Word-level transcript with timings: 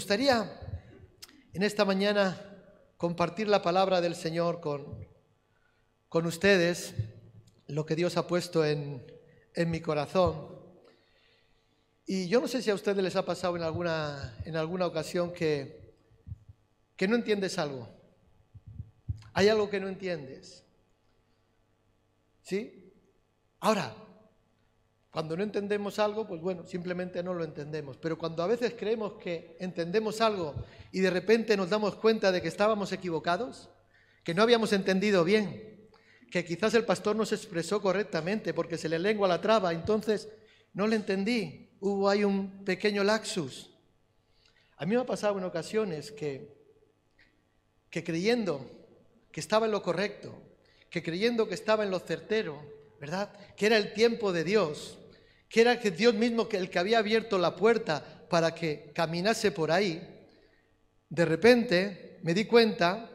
gustaría 0.00 0.50
en 1.52 1.62
esta 1.62 1.84
mañana 1.84 2.40
compartir 2.96 3.48
la 3.48 3.60
palabra 3.60 4.00
del 4.00 4.14
Señor 4.14 4.58
con, 4.62 5.06
con 6.08 6.24
ustedes, 6.24 6.94
lo 7.66 7.84
que 7.84 7.96
Dios 7.96 8.16
ha 8.16 8.26
puesto 8.26 8.64
en, 8.64 9.04
en 9.52 9.70
mi 9.70 9.82
corazón. 9.82 10.58
Y 12.06 12.28
yo 12.28 12.40
no 12.40 12.48
sé 12.48 12.62
si 12.62 12.70
a 12.70 12.74
ustedes 12.74 13.04
les 13.04 13.14
ha 13.14 13.26
pasado 13.26 13.58
en 13.58 13.62
alguna, 13.62 14.38
en 14.46 14.56
alguna 14.56 14.86
ocasión 14.86 15.34
que, 15.34 15.94
que 16.96 17.06
no 17.06 17.14
entiendes 17.14 17.58
algo. 17.58 17.86
Hay 19.34 19.48
algo 19.48 19.68
que 19.68 19.80
no 19.80 19.88
entiendes. 19.88 20.64
¿Sí? 22.40 22.90
Ahora, 23.58 23.94
cuando 25.10 25.36
no 25.36 25.42
entendemos 25.42 25.98
algo, 25.98 26.26
pues 26.26 26.40
bueno, 26.40 26.64
simplemente 26.64 27.22
no 27.22 27.34
lo 27.34 27.42
entendemos. 27.42 27.96
Pero 27.96 28.16
cuando 28.16 28.42
a 28.44 28.46
veces 28.46 28.74
creemos 28.78 29.14
que 29.14 29.56
entendemos 29.58 30.20
algo 30.20 30.54
y 30.92 31.00
de 31.00 31.10
repente 31.10 31.56
nos 31.56 31.68
damos 31.68 31.96
cuenta 31.96 32.30
de 32.30 32.40
que 32.40 32.48
estábamos 32.48 32.92
equivocados, 32.92 33.70
que 34.22 34.34
no 34.34 34.42
habíamos 34.42 34.72
entendido 34.72 35.24
bien, 35.24 35.88
que 36.30 36.44
quizás 36.44 36.74
el 36.74 36.84
pastor 36.84 37.16
no 37.16 37.26
se 37.26 37.34
expresó 37.34 37.82
correctamente 37.82 38.54
porque 38.54 38.78
se 38.78 38.88
le 38.88 39.00
lengua 39.00 39.26
la 39.26 39.40
traba, 39.40 39.72
entonces 39.72 40.28
no 40.74 40.86
le 40.86 40.94
entendí, 40.94 41.70
hubo 41.80 42.08
ahí 42.08 42.22
un 42.22 42.64
pequeño 42.64 43.02
laxus. 43.02 43.70
A 44.76 44.86
mí 44.86 44.94
me 44.94 45.00
ha 45.00 45.06
pasado 45.06 45.36
en 45.38 45.44
ocasiones 45.44 46.12
que, 46.12 46.56
que 47.90 48.04
creyendo 48.04 48.64
que 49.32 49.40
estaba 49.40 49.66
en 49.66 49.72
lo 49.72 49.82
correcto, 49.82 50.40
que 50.88 51.02
creyendo 51.02 51.48
que 51.48 51.54
estaba 51.54 51.82
en 51.82 51.90
lo 51.90 51.98
certero, 51.98 52.62
¿verdad? 53.00 53.32
Que 53.56 53.66
era 53.66 53.76
el 53.76 53.92
tiempo 53.92 54.32
de 54.32 54.44
Dios, 54.44 54.99
que 55.50 55.60
era 55.60 55.80
que 55.80 55.90
Dios 55.90 56.14
mismo 56.14 56.48
que 56.48 56.56
el 56.56 56.70
que 56.70 56.78
había 56.78 57.00
abierto 57.00 57.36
la 57.36 57.56
puerta 57.56 58.24
para 58.30 58.54
que 58.54 58.92
caminase 58.94 59.50
por 59.50 59.72
ahí, 59.72 60.00
de 61.08 61.24
repente 61.24 62.20
me 62.22 62.32
di 62.32 62.44
cuenta, 62.44 63.10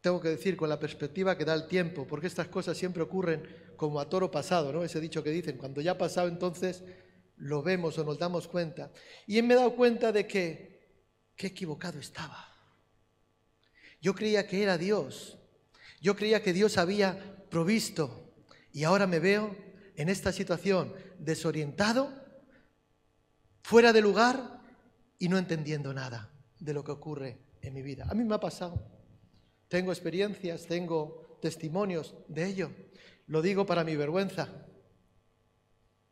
tengo 0.00 0.20
que 0.20 0.28
decir 0.28 0.56
con 0.56 0.68
la 0.68 0.78
perspectiva 0.78 1.36
que 1.36 1.44
da 1.44 1.54
el 1.54 1.66
tiempo, 1.66 2.06
porque 2.06 2.28
estas 2.28 2.46
cosas 2.46 2.78
siempre 2.78 3.02
ocurren 3.02 3.42
como 3.76 3.98
a 3.98 4.08
toro 4.08 4.30
pasado, 4.30 4.72
¿no? 4.72 4.84
Ese 4.84 5.00
dicho 5.00 5.24
que 5.24 5.30
dicen, 5.30 5.58
cuando 5.58 5.80
ya 5.80 5.92
ha 5.92 5.98
pasado 5.98 6.28
entonces 6.28 6.84
lo 7.36 7.62
vemos 7.62 7.98
o 7.98 8.04
nos 8.04 8.18
damos 8.18 8.46
cuenta. 8.46 8.92
Y 9.26 9.42
me 9.42 9.54
he 9.54 9.56
dado 9.56 9.74
cuenta 9.74 10.12
de 10.12 10.24
que 10.24 11.02
qué 11.34 11.48
equivocado 11.48 11.98
estaba. 11.98 12.46
Yo 14.00 14.14
creía 14.14 14.46
que 14.46 14.62
era 14.62 14.78
Dios. 14.78 15.36
Yo 16.00 16.14
creía 16.14 16.44
que 16.44 16.52
Dios 16.52 16.78
había 16.78 17.44
provisto. 17.50 18.32
Y 18.72 18.84
ahora 18.84 19.08
me 19.08 19.18
veo 19.18 19.56
en 19.96 20.08
esta 20.08 20.30
situación 20.30 20.94
desorientado, 21.18 22.12
fuera 23.62 23.92
de 23.92 24.00
lugar 24.00 24.60
y 25.18 25.28
no 25.28 25.38
entendiendo 25.38 25.92
nada 25.92 26.30
de 26.58 26.72
lo 26.72 26.84
que 26.84 26.92
ocurre 26.92 27.38
en 27.62 27.74
mi 27.74 27.82
vida. 27.82 28.06
A 28.08 28.14
mí 28.14 28.24
me 28.24 28.34
ha 28.34 28.40
pasado. 28.40 28.82
Tengo 29.68 29.92
experiencias, 29.92 30.66
tengo 30.66 31.38
testimonios 31.42 32.14
de 32.28 32.46
ello. 32.46 32.70
Lo 33.26 33.42
digo 33.42 33.66
para 33.66 33.84
mi 33.84 33.96
vergüenza. 33.96 34.48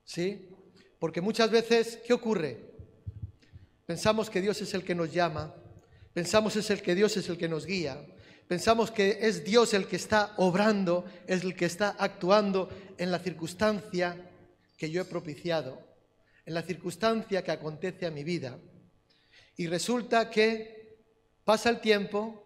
¿Sí? 0.04 0.50
Porque 0.98 1.20
muchas 1.20 1.50
veces, 1.50 1.98
¿qué 2.06 2.12
ocurre? 2.12 2.74
Pensamos 3.86 4.30
que 4.30 4.40
Dios 4.40 4.60
es 4.60 4.74
el 4.74 4.84
que 4.84 4.94
nos 4.94 5.12
llama, 5.12 5.54
pensamos 6.12 6.56
es 6.56 6.70
el 6.70 6.82
que 6.82 6.94
Dios 6.94 7.16
es 7.16 7.28
el 7.28 7.38
que 7.38 7.48
nos 7.48 7.66
guía, 7.66 8.04
pensamos 8.48 8.90
que 8.90 9.18
es 9.22 9.44
Dios 9.44 9.74
el 9.74 9.86
que 9.86 9.96
está 9.96 10.34
obrando, 10.38 11.04
es 11.26 11.44
el 11.44 11.54
que 11.54 11.66
está 11.66 11.90
actuando 11.90 12.68
en 12.98 13.12
la 13.12 13.20
circunstancia 13.20 14.25
que 14.76 14.90
yo 14.90 15.02
he 15.02 15.04
propiciado, 15.04 15.80
en 16.44 16.54
la 16.54 16.62
circunstancia 16.62 17.42
que 17.42 17.50
acontece 17.50 18.06
a 18.06 18.10
mi 18.10 18.22
vida. 18.22 18.58
Y 19.56 19.66
resulta 19.66 20.30
que 20.30 20.98
pasa 21.44 21.70
el 21.70 21.80
tiempo 21.80 22.44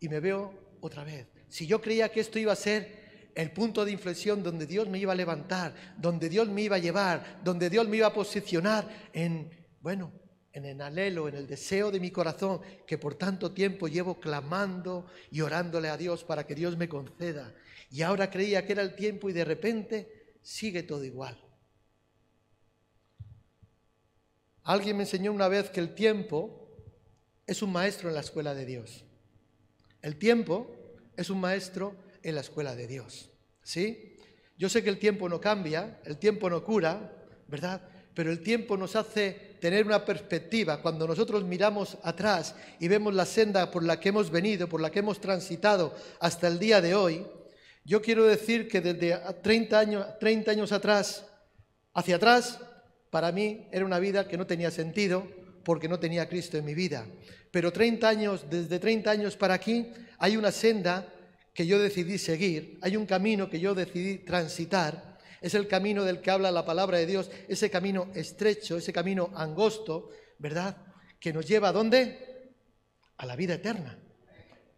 y 0.00 0.08
me 0.08 0.20
veo 0.20 0.76
otra 0.80 1.04
vez. 1.04 1.28
Si 1.48 1.66
yo 1.66 1.80
creía 1.80 2.10
que 2.10 2.20
esto 2.20 2.38
iba 2.38 2.52
a 2.52 2.56
ser 2.56 3.30
el 3.34 3.52
punto 3.52 3.84
de 3.84 3.92
inflexión 3.92 4.42
donde 4.42 4.66
Dios 4.66 4.88
me 4.88 4.98
iba 4.98 5.12
a 5.12 5.16
levantar, 5.16 5.74
donde 5.96 6.28
Dios 6.28 6.48
me 6.48 6.62
iba 6.62 6.76
a 6.76 6.80
llevar, 6.80 7.40
donde 7.44 7.70
Dios 7.70 7.88
me 7.88 7.98
iba 7.98 8.08
a 8.08 8.12
posicionar 8.12 8.88
en, 9.12 9.50
bueno, 9.80 10.12
en 10.52 10.64
el 10.64 10.80
anhelo, 10.80 11.28
en 11.28 11.36
el 11.36 11.46
deseo 11.46 11.90
de 11.90 12.00
mi 12.00 12.10
corazón, 12.10 12.60
que 12.86 12.98
por 12.98 13.14
tanto 13.14 13.52
tiempo 13.52 13.86
llevo 13.86 14.18
clamando 14.18 15.06
y 15.30 15.42
orándole 15.42 15.88
a 15.88 15.96
Dios 15.96 16.24
para 16.24 16.44
que 16.44 16.56
Dios 16.56 16.76
me 16.76 16.88
conceda. 16.88 17.54
Y 17.90 18.02
ahora 18.02 18.30
creía 18.30 18.66
que 18.66 18.72
era 18.72 18.82
el 18.82 18.94
tiempo 18.94 19.30
y 19.30 19.32
de 19.32 19.44
repente 19.44 20.19
sigue 20.50 20.82
todo 20.82 21.04
igual. 21.04 21.38
Alguien 24.64 24.96
me 24.96 25.04
enseñó 25.04 25.32
una 25.32 25.46
vez 25.46 25.70
que 25.70 25.78
el 25.78 25.94
tiempo 25.94 26.68
es 27.46 27.62
un 27.62 27.70
maestro 27.70 28.08
en 28.08 28.16
la 28.16 28.20
escuela 28.20 28.52
de 28.52 28.66
Dios. 28.66 29.04
El 30.02 30.16
tiempo 30.16 30.76
es 31.16 31.30
un 31.30 31.40
maestro 31.40 31.94
en 32.24 32.34
la 32.34 32.40
escuela 32.40 32.74
de 32.74 32.88
Dios. 32.88 33.30
¿Sí? 33.62 34.16
Yo 34.58 34.68
sé 34.68 34.82
que 34.82 34.90
el 34.90 34.98
tiempo 34.98 35.28
no 35.28 35.40
cambia, 35.40 36.00
el 36.04 36.18
tiempo 36.18 36.50
no 36.50 36.64
cura, 36.64 37.12
¿verdad? 37.46 37.88
Pero 38.12 38.32
el 38.32 38.42
tiempo 38.42 38.76
nos 38.76 38.96
hace 38.96 39.56
tener 39.60 39.86
una 39.86 40.04
perspectiva. 40.04 40.82
Cuando 40.82 41.06
nosotros 41.06 41.44
miramos 41.44 41.96
atrás 42.02 42.56
y 42.80 42.88
vemos 42.88 43.14
la 43.14 43.24
senda 43.24 43.70
por 43.70 43.84
la 43.84 44.00
que 44.00 44.08
hemos 44.08 44.30
venido, 44.30 44.68
por 44.68 44.80
la 44.80 44.90
que 44.90 44.98
hemos 44.98 45.20
transitado 45.20 45.94
hasta 46.18 46.48
el 46.48 46.58
día 46.58 46.80
de 46.80 46.96
hoy, 46.96 47.24
yo 47.84 48.02
quiero 48.02 48.24
decir 48.24 48.68
que 48.68 48.80
desde 48.80 49.18
30 49.42 49.78
años, 49.78 50.06
30 50.18 50.50
años 50.50 50.72
atrás 50.72 51.26
hacia 51.94 52.16
atrás 52.16 52.60
para 53.10 53.32
mí 53.32 53.68
era 53.72 53.84
una 53.84 53.98
vida 53.98 54.28
que 54.28 54.36
no 54.36 54.46
tenía 54.46 54.70
sentido 54.70 55.26
porque 55.64 55.88
no 55.88 55.98
tenía 55.98 56.28
Cristo 56.28 56.56
en 56.56 56.64
mi 56.64 56.74
vida. 56.74 57.06
Pero 57.50 57.72
30 57.72 58.08
años, 58.08 58.46
desde 58.48 58.78
30 58.78 59.10
años 59.10 59.36
para 59.36 59.54
aquí, 59.54 59.92
hay 60.18 60.36
una 60.36 60.52
senda 60.52 61.12
que 61.52 61.66
yo 61.66 61.78
decidí 61.78 62.18
seguir, 62.18 62.78
hay 62.80 62.96
un 62.96 63.06
camino 63.06 63.50
que 63.50 63.60
yo 63.60 63.74
decidí 63.74 64.18
transitar. 64.18 65.18
Es 65.40 65.54
el 65.54 65.66
camino 65.66 66.04
del 66.04 66.20
que 66.20 66.30
habla 66.30 66.50
la 66.50 66.64
palabra 66.64 66.98
de 66.98 67.06
Dios, 67.06 67.30
ese 67.48 67.70
camino 67.70 68.08
estrecho, 68.14 68.76
ese 68.76 68.92
camino 68.92 69.30
angosto, 69.34 70.10
¿verdad? 70.38 70.76
Que 71.18 71.32
nos 71.32 71.46
lleva 71.46 71.68
a 71.68 71.72
dónde? 71.72 72.52
A 73.16 73.26
la 73.26 73.36
vida 73.36 73.54
eterna. 73.54 73.98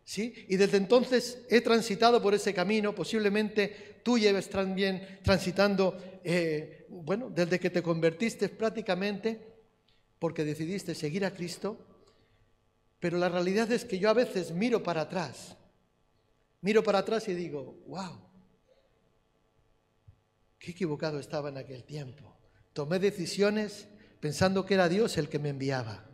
¿Sí? 0.05 0.47
Y 0.49 0.57
desde 0.57 0.79
entonces 0.79 1.43
he 1.49 1.61
transitado 1.61 2.21
por 2.21 2.35
ese 2.35 2.53
camino, 2.53 2.95
posiblemente 2.95 4.01
tú 4.03 4.19
lleves 4.19 4.51
también 4.51 5.21
transitando 5.23 5.97
eh, 6.25 6.87
bueno, 6.89 7.31
desde 7.31 7.59
que 7.59 7.71
te 7.71 7.83
convertiste 7.83 8.49
prácticamente, 8.49 9.41
porque 10.19 10.45
decidiste 10.45 10.95
seguir 10.95 11.25
a 11.25 11.33
Cristo, 11.33 11.79
pero 13.01 13.19
la 13.19 13.29
realidad 13.29 13.71
es 13.73 13.85
que 13.85 13.99
yo 13.99 14.11
a 14.11 14.15
veces 14.15 14.53
miro 14.53 14.83
para 14.83 15.03
atrás, 15.03 15.57
miro 16.61 16.83
para 16.83 17.01
atrás 17.01 17.27
y 17.29 17.35
digo, 17.35 17.83
wow, 17.87 18.21
qué 20.59 20.71
equivocado 20.71 21.19
estaba 21.19 21.49
en 21.49 21.57
aquel 21.57 21.83
tiempo. 21.85 22.37
Tomé 22.73 22.99
decisiones 22.99 23.89
pensando 24.21 24.65
que 24.65 24.75
era 24.75 24.89
Dios 24.89 25.19
el 25.19 25.29
que 25.29 25.39
me 25.39 25.49
enviaba. 25.49 26.09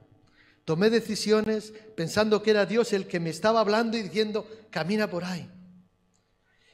Tomé 0.68 0.90
decisiones 0.90 1.72
pensando 1.96 2.42
que 2.42 2.50
era 2.50 2.66
Dios 2.66 2.92
el 2.92 3.06
que 3.06 3.20
me 3.20 3.30
estaba 3.30 3.60
hablando 3.60 3.96
y 3.96 4.02
diciendo, 4.02 4.46
camina 4.68 5.08
por 5.08 5.24
ahí. 5.24 5.50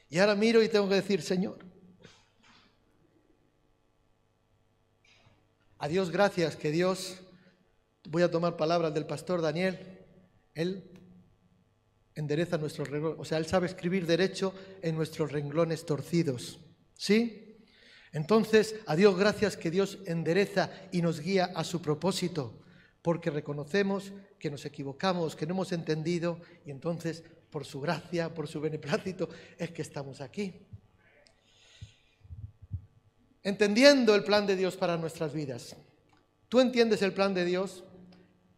Y 0.09 0.19
ahora 0.19 0.35
miro 0.35 0.61
y 0.61 0.67
tengo 0.67 0.89
que 0.89 0.95
decir, 0.95 1.21
Señor, 1.21 1.59
A 5.77 5.87
Dios 5.87 6.11
gracias 6.11 6.57
que 6.57 6.71
Dios, 6.71 7.19
voy 8.09 8.23
a 8.23 8.31
tomar 8.31 8.57
palabras 8.57 8.93
del 8.93 9.05
pastor 9.05 9.41
Daniel, 9.41 10.03
él 10.55 10.91
endereza 12.15 12.57
nuestros 12.57 12.89
renglones, 12.89 13.19
o 13.19 13.23
sea, 13.23 13.37
él 13.37 13.45
sabe 13.45 13.67
escribir 13.67 14.05
derecho 14.05 14.53
en 14.81 14.95
nuestros 14.95 15.31
renglones 15.31 15.85
torcidos. 15.85 16.59
¿Sí? 16.95 17.61
Entonces, 18.11 18.75
a 18.87 18.97
Dios 18.97 19.17
gracias 19.17 19.55
que 19.55 19.71
Dios 19.71 19.99
endereza 20.05 20.69
y 20.91 21.01
nos 21.01 21.21
guía 21.21 21.51
a 21.55 21.63
su 21.63 21.81
propósito, 21.81 22.64
porque 23.05 23.29
reconocemos 23.29 24.11
que 24.39 24.49
nos 24.49 24.65
equivocamos, 24.65 25.35
que 25.35 25.45
no 25.45 25.53
hemos 25.53 25.71
entendido, 25.71 26.39
y 26.65 26.71
entonces, 26.71 27.23
por 27.51 27.63
su 27.63 27.79
gracia, 27.79 28.33
por 28.33 28.47
su 28.47 28.59
beneplácito, 28.59 29.29
es 29.59 29.69
que 29.69 29.83
estamos 29.83 30.21
aquí 30.21 30.65
entendiendo 33.43 34.15
el 34.15 34.23
plan 34.23 34.47
de 34.47 34.55
Dios 34.55 34.75
para 34.75 34.97
nuestras 34.97 35.35
vidas. 35.35 35.75
¿Tú 36.49 36.59
entiendes 36.59 37.03
el 37.03 37.13
plan 37.13 37.35
de 37.35 37.45
Dios? 37.45 37.83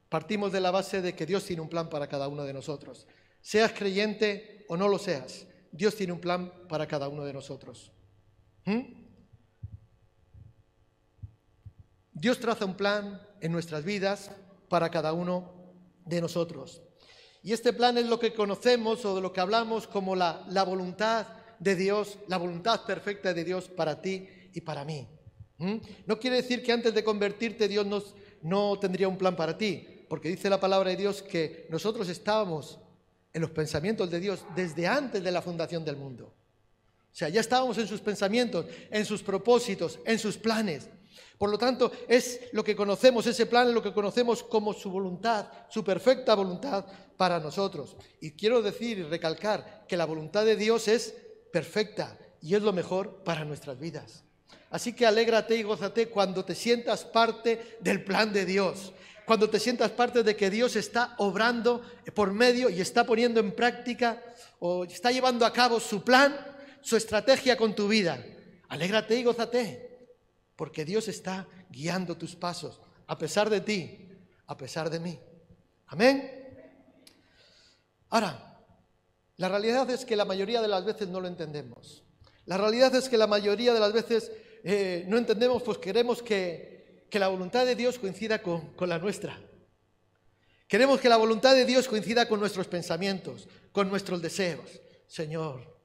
Partimos 0.07 0.53
de 0.53 0.61
la 0.61 0.71
base 0.71 1.01
de 1.01 1.13
que 1.13 1.25
Dios 1.25 1.43
tiene 1.43 1.61
un 1.61 1.67
plan 1.67 1.89
para 1.89 2.07
cada 2.07 2.29
uno 2.29 2.45
de 2.45 2.53
nosotros. 2.53 3.05
Seas 3.41 3.73
creyente 3.73 4.65
o 4.69 4.77
no 4.77 4.87
lo 4.87 4.97
seas, 4.97 5.45
Dios 5.73 5.93
tiene 5.93 6.13
un 6.13 6.21
plan 6.21 6.53
para 6.69 6.87
cada 6.87 7.09
uno 7.09 7.25
de 7.25 7.33
nosotros. 7.33 7.91
¿Mm? 8.63 9.06
Dios 12.19 12.39
traza 12.39 12.65
un 12.65 12.75
plan 12.75 13.21
en 13.41 13.51
nuestras 13.51 13.83
vidas 13.83 14.31
para 14.69 14.89
cada 14.89 15.13
uno 15.13 15.53
de 16.03 16.19
nosotros. 16.19 16.81
Y 17.43 17.53
este 17.53 17.73
plan 17.73 17.95
es 17.99 18.07
lo 18.07 18.19
que 18.19 18.33
conocemos 18.33 19.05
o 19.05 19.15
de 19.15 19.21
lo 19.21 19.31
que 19.31 19.39
hablamos 19.39 19.85
como 19.85 20.15
la, 20.15 20.43
la 20.49 20.63
voluntad 20.63 21.27
de 21.59 21.75
Dios, 21.75 22.17
la 22.27 22.37
voluntad 22.37 22.85
perfecta 22.85 23.35
de 23.35 23.43
Dios 23.43 23.69
para 23.69 24.01
ti 24.01 24.27
y 24.51 24.61
para 24.61 24.83
mí. 24.83 25.07
¿Mm? 25.59 25.75
No 26.07 26.19
quiere 26.19 26.37
decir 26.37 26.63
que 26.63 26.71
antes 26.71 26.93
de 26.95 27.03
convertirte 27.03 27.67
Dios 27.67 28.15
no 28.41 28.79
tendría 28.79 29.07
un 29.07 29.17
plan 29.17 29.35
para 29.35 29.55
ti, 29.55 29.87
porque 30.09 30.29
dice 30.29 30.49
la 30.49 30.59
palabra 30.59 30.89
de 30.89 30.97
Dios 30.97 31.21
que 31.21 31.67
nosotros 31.69 32.09
estábamos 32.09 32.79
en 33.31 33.41
los 33.41 33.51
pensamientos 33.51 34.09
de 34.09 34.19
Dios 34.19 34.43
desde 34.55 34.87
antes 34.87 35.23
de 35.23 35.31
la 35.31 35.43
fundación 35.43 35.85
del 35.85 35.97
mundo. 35.97 36.33
O 37.11 37.15
sea, 37.15 37.29
ya 37.29 37.41
estábamos 37.41 37.77
en 37.77 37.87
sus 37.87 38.01
pensamientos, 38.01 38.65
en 38.89 39.05
sus 39.05 39.21
propósitos, 39.21 39.99
en 40.03 40.17
sus 40.17 40.35
planes. 40.37 40.89
Por 41.37 41.49
lo 41.49 41.57
tanto, 41.57 41.91
es 42.07 42.41
lo 42.51 42.63
que 42.63 42.75
conocemos, 42.75 43.27
ese 43.27 43.45
plan 43.45 43.73
lo 43.73 43.83
que 43.83 43.93
conocemos 43.93 44.43
como 44.43 44.73
su 44.73 44.89
voluntad, 44.89 45.45
su 45.69 45.83
perfecta 45.83 46.33
voluntad 46.35 46.85
para 47.15 47.39
nosotros. 47.39 47.95
Y 48.21 48.31
quiero 48.31 48.61
decir 48.61 48.97
y 48.97 49.03
recalcar 49.03 49.85
que 49.87 49.97
la 49.97 50.05
voluntad 50.05 50.45
de 50.45 50.55
Dios 50.55 50.87
es 50.87 51.13
perfecta 51.51 52.17
y 52.41 52.55
es 52.55 52.61
lo 52.61 52.73
mejor 52.73 53.23
para 53.23 53.45
nuestras 53.45 53.79
vidas. 53.79 54.23
Así 54.69 54.93
que 54.93 55.05
alégrate 55.05 55.55
y 55.55 55.63
gózate 55.63 56.09
cuando 56.09 56.43
te 56.43 56.55
sientas 56.55 57.05
parte 57.05 57.77
del 57.79 58.03
plan 58.03 58.33
de 58.33 58.45
Dios, 58.45 58.93
cuando 59.25 59.49
te 59.49 59.59
sientas 59.59 59.91
parte 59.91 60.23
de 60.23 60.35
que 60.35 60.49
Dios 60.49 60.75
está 60.75 61.15
obrando 61.17 61.81
por 62.13 62.33
medio 62.33 62.69
y 62.69 62.81
está 62.81 63.05
poniendo 63.05 63.39
en 63.39 63.53
práctica 63.53 64.21
o 64.59 64.83
está 64.85 65.11
llevando 65.11 65.45
a 65.45 65.53
cabo 65.53 65.79
su 65.79 66.03
plan, 66.03 66.35
su 66.81 66.97
estrategia 66.97 67.55
con 67.57 67.75
tu 67.75 67.87
vida. 67.87 68.23
Alégrate 68.69 69.17
y 69.17 69.23
gózate, 69.23 69.86
porque 70.57 70.83
Dios 70.83 71.07
está 71.07 71.47
guiando 71.69 72.17
tus 72.17 72.35
pasos, 72.35 72.81
a 73.05 73.17
pesar 73.17 73.49
de 73.49 73.61
ti, 73.61 74.09
a 74.47 74.57
pesar 74.57 74.89
de 74.89 74.99
mí. 74.99 75.17
Amén. 75.85 76.33
Ahora, 78.09 78.59
la 79.37 79.47
realidad 79.47 79.89
es 79.91 80.03
que 80.03 80.15
la 80.15 80.25
mayoría 80.25 80.61
de 80.61 80.67
las 80.67 80.83
veces 80.83 81.07
no 81.07 81.21
lo 81.21 81.27
entendemos. 81.27 82.03
La 82.45 82.57
realidad 82.57 82.93
es 82.95 83.07
que 83.07 83.17
la 83.17 83.27
mayoría 83.27 83.73
de 83.73 83.79
las 83.79 83.93
veces 83.93 84.31
eh, 84.63 85.05
no 85.07 85.17
entendemos, 85.17 85.61
pues 85.61 85.77
queremos 85.77 86.23
que, 86.23 87.05
que 87.09 87.19
la 87.19 87.27
voluntad 87.27 87.65
de 87.65 87.75
Dios 87.75 87.99
coincida 87.99 88.41
con, 88.41 88.73
con 88.73 88.89
la 88.89 88.97
nuestra. 88.97 89.39
Queremos 90.67 90.99
que 90.99 91.07
la 91.07 91.17
voluntad 91.17 91.53
de 91.53 91.65
Dios 91.65 91.87
coincida 91.87 92.27
con 92.27 92.39
nuestros 92.39 92.67
pensamientos, 92.67 93.47
con 93.71 93.89
nuestros 93.89 94.21
deseos. 94.21 94.81
Señor, 95.05 95.79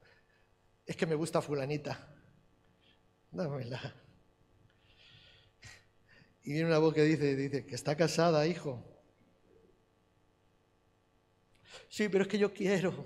es 0.86 0.96
que 0.96 1.06
me 1.06 1.14
gusta 1.14 1.42
fulanita. 1.42 2.08
Dámela. 3.30 4.01
Y 6.44 6.52
viene 6.52 6.66
una 6.66 6.78
voz 6.78 6.94
que 6.94 7.04
dice, 7.04 7.36
dice, 7.36 7.66
que 7.66 7.74
está 7.74 7.96
casada, 7.96 8.46
hijo. 8.46 8.84
Sí, 11.88 12.08
pero 12.08 12.22
es 12.22 12.28
que 12.28 12.38
yo 12.38 12.52
quiero. 12.52 13.04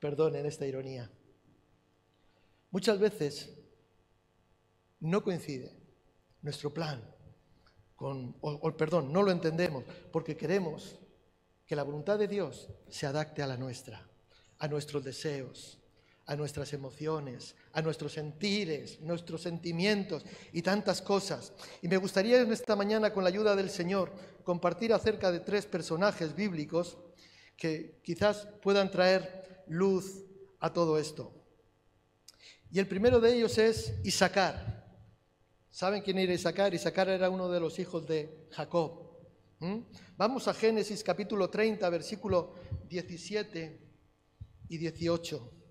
Perdonen 0.00 0.46
esta 0.46 0.66
ironía. 0.66 1.10
Muchas 2.70 2.98
veces 2.98 3.52
no 5.00 5.22
coincide 5.22 5.76
nuestro 6.40 6.72
plan, 6.72 7.02
con, 7.96 8.36
o, 8.40 8.76
perdón, 8.76 9.12
no 9.12 9.22
lo 9.22 9.30
entendemos 9.30 9.84
porque 10.10 10.36
queremos 10.36 10.98
que 11.66 11.76
la 11.76 11.82
voluntad 11.82 12.18
de 12.18 12.28
Dios 12.28 12.68
se 12.88 13.06
adapte 13.06 13.42
a 13.42 13.46
la 13.46 13.56
nuestra, 13.56 14.08
a 14.58 14.68
nuestros 14.68 15.04
deseos, 15.04 15.78
a 16.26 16.34
nuestras 16.34 16.72
emociones, 16.72 17.54
a 17.72 17.82
nuestros 17.82 18.12
sentires, 18.12 19.00
nuestros 19.00 19.42
sentimientos 19.42 20.24
y 20.52 20.62
tantas 20.62 21.00
cosas. 21.00 21.52
Y 21.80 21.88
me 21.88 21.96
gustaría 21.96 22.40
en 22.40 22.52
esta 22.52 22.76
mañana, 22.76 23.12
con 23.12 23.24
la 23.24 23.30
ayuda 23.30 23.56
del 23.56 23.70
Señor, 23.70 24.12
compartir 24.44 24.92
acerca 24.92 25.32
de 25.32 25.40
tres 25.40 25.66
personajes 25.66 26.34
bíblicos 26.34 26.98
que 27.56 28.00
quizás 28.02 28.46
puedan 28.60 28.90
traer 28.90 29.64
luz 29.68 30.24
a 30.60 30.72
todo 30.72 30.98
esto. 30.98 31.32
Y 32.70 32.78
el 32.78 32.88
primero 32.88 33.20
de 33.20 33.34
ellos 33.34 33.58
es 33.58 33.94
Isaacar. 34.04 34.82
¿Saben 35.70 36.02
quién 36.02 36.18
era 36.18 36.32
Isaacar? 36.32 36.74
Isaacar 36.74 37.08
era 37.08 37.30
uno 37.30 37.48
de 37.48 37.60
los 37.60 37.78
hijos 37.78 38.06
de 38.06 38.46
Jacob. 38.50 39.16
¿Mm? 39.60 39.78
Vamos 40.16 40.48
a 40.48 40.54
Génesis 40.54 41.02
capítulo 41.02 41.48
30, 41.48 41.88
versículo 41.88 42.54
17 42.88 43.80
y 44.68 44.78
18. 44.78 45.61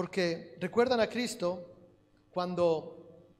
Porque 0.00 0.56
recuerdan 0.58 0.98
a 1.00 1.10
Cristo 1.10 1.74
cuando, 2.30 3.36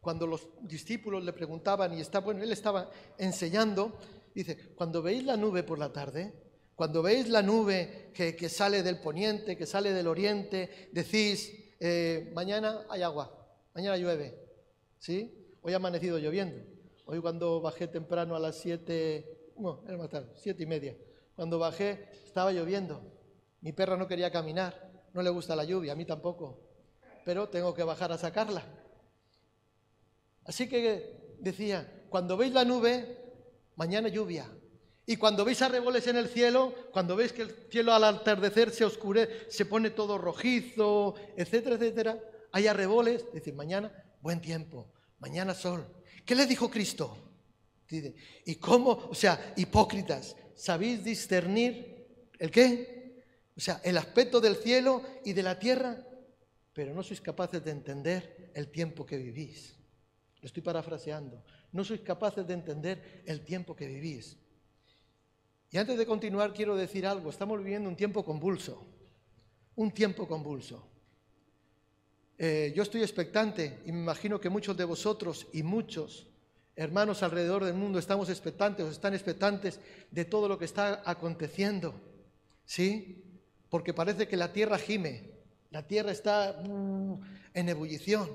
cuando 0.00 0.26
los 0.26 0.48
discípulos 0.62 1.22
le 1.22 1.32
preguntaban 1.32 1.96
y 1.96 2.00
está, 2.00 2.18
bueno, 2.18 2.42
él 2.42 2.50
estaba 2.50 2.90
enseñando, 3.16 3.96
dice, 4.34 4.74
cuando 4.74 5.02
veis 5.02 5.22
la 5.22 5.36
nube 5.36 5.62
por 5.62 5.78
la 5.78 5.92
tarde, 5.92 6.32
cuando 6.74 7.00
veis 7.00 7.28
la 7.28 7.42
nube 7.42 8.10
que, 8.12 8.48
sale 8.48 8.82
del 8.82 8.98
poniente, 8.98 9.56
que 9.56 9.66
sale 9.66 9.92
del 9.92 10.08
oriente, 10.08 10.88
decís, 10.90 11.76
eh, 11.78 12.32
mañana 12.34 12.84
hay 12.90 13.02
agua, 13.02 13.30
mañana 13.72 13.96
llueve. 13.96 14.36
¿Sí? 14.98 15.54
Hoy 15.62 15.74
ha 15.74 15.76
amanecido 15.76 16.18
lloviendo. 16.18 16.60
Hoy 17.04 17.20
cuando 17.20 17.60
bajé 17.60 17.86
temprano 17.86 18.34
a 18.34 18.40
las 18.40 18.56
siete, 18.56 19.52
no, 19.56 19.84
era 19.86 19.96
más 19.96 20.10
tarde, 20.10 20.28
siete 20.34 20.64
y 20.64 20.66
media. 20.66 20.96
Cuando 21.36 21.60
bajé 21.60 22.08
estaba 22.24 22.50
lloviendo. 22.50 23.00
Mi 23.60 23.72
perra 23.72 23.96
no 23.96 24.06
quería 24.06 24.30
caminar, 24.30 24.85
no 25.16 25.22
le 25.22 25.30
gusta 25.30 25.56
la 25.56 25.64
lluvia, 25.64 25.92
a 25.92 25.96
mí 25.96 26.04
tampoco. 26.04 26.60
Pero 27.24 27.48
tengo 27.48 27.74
que 27.74 27.82
bajar 27.82 28.12
a 28.12 28.18
sacarla. 28.18 28.62
Así 30.44 30.68
que 30.68 31.36
decía, 31.40 32.04
cuando 32.10 32.36
veis 32.36 32.52
la 32.52 32.64
nube, 32.64 33.18
mañana 33.74 34.08
lluvia, 34.08 34.46
y 35.06 35.16
cuando 35.16 35.44
veis 35.44 35.62
arreboles 35.62 36.06
en 36.06 36.16
el 36.16 36.28
cielo, 36.28 36.74
cuando 36.92 37.16
veis 37.16 37.32
que 37.32 37.42
el 37.42 37.50
cielo 37.70 37.94
al 37.94 38.04
atardecer 38.04 38.70
se 38.70 38.84
oscurece, 38.84 39.50
se 39.50 39.64
pone 39.64 39.90
todo 39.90 40.18
rojizo, 40.18 41.14
etcétera, 41.36 41.76
etcétera, 41.76 42.20
hay 42.52 42.66
arreboles, 42.66 43.24
dice, 43.32 43.52
mañana 43.52 43.90
buen 44.20 44.40
tiempo, 44.40 44.92
mañana 45.18 45.54
sol. 45.54 45.86
¿Qué 46.26 46.34
le 46.34 46.46
dijo 46.46 46.70
Cristo? 46.70 47.16
¿y 47.88 48.56
cómo? 48.56 49.08
O 49.10 49.14
sea, 49.14 49.54
hipócritas, 49.56 50.36
¿sabéis 50.54 51.04
discernir 51.04 52.32
el 52.38 52.50
qué? 52.50 52.95
O 53.56 53.60
sea, 53.60 53.80
el 53.82 53.96
aspecto 53.96 54.40
del 54.40 54.56
cielo 54.56 55.02
y 55.24 55.32
de 55.32 55.42
la 55.42 55.58
tierra, 55.58 56.04
pero 56.72 56.92
no 56.92 57.02
sois 57.02 57.20
capaces 57.20 57.64
de 57.64 57.70
entender 57.70 58.52
el 58.54 58.68
tiempo 58.68 59.06
que 59.06 59.16
vivís. 59.16 59.74
Lo 60.42 60.46
estoy 60.46 60.62
parafraseando. 60.62 61.42
No 61.72 61.82
sois 61.82 62.00
capaces 62.02 62.46
de 62.46 62.52
entender 62.52 63.22
el 63.24 63.40
tiempo 63.40 63.74
que 63.74 63.86
vivís. 63.86 64.36
Y 65.70 65.78
antes 65.78 65.96
de 65.96 66.06
continuar 66.06 66.52
quiero 66.52 66.76
decir 66.76 67.06
algo, 67.06 67.30
estamos 67.30 67.58
viviendo 67.58 67.88
un 67.88 67.96
tiempo 67.96 68.24
convulso, 68.24 68.86
un 69.74 69.90
tiempo 69.90 70.28
convulso. 70.28 70.86
Eh, 72.38 72.72
yo 72.76 72.82
estoy 72.82 73.00
expectante 73.00 73.80
y 73.86 73.92
me 73.92 74.00
imagino 74.00 74.38
que 74.38 74.50
muchos 74.50 74.76
de 74.76 74.84
vosotros 74.84 75.46
y 75.54 75.62
muchos 75.62 76.28
hermanos 76.76 77.22
alrededor 77.22 77.64
del 77.64 77.74
mundo 77.74 77.98
estamos 77.98 78.28
expectantes 78.28 78.84
o 78.84 78.90
están 78.90 79.14
expectantes 79.14 79.80
de 80.10 80.26
todo 80.26 80.46
lo 80.46 80.58
que 80.58 80.66
está 80.66 81.02
aconteciendo, 81.06 81.98
¿sí? 82.66 83.25
Porque 83.68 83.94
parece 83.94 84.28
que 84.28 84.36
la 84.36 84.52
tierra 84.52 84.78
gime, 84.78 85.30
la 85.70 85.86
tierra 85.86 86.12
está 86.12 86.62
uh, 86.66 87.20
en 87.52 87.68
ebullición. 87.68 88.30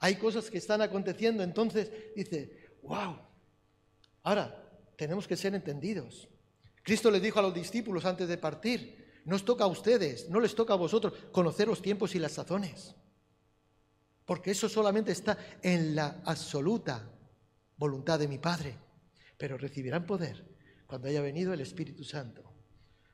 Hay 0.00 0.16
cosas 0.16 0.50
que 0.50 0.58
están 0.58 0.82
aconteciendo, 0.82 1.42
entonces 1.42 1.90
dice, 2.16 2.70
wow, 2.82 3.18
ahora 4.22 4.70
tenemos 4.96 5.28
que 5.28 5.36
ser 5.36 5.54
entendidos. 5.54 6.28
Cristo 6.82 7.10
les 7.10 7.22
dijo 7.22 7.38
a 7.38 7.42
los 7.42 7.54
discípulos 7.54 8.04
antes 8.04 8.26
de 8.28 8.38
partir, 8.38 9.00
nos 9.24 9.44
toca 9.44 9.64
a 9.64 9.68
ustedes, 9.68 10.28
no 10.30 10.40
les 10.40 10.54
toca 10.54 10.72
a 10.72 10.76
vosotros 10.76 11.12
conocer 11.30 11.68
los 11.68 11.82
tiempos 11.82 12.14
y 12.14 12.18
las 12.18 12.32
sazones, 12.32 12.94
porque 14.24 14.50
eso 14.50 14.68
solamente 14.68 15.12
está 15.12 15.38
en 15.62 15.94
la 15.94 16.22
absoluta 16.24 17.10
voluntad 17.76 18.18
de 18.18 18.28
mi 18.28 18.38
Padre, 18.38 18.76
pero 19.36 19.58
recibirán 19.58 20.06
poder 20.06 20.44
cuando 20.86 21.08
haya 21.08 21.20
venido 21.20 21.52
el 21.52 21.60
Espíritu 21.60 22.04
Santo. 22.04 22.49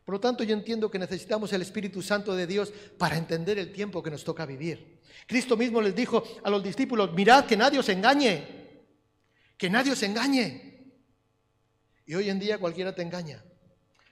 Por 0.07 0.15
lo 0.15 0.21
tanto, 0.21 0.45
yo 0.45 0.55
entiendo 0.55 0.89
que 0.89 1.01
necesitamos 1.01 1.53
el 1.53 1.63
Espíritu 1.63 2.01
Santo 2.01 2.37
de 2.37 2.47
Dios 2.47 2.73
para 2.97 3.17
entender 3.17 3.59
el 3.59 3.73
tiempo 3.73 4.05
que 4.05 4.11
nos 4.13 4.23
toca 4.23 4.47
vivir. 4.47 5.01
Cristo 5.27 5.57
mismo 5.57 5.83
les 5.83 5.97
dijo 5.97 6.23
a 6.45 6.49
los 6.49 6.63
discípulos, 6.63 7.13
mirad 7.13 7.45
que 7.45 7.57
nadie 7.57 7.81
os 7.81 7.89
engañe, 7.89 8.85
que 9.59 9.69
nadie 9.69 9.91
os 9.91 10.03
engañe. 10.05 10.95
Y 12.07 12.15
hoy 12.15 12.31
en 12.31 12.39
día 12.39 12.59
cualquiera 12.59 12.95
te 12.95 13.03
engaña. 13.03 13.43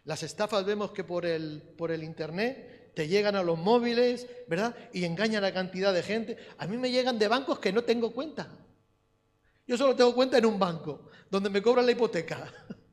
Las 0.03 0.25
estafas 0.25 0.65
vemos 0.65 0.91
que 0.91 1.05
por 1.05 1.25
el, 1.25 1.63
por 1.79 1.93
el 1.93 2.03
Internet 2.03 2.93
te 2.97 3.07
llegan 3.07 3.37
a 3.37 3.45
los 3.45 3.57
móviles, 3.57 4.27
¿verdad? 4.49 4.75
Y 4.93 5.05
engañan 5.05 5.45
a 5.45 5.55
cantidad 5.55 5.95
de 5.95 6.03
gente. 6.03 6.37
A 6.59 6.67
mí 6.67 6.77
me 6.77 6.91
llegan 6.91 7.21
de 7.21 7.29
bancos 7.29 7.61
que 7.61 7.73
no 7.73 7.85
tengo 7.85 8.13
cuenta. 8.13 8.49
Yo 9.65 9.79
solo 9.79 9.95
tengo 9.95 10.13
cuenta 10.13 10.39
en 10.39 10.47
un 10.47 10.59
banco, 10.59 11.09
donde 11.31 11.51
me 11.51 11.63
cobran 11.63 11.87
la 11.87 11.93
hipoteca. 11.93 12.53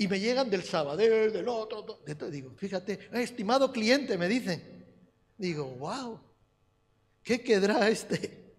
Y 0.00 0.08
me 0.08 0.18
llegan 0.18 0.48
del 0.48 0.62
sábado, 0.62 0.96
del 0.96 1.46
otro, 1.46 2.00
de 2.06 2.14
todo. 2.14 2.30
Digo, 2.30 2.54
fíjate, 2.56 3.10
estimado 3.12 3.70
cliente, 3.70 4.16
me 4.16 4.28
dicen. 4.28 4.86
Digo, 5.36 5.66
wow, 5.76 6.18
¿qué 7.22 7.42
quedará 7.42 7.86
este? 7.86 8.54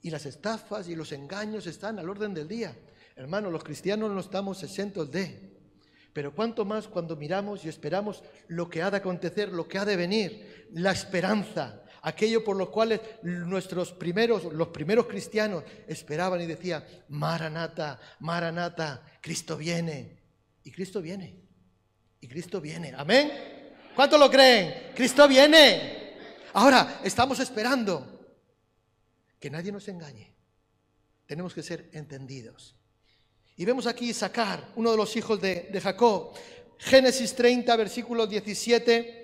Y 0.00 0.10
las 0.10 0.26
estafas 0.26 0.88
y 0.88 0.96
los 0.96 1.12
engaños 1.12 1.68
están 1.68 2.00
al 2.00 2.10
orden 2.10 2.34
del 2.34 2.48
día. 2.48 2.76
Hermano, 3.14 3.48
los 3.48 3.62
cristianos 3.62 4.10
no 4.10 4.18
estamos 4.18 4.60
exentos 4.64 5.08
de. 5.08 5.56
Pero 6.12 6.34
cuánto 6.34 6.64
más 6.64 6.88
cuando 6.88 7.14
miramos 7.14 7.64
y 7.64 7.68
esperamos 7.68 8.24
lo 8.48 8.68
que 8.68 8.82
ha 8.82 8.90
de 8.90 8.96
acontecer, 8.96 9.52
lo 9.52 9.68
que 9.68 9.78
ha 9.78 9.84
de 9.84 9.94
venir, 9.94 10.68
la 10.72 10.90
esperanza. 10.90 11.81
Aquello 12.02 12.44
por 12.44 12.56
lo 12.56 12.70
cual 12.70 13.00
nuestros 13.22 13.92
primeros, 13.92 14.44
los 14.52 14.68
primeros 14.68 15.06
cristianos 15.06 15.64
esperaban 15.86 16.40
y 16.40 16.46
decían, 16.46 16.84
Maranata, 17.08 17.98
Maranata, 18.20 19.02
Cristo 19.20 19.56
viene. 19.56 20.18
Y 20.64 20.70
Cristo 20.70 21.00
viene. 21.00 21.34
Y 22.20 22.28
Cristo 22.28 22.60
viene. 22.60 22.92
Amén. 22.96 23.32
¿Cuántos 23.94 24.18
lo 24.18 24.30
creen? 24.30 24.92
Cristo 24.94 25.26
viene. 25.28 26.14
Ahora, 26.54 27.00
estamos 27.04 27.38
esperando 27.40 28.36
que 29.38 29.50
nadie 29.50 29.72
nos 29.72 29.88
engañe. 29.88 30.32
Tenemos 31.26 31.54
que 31.54 31.62
ser 31.62 31.88
entendidos. 31.92 32.76
Y 33.56 33.64
vemos 33.64 33.86
aquí 33.86 34.12
sacar 34.12 34.72
uno 34.76 34.90
de 34.90 34.96
los 34.96 35.16
hijos 35.16 35.40
de, 35.40 35.68
de 35.72 35.80
Jacob. 35.80 36.34
Génesis 36.78 37.34
30, 37.34 37.74
versículos 37.76 38.28
17, 38.28 39.21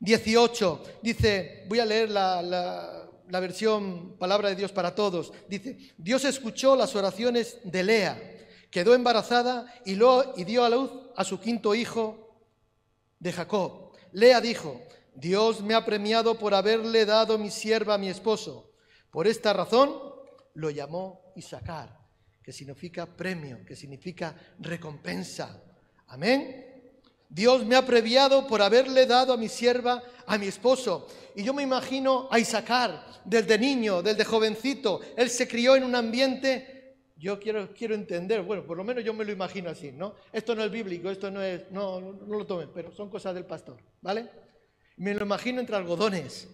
18. 0.00 0.82
Dice, 1.02 1.64
voy 1.68 1.80
a 1.80 1.86
leer 1.86 2.10
la, 2.10 2.42
la 2.42 3.40
versión 3.40 4.16
Palabra 4.18 4.48
de 4.48 4.56
Dios 4.56 4.72
para 4.72 4.94
Todos. 4.94 5.32
Dice, 5.48 5.94
Dios 5.96 6.24
escuchó 6.24 6.76
las 6.76 6.94
oraciones 6.96 7.58
de 7.64 7.82
Lea 7.82 8.34
quedó 8.70 8.94
embarazada 8.94 9.72
y, 9.84 9.94
lo, 9.94 10.34
y 10.36 10.44
dio 10.44 10.64
a 10.64 10.70
luz 10.70 10.90
a 11.16 11.24
su 11.24 11.40
quinto 11.40 11.74
hijo 11.74 12.46
de 13.18 13.32
Jacob. 13.32 13.96
Lea 14.12 14.40
dijo, 14.40 14.80
Dios 15.14 15.62
me 15.62 15.74
ha 15.74 15.84
premiado 15.84 16.38
por 16.38 16.54
haberle 16.54 17.04
dado 17.04 17.38
mi 17.38 17.50
sierva 17.50 17.94
a 17.94 17.98
mi 17.98 18.08
esposo. 18.08 18.72
Por 19.10 19.26
esta 19.26 19.52
razón 19.52 19.92
lo 20.54 20.70
llamó 20.70 21.32
Isaacar, 21.36 21.98
que 22.42 22.52
significa 22.52 23.06
premio, 23.06 23.64
que 23.64 23.74
significa 23.74 24.36
recompensa. 24.58 25.62
Amén. 26.08 26.67
Dios 27.28 27.64
me 27.64 27.76
ha 27.76 27.84
premiado 27.84 28.46
por 28.46 28.62
haberle 28.62 29.06
dado 29.06 29.32
a 29.32 29.36
mi 29.36 29.48
sierva 29.48 30.02
a 30.26 30.38
mi 30.38 30.46
esposo. 30.46 31.06
Y 31.34 31.42
yo 31.42 31.54
me 31.54 31.62
imagino 31.62 32.28
a 32.30 32.38
Isaacar, 32.38 33.20
desde 33.24 33.58
niño, 33.58 34.02
desde 34.02 34.24
jovencito. 34.24 35.00
Él 35.16 35.30
se 35.30 35.46
crió 35.46 35.76
en 35.76 35.84
un 35.84 35.94
ambiente 35.94 36.78
yo 37.18 37.40
quiero, 37.40 37.74
quiero 37.74 37.94
entender, 37.94 38.42
bueno, 38.42 38.64
por 38.64 38.76
lo 38.76 38.84
menos 38.84 39.04
yo 39.04 39.12
me 39.12 39.24
lo 39.24 39.32
imagino 39.32 39.70
así, 39.70 39.90
¿no? 39.90 40.14
Esto 40.32 40.54
no 40.54 40.62
es 40.62 40.70
bíblico, 40.70 41.10
esto 41.10 41.30
no 41.30 41.42
es, 41.42 41.68
no, 41.72 42.00
no 42.00 42.38
lo 42.38 42.46
tomen, 42.46 42.70
pero 42.72 42.92
son 42.92 43.10
cosas 43.10 43.34
del 43.34 43.44
pastor, 43.44 43.76
¿vale? 44.00 44.30
Me 44.96 45.14
lo 45.14 45.24
imagino 45.24 45.58
entre 45.58 45.74
algodones, 45.74 46.48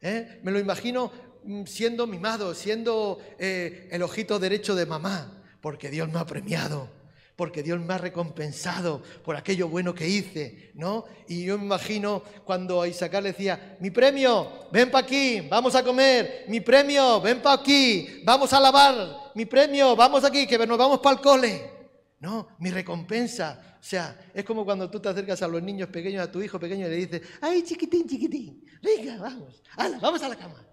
¿eh? 0.00 0.40
me 0.42 0.50
lo 0.50 0.58
imagino 0.58 1.12
mm, 1.44 1.64
siendo 1.64 2.08
mimado, 2.08 2.54
siendo 2.54 3.20
eh, 3.38 3.88
el 3.92 4.02
ojito 4.02 4.40
derecho 4.40 4.74
de 4.74 4.86
mamá, 4.86 5.44
porque 5.60 5.90
Dios 5.90 6.10
me 6.10 6.18
ha 6.18 6.26
premiado 6.26 6.97
porque 7.38 7.62
Dios 7.62 7.78
me 7.78 7.94
ha 7.94 7.98
recompensado 7.98 9.00
por 9.22 9.36
aquello 9.36 9.68
bueno 9.68 9.94
que 9.94 10.08
hice, 10.08 10.72
¿no? 10.74 11.04
Y 11.28 11.44
yo 11.44 11.56
me 11.56 11.66
imagino 11.66 12.20
cuando 12.44 12.82
a 12.82 12.88
Isaac 12.88 13.12
le 13.14 13.30
decía, 13.30 13.76
mi 13.78 13.92
premio, 13.92 14.66
ven 14.72 14.90
para 14.90 15.06
aquí, 15.06 15.42
vamos 15.48 15.76
a 15.76 15.84
comer, 15.84 16.46
mi 16.48 16.58
premio, 16.58 17.20
ven 17.20 17.40
para 17.40 17.60
aquí, 17.60 18.22
vamos 18.24 18.52
a 18.52 18.58
lavar, 18.58 19.30
mi 19.36 19.46
premio, 19.46 19.94
vamos 19.94 20.24
aquí, 20.24 20.48
que 20.48 20.58
nos 20.66 20.76
vamos 20.76 20.98
para 20.98 21.14
el 21.14 21.22
cole. 21.22 21.70
No, 22.18 22.48
mi 22.58 22.72
recompensa. 22.72 23.78
O 23.80 23.84
sea, 23.84 24.18
es 24.34 24.44
como 24.44 24.64
cuando 24.64 24.90
tú 24.90 24.98
te 24.98 25.08
acercas 25.08 25.40
a 25.40 25.46
los 25.46 25.62
niños 25.62 25.90
pequeños, 25.90 26.26
a 26.26 26.32
tu 26.32 26.42
hijo 26.42 26.58
pequeño 26.58 26.88
y 26.88 26.90
le 26.90 26.96
dices, 26.96 27.22
ay, 27.40 27.62
chiquitín, 27.62 28.08
chiquitín, 28.08 28.64
venga, 28.82 29.16
vamos, 29.16 29.62
vamos 30.00 30.22
a 30.24 30.28
la 30.28 30.34
cama. 30.34 30.66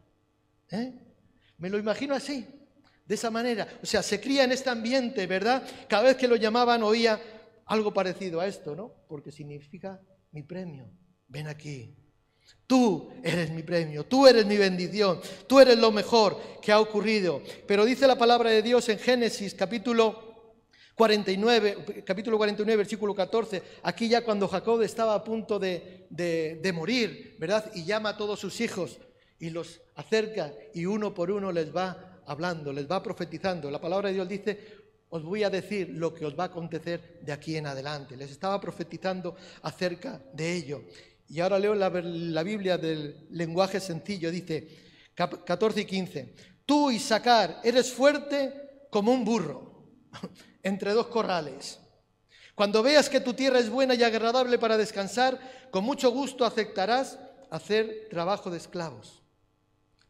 ¿Eh? 0.72 0.96
Me 1.60 1.70
lo 1.70 1.78
imagino 1.78 2.16
así 2.16 2.55
de 3.06 3.16
esa 3.16 3.30
manera. 3.30 3.68
O 3.82 3.86
sea, 3.86 4.02
se 4.02 4.20
cría 4.20 4.44
en 4.44 4.52
este 4.52 4.70
ambiente, 4.70 5.28
¿verdad? 5.28 5.64
Cada 5.88 6.04
vez 6.04 6.18
que 6.18 6.28
lo 6.28 6.36
llamaban 6.36 6.84
oía 6.84 7.22
algo 7.66 7.94
parecido 7.94 8.42
a 8.42 8.48
esto, 8.48 8.76
¿no? 8.76 8.94
Porque 9.08 9.32
significa 9.32 10.02
mi 10.32 10.44
premio. 10.44 10.90
Ven 11.28 11.48
aquí. 11.48 11.96
Tú 12.68 13.12
eres 13.24 13.52
mi 13.52 13.64
premio, 13.64 14.06
tú 14.06 14.28
eres 14.28 14.46
mi 14.46 14.58
bendición, 14.58 15.20
tú 15.48 15.60
eres 15.60 15.78
lo 15.78 15.92
mejor 15.92 16.40
que 16.62 16.72
ha 16.72 16.80
ocurrido. 16.80 17.42
Pero 17.68 17.86
dice 17.86 18.08
la 18.08 18.18
palabra 18.18 18.50
de 18.50 18.62
Dios 18.62 18.88
en 18.90 19.00
Génesis 19.00 19.54
capítulo 19.54 20.54
49, 20.96 22.04
capítulo 22.06 22.38
49, 22.38 22.78
versículo 22.78 23.14
14, 23.14 23.62
aquí 23.84 24.08
ya 24.08 24.24
cuando 24.24 24.48
Jacob 24.48 24.82
estaba 24.82 25.16
a 25.16 25.24
punto 25.24 25.60
de, 25.60 26.08
de 26.10 26.74
morir, 26.74 27.36
¿verdad? 27.40 27.72
Y 27.74 27.84
llama 27.84 28.10
a 28.10 28.18
todos 28.18 28.40
sus 28.40 28.62
hijos 28.62 29.00
y 29.40 29.50
los 29.50 29.82
acerca 29.96 30.54
y 30.74 30.86
uno 30.86 31.14
por 31.14 31.32
uno 31.32 31.52
les 31.52 31.76
va 31.76 32.15
hablando, 32.26 32.72
les 32.74 32.90
va 32.90 33.04
profetizando. 33.04 33.70
La 33.70 33.82
palabra 33.82 34.10
de 34.10 34.16
Dios 34.16 34.28
dice, 34.28 34.60
os 35.10 35.24
voy 35.24 35.44
a 35.44 35.50
decir 35.50 35.90
lo 35.90 36.14
que 36.14 36.26
os 36.26 36.38
va 36.38 36.44
a 36.44 36.48
acontecer 36.48 37.20
de 37.22 37.32
aquí 37.32 37.56
en 37.56 37.68
adelante. 37.68 38.18
Les 38.18 38.32
estaba 38.32 38.60
profetizando 38.60 39.36
acerca 39.62 40.22
de 40.34 40.54
ello. 40.54 40.84
Y 41.28 41.40
ahora 41.40 41.60
leo 41.60 41.74
la, 41.74 41.90
la 41.90 42.44
Biblia 42.44 42.78
del 42.78 43.28
lenguaje 43.32 43.80
sencillo, 43.80 44.30
dice 44.30 44.68
14 45.16 45.82
y 45.82 45.86
15. 45.86 46.36
Tú, 46.66 46.92
Isaacar, 46.92 47.62
eres 47.64 47.92
fuerte 47.92 48.88
como 48.90 49.12
un 49.12 49.24
burro 49.24 49.88
entre 50.64 50.94
dos 50.94 51.08
corrales. 51.08 51.80
Cuando 52.54 52.82
veas 52.82 53.10
que 53.10 53.20
tu 53.20 53.34
tierra 53.34 53.60
es 53.60 53.70
buena 53.70 53.96
y 53.96 54.04
agradable 54.04 54.58
para 54.58 54.78
descansar, 54.78 55.40
con 55.72 55.84
mucho 55.84 56.10
gusto 56.12 56.46
aceptarás 56.46 57.20
hacer 57.50 58.08
trabajo 58.10 58.50
de 58.50 58.58
esclavos. 58.58 59.22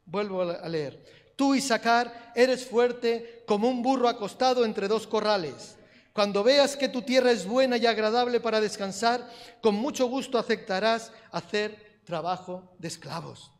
Vuelvo 0.05 0.43
a 0.43 0.69
leer. 0.69 1.03
Tú, 1.35 1.53
Isaacar, 1.53 2.31
eres 2.35 2.65
fuerte 2.65 3.43
como 3.45 3.67
un 3.67 3.81
burro 3.81 4.07
acostado 4.07 4.63
entre 4.63 4.87
dos 4.87 5.05
corrales. 5.05 5.77
Cuando 6.13 6.43
veas 6.43 6.77
que 6.77 6.87
tu 6.87 7.01
tierra 7.01 7.31
es 7.31 7.45
buena 7.45 7.75
y 7.75 7.85
agradable 7.85 8.39
para 8.39 8.61
descansar, 8.61 9.29
con 9.61 9.75
mucho 9.75 10.07
gusto 10.07 10.37
aceptarás 10.37 11.11
hacer 11.31 11.99
trabajo 12.05 12.73
de 12.79 12.87
esclavos. 12.87 13.51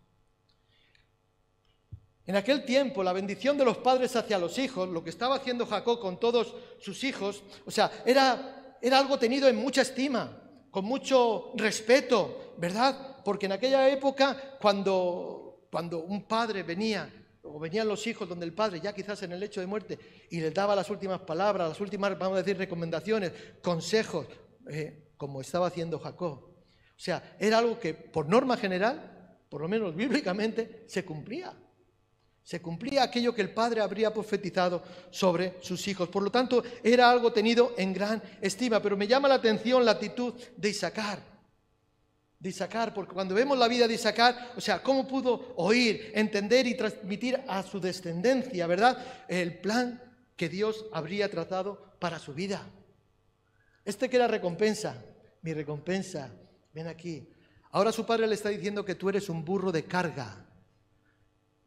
En 2.26 2.38
aquel 2.38 2.64
tiempo, 2.64 3.04
la 3.04 3.14
bendición 3.14 3.58
de 3.58 3.66
los 3.66 3.78
padres 3.78 4.16
hacia 4.16 4.40
los 4.40 4.58
hijos, 4.58 4.88
lo 4.88 5.04
que 5.04 5.10
estaba 5.10 5.36
haciendo 5.36 5.66
Jacob 5.66 6.00
con 6.00 6.20
todos 6.20 6.56
sus 6.80 7.04
hijos, 7.04 7.44
o 7.66 7.72
sea, 7.72 7.92
era, 8.06 8.78
era 8.82 9.00
algo 9.00 9.20
tenido 9.20 9.50
en 9.50 9.58
mucha 9.58 9.82
estima, 9.82 10.42
con 10.72 10.86
mucho 10.86 11.52
respeto, 11.56 12.54
¿verdad? 12.58 13.18
Porque 13.24 13.48
en 13.48 13.52
aquella 13.52 13.88
época, 13.90 14.58
cuando, 14.62 15.68
cuando 15.70 16.00
un 16.00 16.24
padre 16.24 16.64
venía 16.64 17.25
o 17.46 17.60
venían 17.60 17.88
los 17.88 18.06
hijos 18.08 18.28
donde 18.28 18.46
el 18.46 18.54
padre, 18.54 18.80
ya 18.82 18.94
quizás 18.94 19.22
en 19.24 19.32
el 19.32 19.40
lecho 19.40 19.60
de 19.60 19.68
muerte, 19.68 20.00
y 20.30 20.40
les 20.40 20.54
daba 20.54 20.76
las 20.76 20.90
últimas 20.90 21.22
palabras, 21.22 21.70
las 21.70 21.82
últimas, 21.82 22.18
vamos 22.18 22.38
a 22.38 22.42
decir, 22.42 22.58
recomendaciones, 22.58 23.32
consejos, 23.62 24.28
eh, 24.70 25.12
como 25.18 25.42
estaba 25.42 25.68
haciendo 25.68 26.00
Jacob. 26.00 26.32
O 26.32 27.00
sea, 27.00 27.36
era 27.40 27.60
algo 27.60 27.80
que 27.80 27.94
por 27.94 28.28
norma 28.28 28.58
general, 28.58 29.38
por 29.50 29.62
lo 29.62 29.68
menos 29.68 29.96
bíblicamente, 29.96 30.86
se 30.88 31.06
cumplía. 31.06 31.54
Se 32.44 32.62
cumplía 32.62 33.04
aquello 33.04 33.34
que 33.34 33.42
el 33.42 33.54
padre 33.54 33.82
habría 33.82 34.14
profetizado 34.14 34.84
sobre 35.10 35.56
sus 35.62 35.88
hijos. 35.88 36.10
Por 36.10 36.24
lo 36.24 36.30
tanto, 36.30 36.64
era 36.84 37.10
algo 37.10 37.34
tenido 37.34 37.74
en 37.76 37.92
gran 37.92 38.22
estima. 38.40 38.80
Pero 38.82 38.96
me 38.96 39.08
llama 39.08 39.28
la 39.28 39.36
atención 39.36 39.84
la 39.84 39.92
actitud 39.92 40.36
de 40.56 40.70
Isaacar 40.70 41.35
de 42.40 42.50
Isaacar, 42.50 42.94
porque 42.94 43.14
cuando 43.14 43.34
vemos 43.34 43.58
la 43.58 43.68
vida 43.68 43.88
de 43.88 43.94
Isaacar, 43.94 44.54
o 44.56 44.62
sea, 44.62 44.84
cómo 44.84 45.08
pudo 45.08 45.54
oír, 45.56 46.12
entender 46.14 46.68
y 46.68 46.76
transmitir 46.76 47.42
a 47.48 47.64
su 47.64 47.80
descendencia, 47.80 48.68
¿verdad? 48.68 48.98
El 49.28 49.60
plan 49.60 50.02
que 50.36 50.50
Dios 50.50 50.86
habría 50.92 51.30
tratado 51.30 51.96
para 52.00 52.20
su 52.20 52.34
vida. 52.34 52.68
Este 53.84 54.10
que 54.10 54.18
era 54.18 54.28
recompensa, 54.28 55.04
mi 55.42 55.54
recompensa, 55.54 56.32
ven 56.74 56.88
aquí. 56.88 57.30
Ahora 57.72 57.92
su 57.92 58.06
padre 58.06 58.28
le 58.28 58.36
está 58.36 58.50
diciendo 58.50 58.84
que 58.86 58.96
tú 58.96 59.10
eres 59.10 59.30
un 59.30 59.44
burro 59.46 59.72
de 59.72 59.86
carga, 59.86 60.46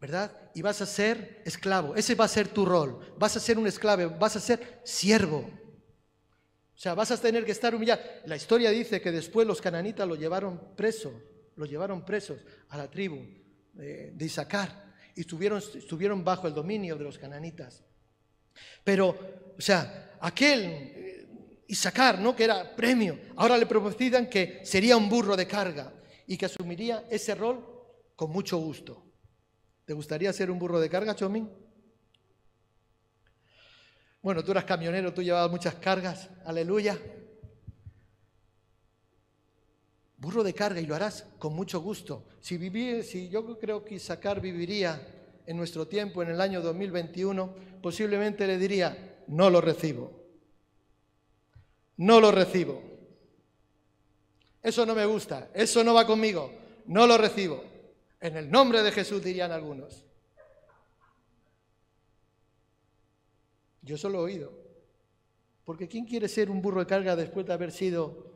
¿verdad? 0.01 0.33
Y 0.55 0.63
vas 0.63 0.81
a 0.81 0.87
ser 0.87 1.43
esclavo. 1.45 1.95
Ese 1.95 2.15
va 2.15 2.25
a 2.25 2.29
ser 2.29 2.49
tu 2.49 2.65
rol. 2.65 3.15
Vas 3.19 3.37
a 3.37 3.41
ser 3.41 3.59
un 3.59 3.67
esclavo, 3.67 4.11
vas 4.19 4.37
a 4.37 4.41
ser 4.41 4.81
siervo. 4.85 5.51
O 6.79 6.81
sea, 6.81 6.95
vas 6.95 7.11
a 7.11 7.21
tener 7.21 7.45
que 7.45 7.51
estar 7.51 7.75
humillado. 7.75 8.01
La 8.27 8.37
historia 8.37 8.71
dice 8.71 9.01
que 9.01 9.11
después 9.11 9.45
los 9.45 9.61
cananitas 9.61 10.07
lo 10.07 10.15
llevaron 10.15 10.77
preso, 10.77 11.13
lo 11.57 11.67
llevaron 11.67 12.05
presos 12.05 12.39
a 12.69 12.77
la 12.77 12.89
tribu 12.89 13.19
de, 13.73 14.15
Isaacar 14.21 14.95
y 15.17 15.23
estuvieron, 15.23 15.59
estuvieron 15.59 16.23
bajo 16.23 16.47
el 16.47 16.55
dominio 16.55 16.95
de 16.95 17.03
los 17.03 17.19
cananitas. 17.19 17.83
Pero, 18.85 19.09
o 19.59 19.61
sea, 19.61 20.19
aquel 20.21 20.61
eh, 20.67 21.29
Isaacar, 21.67 22.21
¿no? 22.21 22.37
Que 22.37 22.45
era 22.45 22.77
premio, 22.77 23.19
ahora 23.35 23.59
le 23.59 23.67
profetizan 23.67 24.31
que 24.31 24.61
sería 24.63 24.97
un 24.97 25.09
burro 25.09 25.37
de 25.37 25.49
carga 25.49 25.93
y 26.29 26.37
que 26.37 26.47
asumiría 26.47 27.07
ese 27.11 27.35
rol 27.35 27.59
con 28.15 28.31
mucho 28.31 28.57
gusto. 28.59 29.05
¿Te 29.85 29.95
gustaría 29.95 30.33
ser 30.33 30.49
un 30.49 30.61
burro 30.61 30.79
de 30.79 30.89
carga, 30.89 31.17
Chomín? 31.17 31.51
Bueno, 34.21 34.43
tú 34.43 34.51
eras 34.51 34.65
camionero, 34.65 35.15
tú 35.15 35.23
llevabas 35.23 35.51
muchas 35.51 35.75
cargas, 35.77 36.29
aleluya. 36.45 36.99
Burro 40.17 40.43
de 40.43 40.53
carga 40.53 40.81
y 40.81 40.87
lo 40.87 40.97
harás 40.97 41.25
con 41.39 41.55
mucho 41.55 41.81
gusto. 41.81 42.27
Si, 42.41 42.57
viví, 42.57 43.03
si 43.05 43.29
yo 43.29 43.59
creo 43.59 43.85
que 43.85 43.95
Isaacar 43.95 44.41
viviría 44.41 45.01
en 45.47 45.57
nuestro 45.57 45.87
tiempo, 45.87 46.23
en 46.23 46.31
el 46.31 46.41
año 46.41 46.61
2021, 46.61 47.55
posiblemente 47.81 48.47
le 48.47 48.59
diría, 48.59 49.23
no 49.29 49.49
lo 49.49 49.61
recibo. 49.61 50.13
No 51.97 52.21
lo 52.21 52.33
recibo. 52.33 52.83
Eso 54.63 54.85
no 54.85 54.95
me 54.95 55.07
gusta, 55.07 55.51
eso 55.55 55.85
no 55.85 55.95
va 55.95 56.07
conmigo, 56.07 56.53
no 56.87 57.07
lo 57.07 57.17
recibo. 57.17 57.65
En 58.21 58.37
el 58.37 58.51
nombre 58.51 58.83
de 58.83 58.91
Jesús 58.91 59.23
dirían 59.23 59.53
algunos. 59.53 60.05
Yo 63.83 63.97
solo 63.97 64.19
he 64.19 64.33
oído. 64.33 64.53
Porque 65.65 65.89
¿quién 65.89 66.07
quiere 66.07 66.29
ser 66.29 66.51
un 66.51 66.63
burro 66.63 66.81
de 66.81 66.87
carga 66.87 67.15
después 67.15 67.47
de 67.47 67.53
haber 67.53 67.73
sido 67.73 68.33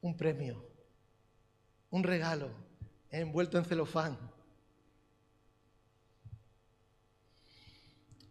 un 0.00 0.16
premio, 0.16 0.64
un 1.90 2.02
regalo 2.02 2.50
envuelto 3.10 3.58
en 3.58 3.64
celofán? 3.64 4.18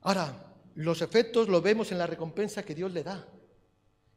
Ahora, 0.01 0.53
los 0.75 1.01
efectos 1.01 1.47
lo 1.47 1.61
vemos 1.61 1.91
en 1.91 1.97
la 1.97 2.07
recompensa 2.07 2.63
que 2.63 2.75
Dios 2.75 2.91
le 2.91 3.03
da 3.03 3.27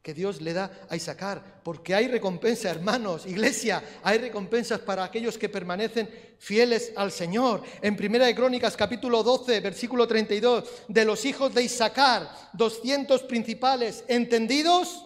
que 0.03 0.15
Dios 0.15 0.41
le 0.41 0.53
da 0.53 0.87
a 0.89 0.97
Isaacar, 0.97 1.61
porque 1.63 1.95
hay 1.95 2.09
recompensa, 2.09 2.71
hermanos, 2.71 3.27
iglesia, 3.27 3.83
hay 4.03 4.19
recompensas 4.19 4.81
para 4.81 5.05
aquellos 5.05 5.37
que 5.37 5.49
permanecen 5.49 6.09
fieles 6.39 6.93
al 6.97 7.13
Señor. 7.13 7.63
En 7.83 7.97
Primera 7.97 8.27
de 8.27 8.35
Crónicas, 8.35 8.77
capítulo 8.77 9.23
12, 9.23 9.61
versículo 9.61 10.07
32, 10.07 10.65
de 10.89 11.05
los 11.05 11.25
hijos 11.25 11.53
de 11.55 11.65
Isaacar, 11.65 12.31
200 12.53 13.23
principales, 13.25 14.05
entendidos 14.09 15.05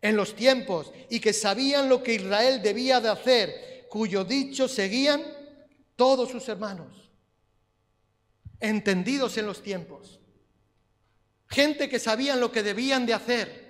en 0.00 0.16
los 0.16 0.34
tiempos 0.36 0.92
y 1.08 1.20
que 1.20 1.32
sabían 1.32 1.88
lo 1.88 2.02
que 2.02 2.14
Israel 2.14 2.60
debía 2.62 3.00
de 3.00 3.08
hacer, 3.08 3.86
cuyo 3.88 4.24
dicho 4.24 4.68
seguían 4.68 5.22
todos 5.96 6.30
sus 6.30 6.48
hermanos, 6.48 7.10
entendidos 8.60 9.38
en 9.38 9.46
los 9.46 9.62
tiempos. 9.62 10.20
Gente 11.48 11.88
que 11.88 11.98
sabían 11.98 12.40
lo 12.40 12.50
que 12.50 12.62
debían 12.62 13.04
de 13.04 13.14
hacer 13.14 13.61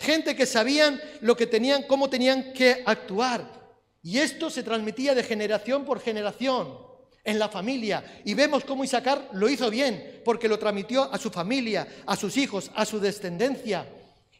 gente 0.00 0.34
que 0.34 0.46
sabían 0.46 1.00
lo 1.20 1.36
que 1.36 1.46
tenían, 1.46 1.84
cómo 1.84 2.08
tenían 2.08 2.52
que 2.54 2.82
actuar. 2.86 3.60
Y 4.02 4.18
esto 4.18 4.48
se 4.48 4.62
transmitía 4.62 5.14
de 5.14 5.22
generación 5.22 5.84
por 5.84 6.00
generación 6.00 6.78
en 7.22 7.38
la 7.38 7.50
familia. 7.50 8.22
Y 8.24 8.32
vemos 8.32 8.64
cómo 8.64 8.82
Isaacar 8.82 9.28
lo 9.32 9.48
hizo 9.48 9.70
bien, 9.70 10.22
porque 10.24 10.48
lo 10.48 10.58
transmitió 10.58 11.12
a 11.12 11.18
su 11.18 11.30
familia, 11.30 11.86
a 12.06 12.16
sus 12.16 12.38
hijos, 12.38 12.70
a 12.74 12.86
su 12.86 12.98
descendencia. 12.98 13.86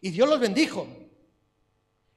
Y 0.00 0.10
Dios 0.10 0.28
los 0.28 0.40
bendijo. 0.40 0.88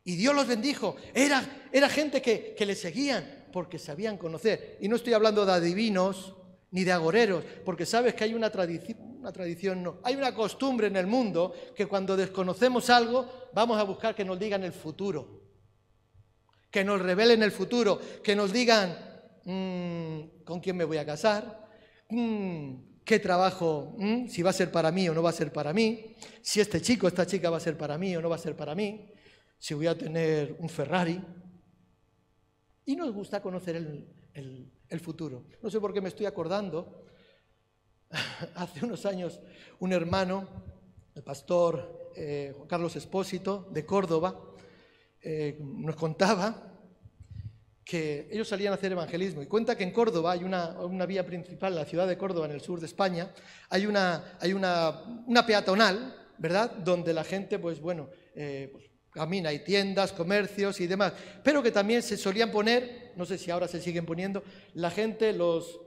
Y 0.06 0.16
Dios 0.16 0.34
los 0.34 0.48
bendijo. 0.48 0.96
Era, 1.14 1.68
era 1.74 1.90
gente 1.90 2.22
que, 2.22 2.56
que 2.58 2.66
le 2.66 2.76
seguían 2.76 3.46
porque 3.52 3.78
sabían 3.78 4.18
conocer. 4.18 4.78
Y 4.80 4.88
no 4.88 4.96
estoy 4.96 5.14
hablando 5.14 5.46
de 5.46 5.52
adivinos 5.52 6.34
ni 6.74 6.84
de 6.84 6.92
agoreros, 6.92 7.44
porque 7.64 7.86
sabes 7.86 8.16
que 8.16 8.24
hay 8.24 8.34
una 8.34 8.50
tradición, 8.50 8.98
una 9.20 9.32
tradición 9.32 9.84
no. 9.84 10.00
Hay 10.04 10.16
una 10.16 10.34
costumbre 10.34 10.88
en 10.88 10.96
el 10.96 11.06
mundo 11.06 11.54
que 11.76 11.86
cuando 11.86 12.18
desconocemos 12.18 12.90
algo 12.90 13.50
vamos 13.54 13.80
a 13.80 13.84
buscar 13.84 14.16
que 14.16 14.26
nos 14.26 14.40
digan 14.40 14.64
el 14.64 14.74
futuro, 14.74 15.44
que 16.72 16.84
nos 16.84 17.00
revelen 17.00 17.44
el 17.44 17.52
futuro, 17.52 18.00
que 18.24 18.36
nos 18.36 18.52
digan 18.52 18.98
mm, 19.46 20.44
con 20.44 20.60
quién 20.60 20.76
me 20.76 20.84
voy 20.84 20.98
a 20.98 21.06
casar, 21.06 21.70
mm, 22.10 23.04
qué 23.06 23.20
trabajo, 23.20 23.96
mm, 24.00 24.28
si 24.28 24.42
va 24.42 24.50
a 24.50 24.54
ser 24.54 24.72
para 24.72 24.92
mí 24.92 25.08
o 25.08 25.14
no 25.14 25.22
va 25.22 25.30
a 25.30 25.34
ser 25.34 25.54
para 25.54 25.74
mí, 25.74 26.16
si 26.42 26.60
este 26.60 26.82
chico, 26.82 27.08
esta 27.08 27.28
chica 27.28 27.52
va 27.52 27.58
a 27.58 27.60
ser 27.60 27.78
para 27.78 28.00
mí 28.00 28.16
o 28.16 28.22
no 28.22 28.30
va 28.30 28.38
a 28.38 28.40
ser 28.40 28.56
para 28.56 28.74
mí, 28.74 29.12
si 29.60 29.76
voy 29.76 29.86
a 29.86 29.96
tener 29.96 30.56
un 30.58 30.70
Ferrari. 30.70 31.22
Y 32.84 32.96
nos 32.96 33.14
gusta 33.14 33.44
conocer 33.44 33.76
el, 33.76 34.08
el 34.34 35.00
futuro. 35.00 35.46
No 35.62 35.70
sé 35.70 35.80
por 35.80 35.94
qué 35.94 36.02
me 36.02 36.10
estoy 36.10 36.26
acordando 36.26 37.06
hace 38.56 38.86
unos 38.86 39.06
años 39.06 39.40
un 39.80 39.94
hermano, 39.94 40.48
el 41.16 41.24
pastor 41.24 42.12
eh, 42.16 42.54
Carlos 42.68 42.96
Espósito 42.96 43.68
de 43.72 43.86
Córdoba, 43.86 44.40
eh, 45.22 45.58
nos 45.60 45.96
contaba 45.96 46.70
que 47.84 48.30
ellos 48.32 48.48
salían 48.48 48.72
a 48.72 48.76
hacer 48.76 48.92
evangelismo 48.92 49.42
y 49.42 49.48
cuenta 49.48 49.76
que 49.76 49.84
en 49.84 49.92
Córdoba 49.92 50.32
hay 50.32 50.44
una, 50.44 51.06
vía 51.06 51.26
principal, 51.26 51.76
la 51.76 51.86
ciudad 51.86 52.08
de 52.08 52.18
Córdoba, 52.18 52.46
en 52.46 52.54
el 52.54 52.62
sur 52.62 52.80
de 52.80 52.86
España, 52.86 53.32
hay 53.70 53.86
una, 53.86 54.38
hay 54.40 54.54
una, 54.54 55.46
peatonal, 55.46 56.16
¿verdad?, 56.38 56.72
donde 56.72 57.14
la 57.14 57.24
gente, 57.24 57.60
pues 57.60 57.82
bueno, 57.82 58.10
eh, 58.36 58.70
pues, 58.72 58.86
camina, 59.14 59.50
hay 59.50 59.60
tiendas, 59.60 60.12
comercios 60.12 60.82
y 60.82 60.88
demás, 60.88 61.14
pero 61.44 61.62
que 61.62 61.72
también 61.72 62.02
se 62.02 62.18
solían 62.18 62.52
poner, 62.52 63.14
no 63.16 63.26
sé 63.26 63.38
si 63.38 63.52
ahora 63.52 63.68
se 63.68 63.80
siguen 63.80 64.06
poniendo, 64.06 64.44
la 64.74 64.90
gente, 64.90 65.32
los, 65.34 65.80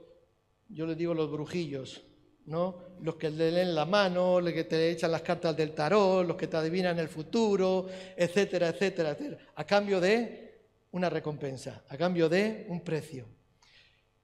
yo 0.69 0.87
les 0.87 0.97
digo 0.97 1.13
los 1.13 1.29
brujillos, 1.29 2.03
¿no? 2.45 2.81
Los 3.01 3.17
que 3.17 3.29
le 3.29 3.51
leen 3.51 3.75
la 3.75 3.85
mano, 3.85 4.39
los 4.39 4.53
que 4.53 4.63
te 4.63 4.89
echan 4.89 5.11
las 5.11 5.21
cartas 5.21 5.55
del 5.57 5.73
tarot, 5.73 6.25
los 6.25 6.37
que 6.37 6.47
te 6.47 6.55
adivinan 6.55 6.97
el 6.97 7.09
futuro, 7.09 7.87
etcétera, 8.15 8.69
etcétera, 8.69 9.11
etcétera, 9.11 9.37
a 9.55 9.65
cambio 9.65 9.99
de 9.99 10.63
una 10.91 11.09
recompensa, 11.09 11.83
a 11.89 11.97
cambio 11.97 12.29
de 12.29 12.65
un 12.69 12.81
precio. 12.81 13.27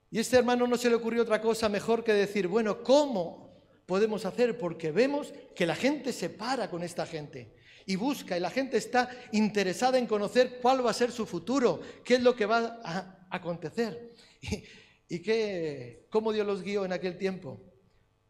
Y 0.10 0.18
a 0.18 0.22
este 0.22 0.38
hermano 0.38 0.66
no 0.66 0.78
se 0.78 0.90
le 0.90 0.96
ocurrió 0.96 1.24
otra 1.24 1.42
cosa 1.42 1.68
mejor 1.68 2.04
que 2.04 2.14
decir, 2.14 2.48
bueno, 2.48 2.84
¿cómo 2.84 3.62
podemos 3.86 4.26
hacer? 4.26 4.58
Porque 4.58 4.92
vemos 4.92 5.34
que 5.54 5.66
la 5.66 5.76
gente 5.76 6.14
se 6.14 6.30
para 6.30 6.70
con 6.70 6.84
esta 6.84 7.06
gente 7.06 7.54
y 7.86 7.96
busca, 7.96 8.38
y 8.38 8.40
la 8.40 8.50
gente 8.50 8.78
está 8.78 9.10
interesada 9.32 9.98
en 9.98 10.08
conocer 10.08 10.60
cuál 10.62 10.86
va 10.86 10.92
a 10.92 10.94
ser 10.94 11.12
su 11.12 11.26
futuro, 11.26 11.82
qué 12.04 12.16
es 12.16 12.22
lo 12.22 12.36
que 12.36 12.46
va 12.46 12.80
a 12.84 13.28
acontecer. 13.30 14.14
¿Y, 15.10 15.22
qué, 15.22 16.08
cómo 16.10 16.32
Dios 16.32 16.48
los 16.48 16.62
guió 16.62 16.86
en 16.86 16.94
aquel 16.94 17.18
tiempo? 17.18 17.60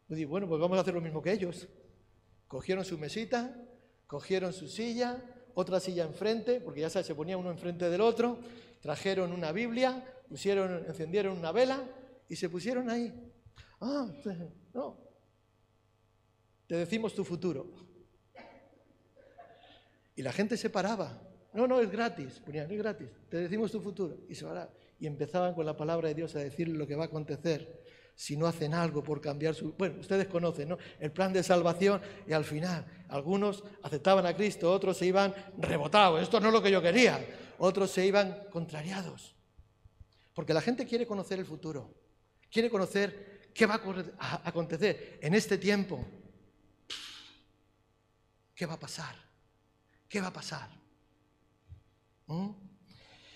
Yo 0.08 0.28
bueno, 0.28 0.48
pues 0.48 0.60
vamos 0.60 0.76
a 0.76 0.82
hacer 0.82 0.94
lo 0.94 1.00
mismo 1.00 1.22
que 1.22 1.32
ellos. 1.32 1.66
Cogieron 2.46 2.84
su 2.84 2.98
mesita, 2.98 3.56
cogieron 4.06 4.52
su 4.52 4.68
silla, 4.68 5.22
otra 5.54 5.80
silla 5.80 6.04
enfrente, 6.04 6.60
porque 6.60 6.80
ya 6.80 6.90
sabes, 6.90 7.06
se 7.06 7.14
ponía 7.14 7.36
uno 7.36 7.50
enfrente 7.50 7.88
del 7.88 8.00
otro, 8.00 8.38
trajeron 8.80 9.32
una 9.32 9.50
Biblia, 9.52 10.04
pusieron, 10.28 10.84
encendieron 10.86 11.38
una 11.38 11.52
vela 11.52 11.82
y 12.28 12.36
se 12.36 12.48
pusieron 12.48 12.90
ahí. 12.90 13.12
Ah, 13.80 14.06
no. 14.74 14.98
Te 16.66 16.76
decimos 16.76 17.14
tu 17.14 17.24
futuro. 17.24 17.83
Y 20.16 20.22
la 20.22 20.32
gente 20.32 20.56
se 20.56 20.70
paraba. 20.70 21.20
No, 21.52 21.66
no, 21.66 21.80
es 21.80 21.90
gratis. 21.90 22.40
Ponían, 22.44 22.70
es 22.70 22.78
gratis. 22.78 23.08
Te 23.28 23.38
decimos 23.38 23.70
tu 23.70 23.80
futuro. 23.80 24.18
Y 24.28 24.34
se 24.34 24.44
paraba. 24.44 24.70
Y 24.98 25.06
empezaban 25.06 25.54
con 25.54 25.66
la 25.66 25.76
palabra 25.76 26.08
de 26.08 26.14
Dios 26.14 26.34
a 26.36 26.40
decir 26.40 26.68
lo 26.68 26.86
que 26.86 26.96
va 26.96 27.04
a 27.04 27.06
acontecer 27.06 27.82
si 28.16 28.36
no 28.36 28.46
hacen 28.46 28.74
algo 28.74 29.02
por 29.02 29.20
cambiar 29.20 29.54
su... 29.54 29.72
Bueno, 29.72 30.00
ustedes 30.00 30.28
conocen, 30.28 30.68
¿no? 30.68 30.78
El 31.00 31.10
plan 31.10 31.32
de 31.32 31.42
salvación 31.42 32.00
y 32.26 32.32
al 32.32 32.44
final 32.44 32.84
algunos 33.08 33.64
aceptaban 33.82 34.24
a 34.26 34.34
Cristo, 34.34 34.70
otros 34.72 34.96
se 34.96 35.06
iban 35.06 35.34
rebotados, 35.58 36.22
esto 36.22 36.38
no 36.40 36.48
es 36.48 36.52
lo 36.52 36.62
que 36.62 36.70
yo 36.70 36.80
quería, 36.80 37.24
otros 37.58 37.90
se 37.90 38.06
iban 38.06 38.46
contrariados. 38.50 39.34
Porque 40.32 40.54
la 40.54 40.60
gente 40.60 40.86
quiere 40.86 41.06
conocer 41.06 41.38
el 41.38 41.44
futuro, 41.44 41.92
quiere 42.50 42.70
conocer 42.70 43.50
qué 43.52 43.66
va 43.66 43.80
a 44.18 44.48
acontecer 44.48 45.18
en 45.20 45.34
este 45.34 45.58
tiempo. 45.58 46.04
¿Qué 48.54 48.66
va 48.66 48.74
a 48.74 48.80
pasar? 48.80 49.16
¿Qué 50.08 50.20
va 50.20 50.28
a 50.28 50.32
pasar? 50.32 50.68
¿Mm? 52.26 52.50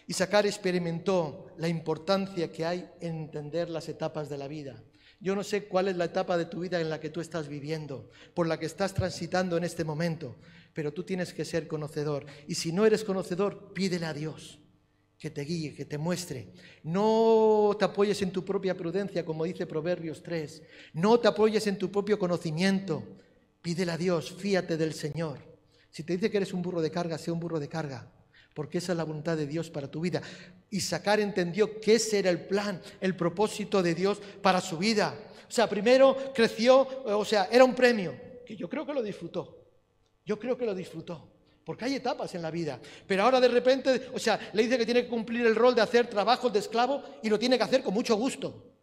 Y 0.06 0.12
Sacar 0.14 0.46
experimentó 0.46 1.48
la 1.58 1.68
importancia 1.68 2.50
que 2.50 2.64
hay 2.64 2.88
en 3.00 3.16
entender 3.16 3.68
las 3.68 3.88
etapas 3.88 4.28
de 4.28 4.38
la 4.38 4.48
vida. 4.48 4.82
Yo 5.20 5.34
no 5.34 5.42
sé 5.42 5.64
cuál 5.64 5.88
es 5.88 5.96
la 5.96 6.06
etapa 6.06 6.38
de 6.38 6.46
tu 6.46 6.60
vida 6.60 6.80
en 6.80 6.88
la 6.88 7.00
que 7.00 7.10
tú 7.10 7.20
estás 7.20 7.48
viviendo, 7.48 8.08
por 8.34 8.46
la 8.46 8.58
que 8.58 8.66
estás 8.66 8.94
transitando 8.94 9.56
en 9.56 9.64
este 9.64 9.84
momento, 9.84 10.36
pero 10.72 10.92
tú 10.92 11.02
tienes 11.02 11.34
que 11.34 11.44
ser 11.44 11.66
conocedor. 11.66 12.24
Y 12.46 12.54
si 12.54 12.72
no 12.72 12.86
eres 12.86 13.04
conocedor, 13.04 13.72
pídele 13.74 14.06
a 14.06 14.14
Dios 14.14 14.60
que 15.18 15.30
te 15.30 15.42
guíe, 15.42 15.74
que 15.74 15.84
te 15.84 15.98
muestre. 15.98 16.52
No 16.84 17.76
te 17.78 17.84
apoyes 17.84 18.22
en 18.22 18.30
tu 18.30 18.44
propia 18.44 18.76
prudencia, 18.76 19.24
como 19.24 19.44
dice 19.44 19.66
Proverbios 19.66 20.22
3. 20.22 20.62
No 20.94 21.18
te 21.18 21.26
apoyes 21.26 21.66
en 21.66 21.76
tu 21.76 21.90
propio 21.90 22.18
conocimiento. 22.18 23.02
Pídele 23.60 23.92
a 23.92 23.98
Dios, 23.98 24.32
fíate 24.32 24.76
del 24.76 24.94
Señor. 24.94 25.47
Si 25.98 26.04
te 26.04 26.12
dice 26.12 26.30
que 26.30 26.36
eres 26.36 26.52
un 26.52 26.62
burro 26.62 26.80
de 26.80 26.92
carga, 26.92 27.18
sea 27.18 27.34
un 27.34 27.40
burro 27.40 27.58
de 27.58 27.66
carga 27.66 28.08
porque 28.54 28.78
esa 28.78 28.92
es 28.92 28.98
la 28.98 29.02
voluntad 29.02 29.36
de 29.36 29.48
Dios 29.48 29.68
para 29.68 29.90
tu 29.90 30.00
vida. 30.00 30.22
Y 30.70 30.80
Sacar 30.80 31.18
entendió 31.18 31.80
que 31.80 31.96
ese 31.96 32.20
era 32.20 32.30
el 32.30 32.46
plan, 32.46 32.80
el 33.00 33.16
propósito 33.16 33.82
de 33.82 33.96
Dios 33.96 34.20
para 34.40 34.60
su 34.60 34.78
vida. 34.78 35.12
O 35.48 35.50
sea, 35.50 35.68
primero 35.68 36.32
creció, 36.32 36.86
o 37.04 37.24
sea, 37.24 37.48
era 37.50 37.64
un 37.64 37.74
premio, 37.74 38.14
que 38.46 38.54
yo 38.54 38.68
creo 38.68 38.86
que 38.86 38.94
lo 38.94 39.02
disfrutó. 39.02 39.64
Yo 40.24 40.38
creo 40.38 40.56
que 40.56 40.66
lo 40.66 40.74
disfrutó. 40.76 41.28
Porque 41.64 41.84
hay 41.84 41.96
etapas 41.96 42.32
en 42.36 42.42
la 42.42 42.52
vida. 42.52 42.80
Pero 43.04 43.24
ahora 43.24 43.40
de 43.40 43.48
repente, 43.48 44.08
o 44.14 44.20
sea, 44.20 44.38
le 44.52 44.62
dice 44.62 44.78
que 44.78 44.84
tiene 44.84 45.02
que 45.02 45.08
cumplir 45.08 45.46
el 45.46 45.56
rol 45.56 45.74
de 45.74 45.82
hacer 45.82 46.08
trabajos 46.08 46.52
de 46.52 46.60
esclavo 46.60 47.02
y 47.24 47.28
lo 47.28 47.40
tiene 47.40 47.58
que 47.58 47.64
hacer 47.64 47.82
con 47.82 47.92
mucho 47.92 48.14
gusto. 48.14 48.77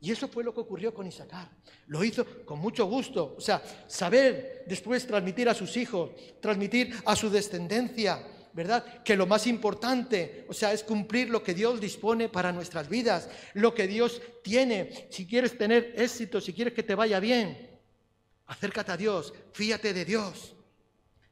Y 0.00 0.10
eso 0.10 0.28
fue 0.28 0.42
lo 0.42 0.54
que 0.54 0.60
ocurrió 0.60 0.94
con 0.94 1.06
Isaacar. 1.06 1.50
Lo 1.86 2.02
hizo 2.02 2.24
con 2.44 2.58
mucho 2.58 2.86
gusto. 2.86 3.34
O 3.36 3.40
sea, 3.40 3.62
saber 3.86 4.64
después 4.66 5.06
transmitir 5.06 5.48
a 5.48 5.54
sus 5.54 5.76
hijos, 5.76 6.10
transmitir 6.40 6.94
a 7.04 7.14
su 7.14 7.28
descendencia, 7.28 8.26
¿verdad? 8.52 9.02
Que 9.02 9.16
lo 9.16 9.26
más 9.26 9.46
importante, 9.46 10.46
o 10.48 10.54
sea, 10.54 10.72
es 10.72 10.82
cumplir 10.82 11.28
lo 11.28 11.42
que 11.42 11.54
Dios 11.54 11.80
dispone 11.80 12.28
para 12.28 12.50
nuestras 12.50 12.88
vidas, 12.88 13.28
lo 13.54 13.74
que 13.74 13.86
Dios 13.86 14.22
tiene. 14.42 15.08
Si 15.10 15.26
quieres 15.26 15.56
tener 15.58 15.94
éxito, 15.96 16.40
si 16.40 16.52
quieres 16.54 16.72
que 16.72 16.82
te 16.82 16.94
vaya 16.94 17.20
bien, 17.20 17.78
acércate 18.46 18.92
a 18.92 18.96
Dios, 18.96 19.34
fíate 19.52 19.92
de 19.92 20.04
Dios, 20.04 20.56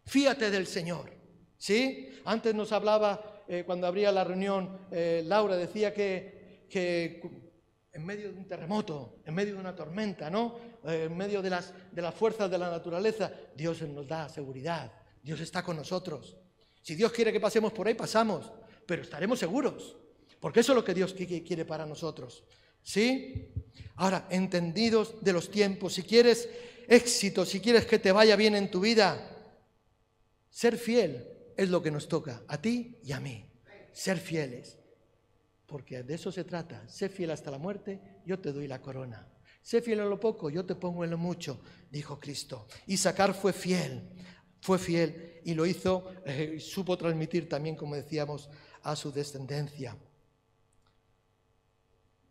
fíate 0.04 0.50
del 0.50 0.66
Señor. 0.66 1.10
¿Sí? 1.56 2.20
Antes 2.24 2.54
nos 2.54 2.70
hablaba 2.70 3.42
eh, 3.48 3.64
cuando 3.64 3.86
abría 3.86 4.12
la 4.12 4.22
reunión, 4.22 4.78
eh, 4.92 5.22
Laura 5.24 5.56
decía 5.56 5.92
que, 5.92 6.66
que, 6.70 7.47
en 7.92 8.04
medio 8.04 8.32
de 8.32 8.38
un 8.38 8.46
terremoto, 8.46 9.20
en 9.24 9.34
medio 9.34 9.54
de 9.54 9.60
una 9.60 9.74
tormenta, 9.74 10.30
¿no? 10.30 10.58
Eh, 10.84 11.04
en 11.04 11.16
medio 11.16 11.42
de 11.42 11.50
las, 11.50 11.72
de 11.90 12.02
las 12.02 12.14
fuerzas 12.14 12.50
de 12.50 12.58
la 12.58 12.70
naturaleza, 12.70 13.32
Dios 13.54 13.82
nos 13.82 14.06
da 14.06 14.28
seguridad, 14.28 14.92
Dios 15.22 15.40
está 15.40 15.62
con 15.62 15.76
nosotros. 15.76 16.36
Si 16.82 16.94
Dios 16.94 17.12
quiere 17.12 17.32
que 17.32 17.40
pasemos 17.40 17.72
por 17.72 17.86
ahí, 17.86 17.94
pasamos, 17.94 18.50
pero 18.86 19.02
estaremos 19.02 19.38
seguros, 19.38 19.96
porque 20.40 20.60
eso 20.60 20.72
es 20.72 20.76
lo 20.76 20.84
que 20.84 20.94
Dios 20.94 21.14
quiere 21.14 21.64
para 21.64 21.86
nosotros. 21.86 22.44
¿Sí? 22.82 23.52
Ahora, 23.96 24.26
entendidos 24.30 25.16
de 25.20 25.32
los 25.32 25.50
tiempos, 25.50 25.94
si 25.94 26.02
quieres 26.02 26.48
éxito, 26.86 27.44
si 27.44 27.60
quieres 27.60 27.84
que 27.84 27.98
te 27.98 28.12
vaya 28.12 28.36
bien 28.36 28.54
en 28.54 28.70
tu 28.70 28.80
vida, 28.80 29.36
ser 30.48 30.78
fiel 30.78 31.28
es 31.56 31.68
lo 31.68 31.82
que 31.82 31.90
nos 31.90 32.08
toca, 32.08 32.42
a 32.48 32.60
ti 32.60 32.98
y 33.02 33.12
a 33.12 33.20
mí. 33.20 33.44
Ser 33.92 34.18
fieles. 34.18 34.78
Porque 35.68 36.02
de 36.02 36.14
eso 36.14 36.32
se 36.32 36.44
trata. 36.44 36.88
Sé 36.88 37.10
fiel 37.10 37.30
hasta 37.30 37.50
la 37.50 37.58
muerte, 37.58 38.00
yo 38.24 38.38
te 38.40 38.52
doy 38.52 38.66
la 38.66 38.80
corona. 38.80 39.28
Sé 39.60 39.82
fiel 39.82 40.00
en 40.00 40.08
lo 40.08 40.18
poco, 40.18 40.48
yo 40.48 40.64
te 40.64 40.74
pongo 40.74 41.04
en 41.04 41.10
lo 41.10 41.18
mucho, 41.18 41.60
dijo 41.90 42.18
Cristo. 42.18 42.66
Y 42.86 42.96
Sacar 42.96 43.34
fue 43.34 43.52
fiel, 43.52 44.08
fue 44.62 44.78
fiel 44.78 45.42
y 45.44 45.52
lo 45.52 45.66
hizo, 45.66 46.10
eh, 46.24 46.58
supo 46.58 46.96
transmitir 46.96 47.50
también, 47.50 47.76
como 47.76 47.96
decíamos, 47.96 48.48
a 48.82 48.96
su 48.96 49.12
descendencia. 49.12 49.94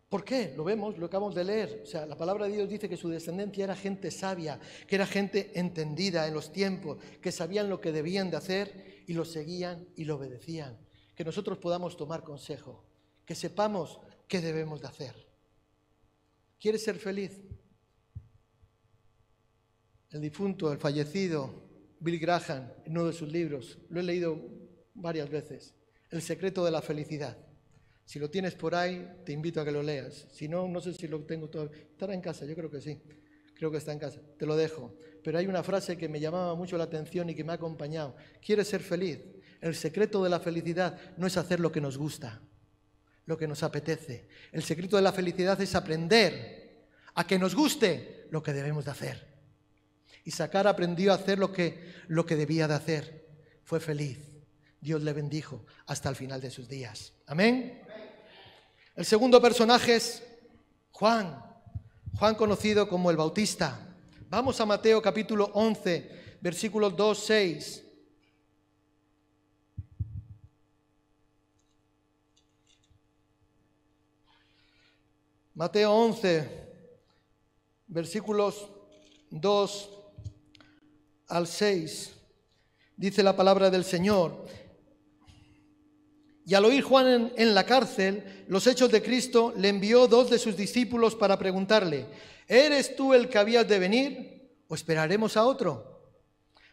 ¿Por 0.08 0.24
qué? 0.24 0.54
Lo 0.56 0.64
vemos, 0.64 0.98
lo 0.98 1.06
acabamos 1.06 1.36
de 1.36 1.44
leer. 1.44 1.82
O 1.84 1.86
sea, 1.86 2.06
la 2.06 2.16
palabra 2.16 2.46
de 2.46 2.56
Dios 2.56 2.68
dice 2.68 2.88
que 2.88 2.96
su 2.96 3.08
descendencia 3.08 3.62
era 3.62 3.76
gente 3.76 4.10
sabia, 4.10 4.58
que 4.88 4.96
era 4.96 5.06
gente 5.06 5.52
entendida 5.54 6.26
en 6.26 6.34
los 6.34 6.50
tiempos, 6.50 6.98
que 7.22 7.30
sabían 7.30 7.68
lo 7.68 7.80
que 7.80 7.92
debían 7.92 8.32
de 8.32 8.38
hacer 8.38 9.04
y 9.06 9.12
lo 9.12 9.24
seguían 9.24 9.86
y 9.94 10.06
lo 10.06 10.16
obedecían. 10.16 10.76
Que 11.14 11.22
nosotros 11.22 11.58
podamos 11.58 11.96
tomar 11.96 12.24
consejo, 12.24 12.87
que 13.28 13.34
sepamos 13.34 14.00
qué 14.26 14.40
debemos 14.40 14.80
de 14.80 14.88
hacer. 14.88 15.14
¿Quieres 16.58 16.82
ser 16.82 16.96
feliz? 16.96 17.38
El 20.10 20.22
difunto, 20.22 20.72
el 20.72 20.78
fallecido, 20.78 21.62
Bill 22.00 22.18
Graham, 22.18 22.72
en 22.86 22.92
uno 22.92 23.08
de 23.08 23.12
sus 23.12 23.30
libros, 23.30 23.76
lo 23.90 24.00
he 24.00 24.02
leído 24.02 24.40
varias 24.94 25.28
veces, 25.28 25.74
El 26.10 26.22
secreto 26.22 26.64
de 26.64 26.70
la 26.70 26.80
felicidad. 26.80 27.36
Si 28.06 28.18
lo 28.18 28.30
tienes 28.30 28.54
por 28.54 28.74
ahí, 28.74 29.06
te 29.26 29.32
invito 29.32 29.60
a 29.60 29.64
que 29.66 29.72
lo 29.72 29.82
leas. 29.82 30.26
Si 30.32 30.48
no, 30.48 30.66
no 30.66 30.80
sé 30.80 30.94
si 30.94 31.06
lo 31.06 31.22
tengo 31.26 31.50
todo. 31.50 31.70
Estará 31.70 32.14
en 32.14 32.22
casa, 32.22 32.46
yo 32.46 32.54
creo 32.54 32.70
que 32.70 32.80
sí. 32.80 32.98
Creo 33.54 33.70
que 33.70 33.76
está 33.76 33.92
en 33.92 33.98
casa. 33.98 34.22
Te 34.38 34.46
lo 34.46 34.56
dejo. 34.56 34.94
Pero 35.22 35.36
hay 35.36 35.46
una 35.46 35.62
frase 35.62 35.98
que 35.98 36.08
me 36.08 36.18
llamaba 36.18 36.54
mucho 36.54 36.78
la 36.78 36.84
atención 36.84 37.28
y 37.28 37.34
que 37.34 37.44
me 37.44 37.52
ha 37.52 37.56
acompañado. 37.56 38.16
¿Quieres 38.40 38.68
ser 38.68 38.80
feliz? 38.80 39.20
El 39.60 39.74
secreto 39.74 40.24
de 40.24 40.30
la 40.30 40.40
felicidad 40.40 40.98
no 41.18 41.26
es 41.26 41.36
hacer 41.36 41.60
lo 41.60 41.70
que 41.70 41.82
nos 41.82 41.98
gusta, 41.98 42.40
lo 43.28 43.36
que 43.36 43.46
nos 43.46 43.62
apetece. 43.62 44.26
El 44.52 44.62
secreto 44.62 44.96
de 44.96 45.02
la 45.02 45.12
felicidad 45.12 45.60
es 45.60 45.74
aprender 45.74 46.86
a 47.14 47.26
que 47.26 47.38
nos 47.38 47.54
guste 47.54 48.26
lo 48.30 48.42
que 48.42 48.54
debemos 48.54 48.86
de 48.86 48.90
hacer. 48.90 49.28
Y 50.24 50.30
Sacar 50.30 50.66
aprendió 50.66 51.12
a 51.12 51.16
hacer 51.16 51.38
lo 51.38 51.52
que, 51.52 51.92
lo 52.06 52.24
que 52.24 52.36
debía 52.36 52.66
de 52.66 52.74
hacer. 52.74 53.28
Fue 53.64 53.80
feliz. 53.80 54.18
Dios 54.80 55.02
le 55.02 55.12
bendijo 55.12 55.66
hasta 55.84 56.08
el 56.08 56.16
final 56.16 56.40
de 56.40 56.50
sus 56.50 56.70
días. 56.70 57.12
Amén. 57.26 57.82
El 58.96 59.04
segundo 59.04 59.42
personaje 59.42 59.96
es 59.96 60.24
Juan, 60.92 61.38
Juan 62.14 62.34
conocido 62.34 62.88
como 62.88 63.10
el 63.10 63.18
Bautista. 63.18 63.94
Vamos 64.30 64.58
a 64.58 64.64
Mateo 64.64 65.02
capítulo 65.02 65.50
11, 65.52 66.38
versículos 66.40 66.96
2, 66.96 67.24
6. 67.26 67.84
Mateo 75.58 75.92
11, 75.92 76.48
versículos 77.88 78.68
2 79.32 79.90
al 81.26 81.48
6. 81.48 82.12
Dice 82.96 83.24
la 83.24 83.34
palabra 83.34 83.68
del 83.68 83.82
Señor. 83.82 84.46
Y 86.46 86.54
al 86.54 86.64
oír 86.64 86.84
Juan 86.84 87.32
en, 87.34 87.54
la 87.56 87.66
cárcel 87.66 88.44
los 88.46 88.68
hechos 88.68 88.92
de 88.92 89.02
Cristo, 89.02 89.52
le 89.56 89.70
envió 89.70 90.06
dos 90.06 90.30
de 90.30 90.38
sus 90.38 90.56
discípulos 90.56 91.16
para 91.16 91.36
preguntarle, 91.36 92.06
¿eres 92.46 92.94
tú 92.94 93.12
el 93.12 93.28
que 93.28 93.38
habías 93.38 93.66
de 93.66 93.80
venir 93.80 94.52
o 94.68 94.76
esperaremos 94.76 95.36
a 95.36 95.44
otro? 95.44 96.12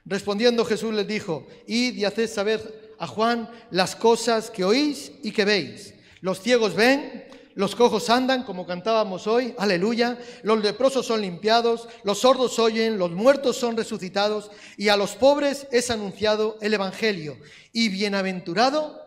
Respondiendo 0.05 0.63
Jesús 0.63 0.93
les 0.93 1.07
dijo, 1.07 1.47
id 1.65 1.95
y 1.95 2.05
haced 2.05 2.29
saber 2.29 2.93
a 2.99 3.07
Juan 3.07 3.49
las 3.71 3.95
cosas 3.95 4.51
que 4.51 4.63
oís 4.63 5.11
y 5.23 5.31
que 5.31 5.43
veis. 5.43 5.95
Los 6.21 6.39
ciegos 6.39 6.75
ven, 6.75 7.25
los 7.55 7.73
cojos 7.73 8.09
andan, 8.09 8.43
como 8.43 8.67
cantábamos 8.67 9.27
hoy, 9.27 9.55
aleluya, 9.57 10.19
los 10.43 10.61
leprosos 10.61 11.05
son 11.05 11.21
limpiados, 11.21 11.87
los 12.03 12.19
sordos 12.19 12.59
oyen, 12.59 12.97
los 12.97 13.11
muertos 13.11 13.55
son 13.55 13.77
resucitados, 13.77 14.51
y 14.77 14.89
a 14.89 14.97
los 14.97 15.15
pobres 15.15 15.65
es 15.71 15.89
anunciado 15.89 16.57
el 16.61 16.73
Evangelio. 16.73 17.37
Y 17.71 17.87
bienaventurado 17.87 19.01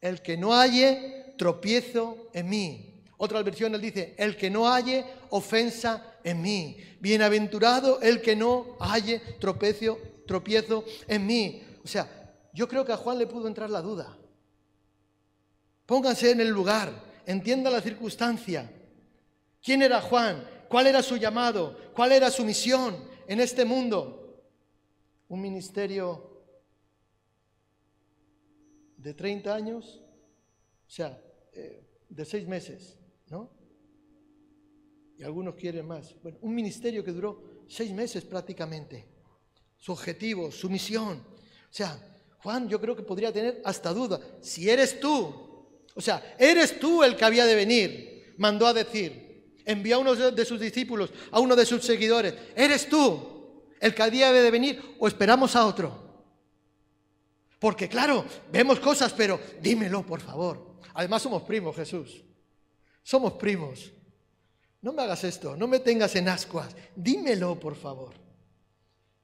el 0.00 0.22
que 0.22 0.38
no 0.38 0.54
halle 0.54 1.34
tropiezo 1.36 2.30
en 2.32 2.48
mí. 2.48 3.02
Otra 3.18 3.42
versión 3.42 3.74
él 3.74 3.82
dice, 3.82 4.14
el 4.16 4.36
que 4.36 4.48
no 4.48 4.66
halle 4.66 5.04
ofensa 5.28 6.16
en 6.24 6.40
mí. 6.40 6.78
Bienaventurado 7.00 8.00
el 8.00 8.22
que 8.22 8.34
no 8.34 8.76
halle 8.80 9.20
tropiezo, 9.40 9.98
tropiezo 10.26 10.84
en 11.06 11.26
mí. 11.26 11.62
O 11.84 11.88
sea, 11.88 12.34
yo 12.54 12.66
creo 12.66 12.84
que 12.84 12.92
a 12.92 12.96
Juan 12.96 13.18
le 13.18 13.26
pudo 13.26 13.46
entrar 13.46 13.68
la 13.68 13.82
duda. 13.82 14.16
Pónganse 15.84 16.30
en 16.30 16.40
el 16.40 16.48
lugar, 16.48 17.05
entienda 17.26 17.70
la 17.70 17.80
circunstancia. 17.80 18.70
¿Quién 19.62 19.82
era 19.82 20.00
Juan? 20.00 20.48
¿Cuál 20.68 20.86
era 20.86 21.02
su 21.02 21.16
llamado? 21.16 21.76
¿Cuál 21.94 22.12
era 22.12 22.30
su 22.30 22.44
misión 22.44 22.96
en 23.26 23.40
este 23.40 23.64
mundo? 23.64 24.44
Un 25.28 25.40
ministerio 25.40 26.44
de 28.96 29.12
30 29.12 29.54
años, 29.54 30.00
o 30.86 30.90
sea, 30.90 31.20
eh, 31.52 31.84
de 32.08 32.24
seis 32.24 32.46
meses, 32.46 32.96
¿no? 33.28 33.50
Y 35.18 35.24
algunos 35.24 35.54
quieren 35.54 35.86
más. 35.86 36.14
Bueno, 36.22 36.38
un 36.42 36.54
ministerio 36.54 37.02
que 37.02 37.12
duró 37.12 37.64
seis 37.68 37.92
meses 37.92 38.24
prácticamente. 38.24 39.06
Su 39.78 39.92
objetivo, 39.92 40.50
su 40.50 40.68
misión. 40.68 41.18
O 41.18 41.72
sea, 41.72 41.98
Juan 42.38 42.68
yo 42.68 42.80
creo 42.80 42.94
que 42.94 43.02
podría 43.02 43.32
tener 43.32 43.60
hasta 43.64 43.92
duda. 43.92 44.20
Si 44.40 44.68
eres 44.68 45.00
tú, 45.00 45.45
o 45.96 46.00
sea, 46.00 46.36
eres 46.38 46.78
tú 46.78 47.02
el 47.02 47.16
que 47.16 47.24
había 47.24 47.46
de 47.46 47.54
venir, 47.54 48.34
mandó 48.36 48.66
a 48.66 48.74
decir. 48.74 49.54
Envió 49.64 49.96
a 49.96 49.98
uno 49.98 50.14
de 50.14 50.44
sus 50.44 50.60
discípulos, 50.60 51.10
a 51.32 51.40
uno 51.40 51.56
de 51.56 51.66
sus 51.66 51.84
seguidores. 51.84 52.34
¿Eres 52.54 52.88
tú 52.88 53.64
el 53.80 53.94
que 53.94 54.02
había 54.02 54.30
de 54.30 54.50
venir 54.50 54.96
o 55.00 55.08
esperamos 55.08 55.56
a 55.56 55.66
otro? 55.66 56.06
Porque 57.58 57.88
claro, 57.88 58.24
vemos 58.52 58.78
cosas, 58.78 59.12
pero 59.12 59.40
dímelo, 59.60 60.04
por 60.04 60.20
favor. 60.20 60.76
Además 60.94 61.22
somos 61.22 61.42
primos, 61.42 61.74
Jesús. 61.74 62.22
Somos 63.02 63.32
primos. 63.32 63.90
No 64.82 64.92
me 64.92 65.02
hagas 65.02 65.24
esto, 65.24 65.56
no 65.56 65.66
me 65.66 65.80
tengas 65.80 66.14
en 66.14 66.28
ascuas. 66.28 66.76
Dímelo, 66.94 67.58
por 67.58 67.74
favor. 67.74 68.14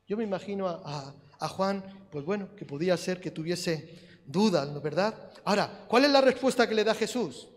Yo 0.09 0.17
me 0.17 0.25
imagino 0.25 0.67
a, 0.69 1.15
Juan, 1.49 1.85
pues 2.11 2.25
bueno, 2.25 2.57
que 2.57 2.65
podía 2.65 2.97
ser 2.97 3.21
que 3.21 3.31
tuviese 3.31 4.12
dudas, 4.27 4.69
¿no 4.69 4.81
verdad? 4.81 5.15
Ahora, 5.45 5.85
¿cuál 5.89 6.05
es 6.05 6.11
la 6.11 6.21
respuesta 6.21 6.69
que 6.69 6.75
le 6.75 6.85
da 6.85 6.95
Jesús? 6.95 7.49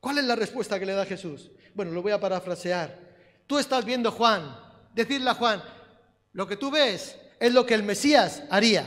¿Cuál 0.00 0.18
es 0.18 0.24
la 0.24 0.36
respuesta 0.36 0.78
que 0.78 0.86
le 0.86 0.92
da 0.92 1.04
Jesús? 1.04 1.50
Bueno, 1.74 1.92
lo 1.92 2.02
voy 2.02 2.12
a 2.12 2.20
parafrasear. 2.20 2.98
Tú 3.46 3.58
estás 3.58 3.84
viendo 3.84 4.12
Juan, 4.12 4.56
decirle 4.94 5.30
a 5.30 5.34
Juan, 5.34 5.62
lo 6.32 6.46
que 6.46 6.56
tú 6.56 6.70
ves 6.70 7.18
es 7.40 7.52
lo 7.52 7.66
que 7.66 7.74
el 7.74 7.82
Mesías 7.82 8.42
haría. 8.50 8.86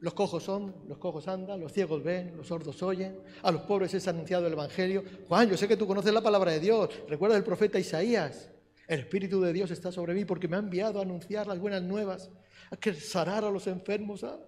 Los 0.00 0.14
cojos 0.14 0.44
son, 0.44 0.74
los 0.86 0.98
cojos 0.98 1.26
andan, 1.26 1.60
los 1.60 1.72
ciegos 1.72 2.04
ven, 2.04 2.36
los 2.36 2.46
sordos 2.46 2.80
oyen, 2.84 3.20
a 3.42 3.50
los 3.50 3.62
pobres 3.62 3.92
es 3.94 4.06
anunciado 4.06 4.46
el 4.46 4.52
Evangelio. 4.52 5.02
Juan, 5.26 5.50
yo 5.50 5.56
sé 5.56 5.66
que 5.66 5.76
tú 5.76 5.86
conoces 5.86 6.12
la 6.12 6.22
palabra 6.22 6.52
de 6.52 6.60
Dios, 6.60 6.88
recuerda 7.08 7.36
el 7.36 7.42
profeta 7.42 7.78
Isaías. 7.78 8.48
El 8.88 9.00
Espíritu 9.00 9.40
de 9.40 9.52
Dios 9.52 9.70
está 9.70 9.92
sobre 9.92 10.14
mí 10.14 10.24
porque 10.24 10.48
me 10.48 10.56
ha 10.56 10.60
enviado 10.60 10.98
a 10.98 11.02
anunciar 11.02 11.46
las 11.46 11.60
buenas 11.60 11.82
nuevas, 11.82 12.30
a 12.70 12.76
que 12.76 12.94
sanar 12.94 13.44
a 13.44 13.50
los 13.50 13.68
enfermos. 13.68 14.24
Ah, 14.24 14.40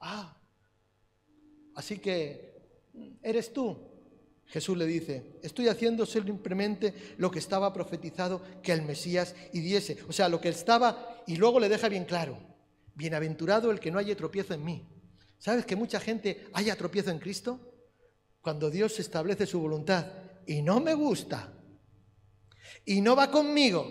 ah. 0.00 0.40
así 1.74 1.98
que 1.98 2.54
eres 3.22 3.52
tú 3.52 3.90
Jesús 4.50 4.76
le 4.76 4.84
dice, 4.84 5.38
estoy 5.42 5.68
haciendo 5.68 6.04
simplemente 6.04 6.92
lo 7.18 7.30
que 7.30 7.38
estaba 7.38 7.72
profetizado 7.72 8.42
que 8.62 8.72
el 8.72 8.82
Mesías 8.82 9.36
diese. 9.52 9.98
O 10.08 10.12
sea, 10.12 10.28
lo 10.28 10.40
que 10.40 10.48
estaba, 10.48 11.22
y 11.26 11.36
luego 11.36 11.60
le 11.60 11.68
deja 11.68 11.88
bien 11.88 12.04
claro, 12.04 12.36
bienaventurado 12.96 13.70
el 13.70 13.78
que 13.78 13.92
no 13.92 14.00
haya 14.00 14.16
tropiezo 14.16 14.54
en 14.54 14.64
mí. 14.64 14.88
¿Sabes 15.38 15.64
que 15.64 15.76
mucha 15.76 16.00
gente 16.00 16.48
haya 16.52 16.74
tropiezo 16.74 17.10
en 17.10 17.20
Cristo? 17.20 17.60
Cuando 18.40 18.70
Dios 18.70 18.98
establece 18.98 19.46
su 19.46 19.60
voluntad 19.60 20.06
y 20.46 20.62
no 20.62 20.80
me 20.80 20.94
gusta, 20.94 21.52
y 22.84 23.00
no 23.00 23.16
va 23.16 23.30
conmigo, 23.30 23.86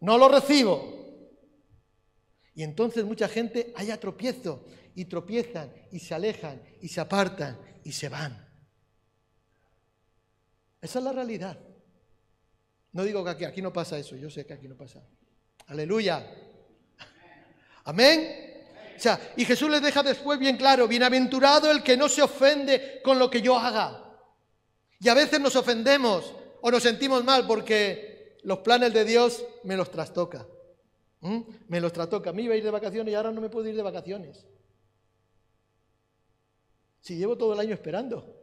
no 0.00 0.18
lo 0.18 0.28
recibo, 0.28 0.92
Y 2.56 2.62
entonces 2.62 3.04
mucha 3.04 3.26
gente 3.26 3.72
haya 3.74 3.98
tropiezo 3.98 4.64
y 4.94 5.06
tropiezan 5.06 5.72
y 5.90 5.98
se 5.98 6.14
alejan 6.14 6.62
y 6.80 6.88
se 6.88 7.00
apartan 7.00 7.58
y 7.82 7.90
se 7.90 8.08
van. 8.08 8.48
Esa 10.80 10.98
es 10.98 11.04
la 11.04 11.12
realidad. 11.12 11.58
No 12.92 13.02
digo 13.02 13.24
que 13.24 13.44
aquí, 13.44 13.60
no 13.60 13.72
pasa 13.72 13.98
eso, 13.98 14.14
yo 14.14 14.30
sé 14.30 14.46
que 14.46 14.52
aquí 14.52 14.68
no 14.68 14.76
pasa. 14.76 15.02
Aleluya. 15.66 16.24
Amén. 17.84 18.52
O 18.96 19.00
sea, 19.00 19.32
y 19.36 19.44
Jesús 19.44 19.68
les 19.68 19.82
deja 19.82 20.02
después 20.04 20.38
bien 20.38 20.56
claro, 20.56 20.86
bienaventurado 20.86 21.70
el 21.72 21.82
que 21.82 21.96
no 21.96 22.08
se 22.08 22.22
ofende 22.22 23.00
con 23.02 23.18
lo 23.18 23.28
que 23.28 23.42
yo 23.42 23.58
haga. 23.58 24.00
Y 25.00 25.08
a 25.08 25.14
veces 25.14 25.40
nos 25.40 25.56
ofendemos 25.56 26.34
o 26.66 26.70
nos 26.70 26.82
sentimos 26.82 27.22
mal 27.22 27.46
porque 27.46 28.38
los 28.44 28.60
planes 28.60 28.94
de 28.94 29.04
Dios 29.04 29.44
me 29.64 29.76
los 29.76 29.90
trastoca. 29.90 30.46
¿Mm? 31.20 31.40
Me 31.68 31.78
los 31.78 31.92
trastoca. 31.92 32.30
A 32.30 32.32
mí 32.32 32.44
iba 32.44 32.54
a 32.54 32.56
ir 32.56 32.64
de 32.64 32.70
vacaciones 32.70 33.12
y 33.12 33.14
ahora 33.14 33.30
no 33.30 33.42
me 33.42 33.50
puedo 33.50 33.68
ir 33.68 33.76
de 33.76 33.82
vacaciones. 33.82 34.46
Si 37.02 37.16
llevo 37.18 37.36
todo 37.36 37.52
el 37.52 37.60
año 37.60 37.74
esperando. 37.74 38.34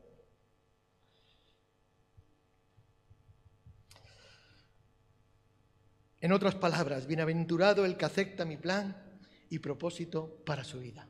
En 6.19 6.31
otras 6.31 6.53
palabras, 6.53 7.07
bienaventurado 7.07 7.85
el 7.85 7.97
que 7.97 8.05
acepta 8.05 8.45
mi 8.45 8.57
plan 8.57 9.19
y 9.49 9.57
propósito 9.57 10.43
para 10.45 10.63
su 10.63 10.79
vida. 10.79 11.07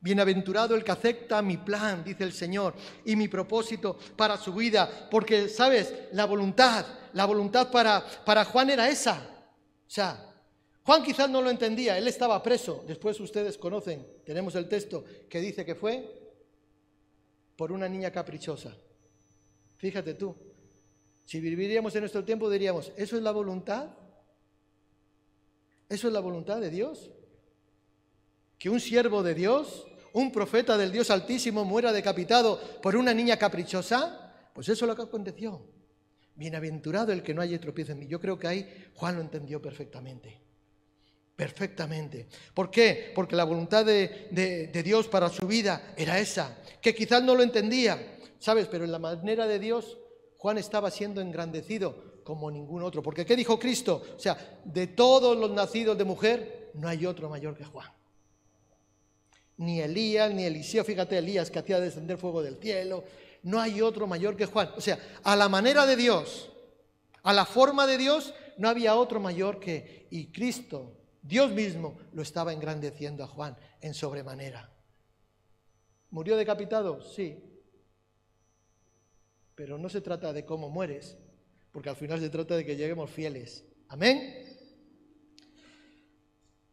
Bienaventurado 0.00 0.74
el 0.74 0.84
que 0.84 0.92
acepta 0.92 1.42
mi 1.42 1.56
plan, 1.56 2.04
dice 2.04 2.24
el 2.24 2.32
Señor, 2.32 2.74
y 3.04 3.16
mi 3.16 3.28
propósito 3.28 3.98
para 4.16 4.36
su 4.36 4.52
vida, 4.52 5.08
porque, 5.10 5.48
¿sabes? 5.48 5.92
La 6.12 6.26
voluntad, 6.26 6.86
la 7.14 7.24
voluntad 7.24 7.70
para, 7.70 8.04
para 8.24 8.44
Juan 8.44 8.70
era 8.70 8.88
esa. 8.88 9.20
O 9.86 9.90
sea, 9.90 10.26
Juan 10.84 11.02
quizás 11.02 11.28
no 11.28 11.42
lo 11.42 11.50
entendía, 11.50 11.98
él 11.98 12.06
estaba 12.06 12.40
preso, 12.42 12.84
después 12.86 13.18
ustedes 13.18 13.58
conocen, 13.58 14.06
tenemos 14.24 14.54
el 14.54 14.68
texto 14.68 15.04
que 15.28 15.40
dice 15.40 15.64
que 15.64 15.74
fue 15.74 16.26
por 17.56 17.72
una 17.72 17.88
niña 17.88 18.12
caprichosa. 18.12 18.76
Fíjate 19.78 20.14
tú, 20.14 20.36
si 21.24 21.40
viviríamos 21.40 21.94
en 21.96 22.02
nuestro 22.02 22.24
tiempo 22.24 22.48
diríamos, 22.48 22.92
¿eso 22.96 23.16
es 23.16 23.22
la 23.22 23.32
voluntad? 23.32 23.88
¿Eso 25.88 26.06
es 26.06 26.12
la 26.12 26.20
voluntad 26.20 26.60
de 26.60 26.70
Dios? 26.70 27.10
¿Que 28.58 28.70
un 28.70 28.80
siervo 28.80 29.22
de 29.22 29.34
Dios, 29.34 29.86
un 30.12 30.32
profeta 30.32 30.76
del 30.78 30.92
Dios 30.92 31.10
Altísimo, 31.10 31.64
muera 31.64 31.92
decapitado 31.92 32.60
por 32.80 32.96
una 32.96 33.12
niña 33.12 33.36
caprichosa? 33.36 34.50
Pues 34.54 34.68
eso 34.68 34.84
es 34.84 34.88
lo 34.88 34.96
que 34.96 35.02
aconteció. 35.02 35.60
Bienaventurado 36.34 37.12
el 37.12 37.22
que 37.22 37.34
no 37.34 37.42
haya 37.42 37.60
tropiezo 37.60 37.92
en 37.92 37.98
mí. 37.98 38.06
Yo 38.06 38.20
creo 38.20 38.38
que 38.38 38.46
ahí 38.46 38.90
Juan 38.94 39.16
lo 39.16 39.20
entendió 39.20 39.60
perfectamente. 39.60 40.40
Perfectamente. 41.36 42.26
¿Por 42.54 42.70
qué? 42.70 43.12
Porque 43.14 43.36
la 43.36 43.44
voluntad 43.44 43.84
de, 43.84 44.28
de, 44.30 44.82
Dios 44.82 45.06
para 45.06 45.28
su 45.28 45.46
vida 45.46 45.92
era 45.96 46.18
esa, 46.18 46.58
que 46.80 46.94
quizás 46.94 47.22
no 47.22 47.34
lo 47.34 47.42
entendía, 47.42 48.18
¿sabes? 48.38 48.66
Pero 48.68 48.84
en 48.84 48.92
la 48.92 48.98
manera 48.98 49.46
de 49.46 49.58
Dios, 49.58 49.98
Juan 50.38 50.56
estaba 50.56 50.90
siendo 50.90 51.20
engrandecido 51.20 52.22
como 52.24 52.50
ningún 52.50 52.82
otro. 52.82 53.02
Porque 53.02 53.26
¿qué 53.26 53.36
dijo 53.36 53.58
Cristo? 53.58 54.02
O 54.16 54.18
sea, 54.18 54.60
de 54.64 54.86
todos 54.86 55.36
los 55.36 55.50
nacidos 55.50 55.98
de 55.98 56.04
mujer, 56.04 56.70
no 56.72 56.88
hay 56.88 57.04
otro 57.04 57.28
mayor 57.28 57.54
que 57.54 57.64
Juan. 57.64 57.90
Ni 59.58 59.80
Elías, 59.80 60.32
ni 60.32 60.44
Eliseo, 60.44 60.84
fíjate, 60.84 61.18
Elías 61.18 61.50
que 61.50 61.58
hacía 61.58 61.80
descender 61.80 62.18
fuego 62.18 62.42
del 62.42 62.56
cielo, 62.56 63.04
no 63.42 63.60
hay 63.60 63.80
otro 63.80 64.06
mayor 64.06 64.36
que 64.36 64.46
Juan. 64.46 64.70
O 64.76 64.80
sea, 64.80 64.98
a 65.22 65.36
la 65.36 65.48
manera 65.48 65.86
de 65.86 65.96
Dios, 65.96 66.50
a 67.22 67.32
la 67.32 67.46
forma 67.46 67.86
de 67.86 67.96
Dios, 67.96 68.34
no 68.58 68.68
había 68.68 68.96
otro 68.96 69.20
mayor 69.20 69.58
que... 69.60 70.06
Y 70.10 70.26
Cristo, 70.32 70.92
Dios 71.22 71.50
mismo, 71.52 71.98
lo 72.12 72.22
estaba 72.22 72.52
engrandeciendo 72.52 73.24
a 73.24 73.26
Juan 73.26 73.56
en 73.80 73.94
sobremanera. 73.94 74.70
¿Murió 76.10 76.36
decapitado? 76.36 77.02
Sí. 77.02 77.42
Pero 79.54 79.78
no 79.78 79.88
se 79.88 80.00
trata 80.00 80.32
de 80.32 80.44
cómo 80.44 80.68
mueres, 80.68 81.16
porque 81.72 81.88
al 81.88 81.96
final 81.96 82.20
se 82.20 82.30
trata 82.30 82.56
de 82.56 82.64
que 82.64 82.76
lleguemos 82.76 83.10
fieles. 83.10 83.64
Amén. 83.88 84.45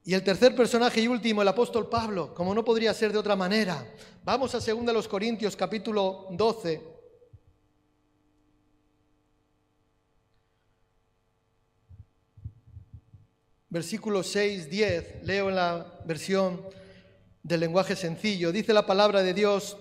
Y 0.06 0.14
el 0.14 0.24
tercer 0.24 0.56
personaje 0.56 1.02
y 1.02 1.08
último, 1.08 1.42
el 1.42 1.48
apóstol 1.48 1.88
Pablo, 1.90 2.34
como 2.34 2.54
no 2.54 2.64
podría 2.64 2.94
ser 2.94 3.12
de 3.14 3.18
otra 3.18 3.36
manera. 3.36 3.88
Vamos 4.24 4.54
a 4.54 4.60
2 4.60 4.86
los 4.94 5.08
Corintios 5.08 5.56
capítulo 5.56 6.28
12. 6.32 6.82
Versículos 13.70 14.28
6, 14.28 14.70
10, 14.70 15.24
leo 15.24 15.50
en 15.50 15.56
la 15.56 16.00
versión 16.06 16.62
del 17.42 17.62
lenguaje 17.62 17.96
sencillo. 17.96 18.52
Dice 18.52 18.74
la 18.74 18.86
palabra 18.86 19.24
de 19.24 19.34
Dios, 19.34 19.78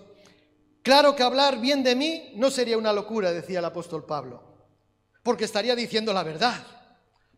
claro 0.83 1.15
que 1.15 1.23
hablar 1.23 1.61
bien 1.61 1.83
de 1.83 1.97
mí 1.97 2.33
no 2.37 2.51
sería 2.51 2.79
una 2.79 2.93
locura, 2.93 3.33
decía 3.33 3.59
el 3.59 3.65
apóstol 3.65 4.07
Pablo 4.07 4.53
porque 5.23 5.45
estaría 5.45 5.77
diciendo 5.77 6.13
la 6.13 6.23
verdad, 6.23 6.65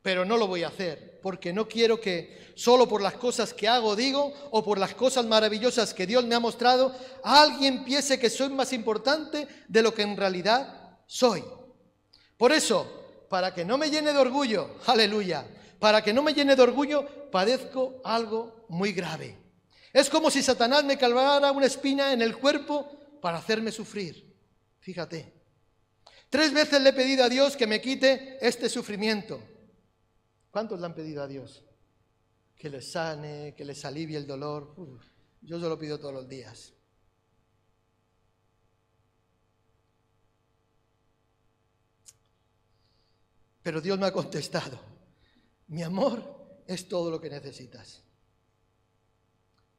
pero 0.05 0.27
no 0.27 0.37
lo 0.37 0.47
voy 0.47 0.63
a 0.63 0.69
hacer, 0.69 1.19
porque 1.23 1.51
no 1.51 1.67
quiero 1.67 1.99
que 1.99 2.53
solo 2.57 2.87
por 2.87 3.01
las 3.01 3.15
cosas 3.15 3.55
que 3.55 3.67
hago 3.67 3.97
digo 3.97 4.35
o 4.51 4.63
por 4.63 4.77
las 4.77 4.95
cosas 4.95 5.25
maravillosas 5.25 5.95
que 5.95 6.07
Dios 6.07 6.27
me 6.27 6.35
ha 6.35 6.41
mostrado, 6.41 6.95
alguien 7.23 7.85
piense 7.87 8.19
que 8.19 8.29
soy 8.29 8.51
más 8.51 8.75
importante 8.75 9.49
de 9.67 9.83
lo 9.83 9.95
que 9.95 10.03
en 10.03 10.15
realidad 10.15 10.99
soy. 11.07 11.43
Por 12.37 12.53
eso, 12.53 13.25
para 13.31 13.55
que 13.55 13.65
no 13.65 13.79
me 13.79 13.89
llene 13.89 14.13
de 14.13 14.19
orgullo, 14.19 14.77
aleluya, 14.87 15.47
para 15.79 16.03
que 16.03 16.13
no 16.13 16.23
me 16.23 16.35
llene 16.35 16.55
de 16.55 16.63
orgullo, 16.63 17.31
padezco 17.31 18.03
algo 18.05 18.67
muy 18.69 18.93
grave. 18.93 19.39
Es 19.91 20.11
como 20.11 20.31
si 20.31 20.43
Satanás 20.43 20.85
me 20.85 20.99
calvara 20.99 21.51
una 21.51 21.65
espina 21.65 22.13
en 22.13 22.21
el 22.21 22.37
cuerpo 22.37 22.91
para 23.23 23.39
hacerme 23.39 23.73
sufrir. 23.73 24.37
Fíjate. 24.81 25.33
Tres 26.29 26.53
veces 26.53 26.83
le 26.83 26.91
he 26.91 26.93
pedido 26.93 27.25
a 27.25 27.31
Dios 27.31 27.57
que 27.57 27.67
me 27.67 27.81
quite 27.81 28.37
este 28.47 28.69
sufrimiento. 28.69 29.54
¿Cuántos 30.55 30.79
le 30.79 30.87
han 30.87 30.95
pedido 30.95 31.21
a 31.21 31.27
Dios? 31.27 31.65
Que 32.55 32.71
les 32.71 32.93
sane, 32.93 33.57
que 33.57 33.65
les 33.65 33.85
alivie 33.85 34.17
el 34.17 34.25
dolor. 34.25 34.73
yo 35.43 35.59
se 35.59 35.69
lo 35.69 35.77
pido 35.77 35.99
todos 35.99 36.15
los 36.15 36.29
días. 36.29 36.73
Pero 43.65 43.81
Dios 43.81 43.99
me 43.99 44.07
ha 44.07 44.13
contestado, 44.13 44.79
mi 45.67 45.83
amor 45.83 46.63
es 46.69 46.87
todo 46.87 47.11
lo 47.11 47.21
que 47.21 47.31
necesitas. 47.31 48.05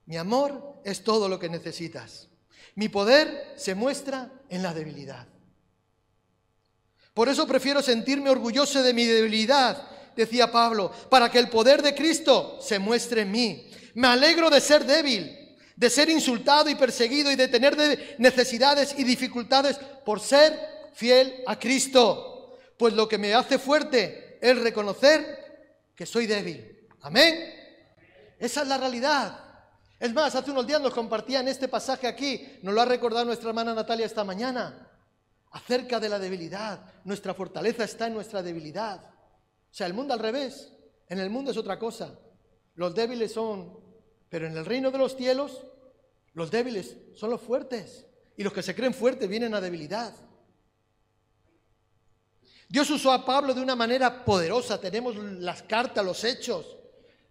Mi 0.08 0.18
amor 0.18 0.82
es 0.84 1.06
todo 1.06 1.30
lo 1.30 1.40
que 1.40 1.48
necesitas. 1.48 2.28
Mi 2.76 2.90
poder 2.90 3.54
se 3.56 3.76
muestra 3.76 4.30
en 4.50 4.62
la 4.62 4.74
debilidad. 4.74 5.26
Por 7.14 7.30
eso 7.30 7.48
prefiero 7.48 7.82
sentirme 7.82 8.30
orgulloso 8.30 8.84
de 8.84 8.94
mi 8.94 9.06
debilidad, 9.06 9.95
decía 10.16 10.52
Pablo, 10.52 10.92
para 11.10 11.30
que 11.30 11.40
el 11.40 11.50
poder 11.50 11.82
de 11.82 11.96
Cristo 11.96 12.60
se 12.62 12.80
muestre 12.80 13.22
en 13.22 13.32
mí. 13.32 13.70
Me 13.96 14.08
alegro 14.08 14.50
de 14.50 14.62
ser 14.62 14.86
débil, 14.86 15.56
de 15.76 15.90
ser 15.90 16.10
insultado 16.10 16.70
y 16.70 16.76
perseguido 16.76 17.32
y 17.32 17.36
de 17.36 17.48
tener 17.48 18.16
necesidades 18.18 18.96
y 18.98 19.04
dificultades 19.04 19.78
por 20.06 20.20
ser 20.20 20.58
fiel 20.94 21.44
a 21.48 21.58
Cristo. 21.60 22.58
Pues 22.78 22.94
lo 22.94 23.08
que 23.08 23.18
me 23.18 23.34
hace 23.34 23.58
fuerte 23.58 24.38
es 24.42 24.58
reconocer 24.60 25.92
que 25.96 26.06
soy 26.06 26.28
débil. 26.28 26.88
Amén. 27.02 27.54
Esa 28.40 28.62
es 28.64 28.68
la 28.68 28.78
realidad. 28.78 29.40
Es 30.00 30.14
más, 30.14 30.36
hace 30.36 30.52
unos 30.52 30.68
días 30.68 30.82
nos 30.82 30.94
compartían 30.94 31.48
este 31.48 31.68
pasaje 31.68 32.06
aquí, 32.06 32.60
nos 32.62 32.74
lo 32.74 32.82
ha 32.82 32.86
recordado 32.86 33.26
nuestra 33.26 33.50
hermana 33.50 33.74
Natalia 33.74 34.06
esta 34.06 34.24
mañana 34.24 34.92
acerca 35.52 36.00
de 36.00 36.10
la 36.10 36.20
debilidad. 36.20 36.82
Nuestra 37.06 37.34
fortaleza 37.34 37.86
está 37.86 38.08
en 38.08 38.14
nuestra 38.14 38.44
debilidad. 38.44 39.15
O 39.76 39.78
sea, 39.78 39.88
el 39.88 39.94
mundo 39.94 40.14
al 40.14 40.22
revés. 40.22 40.72
En 41.10 41.20
el 41.20 41.30
mundo 41.30 41.52
es 41.52 41.58
otra 41.58 41.78
cosa. 41.78 42.18
Los 42.76 42.96
débiles 42.96 43.34
son, 43.34 43.78
pero 44.30 44.48
en 44.48 44.56
el 44.56 44.66
reino 44.66 44.90
de 44.90 44.98
los 44.98 45.18
cielos, 45.18 45.66
los 46.32 46.50
débiles 46.50 46.96
son 47.14 47.30
los 47.30 47.42
fuertes. 47.42 48.08
Y 48.38 48.44
los 48.44 48.54
que 48.54 48.64
se 48.64 48.74
creen 48.74 48.94
fuertes 48.94 49.28
vienen 49.28 49.54
a 49.54 49.60
debilidad. 49.60 50.16
Dios 52.70 52.90
usó 52.90 53.12
a 53.12 53.26
Pablo 53.26 53.54
de 53.54 53.60
una 53.60 53.76
manera 53.76 54.24
poderosa. 54.24 54.80
Tenemos 54.80 55.18
las 55.18 55.62
cartas, 55.64 56.06
los 56.06 56.24
hechos 56.24 56.78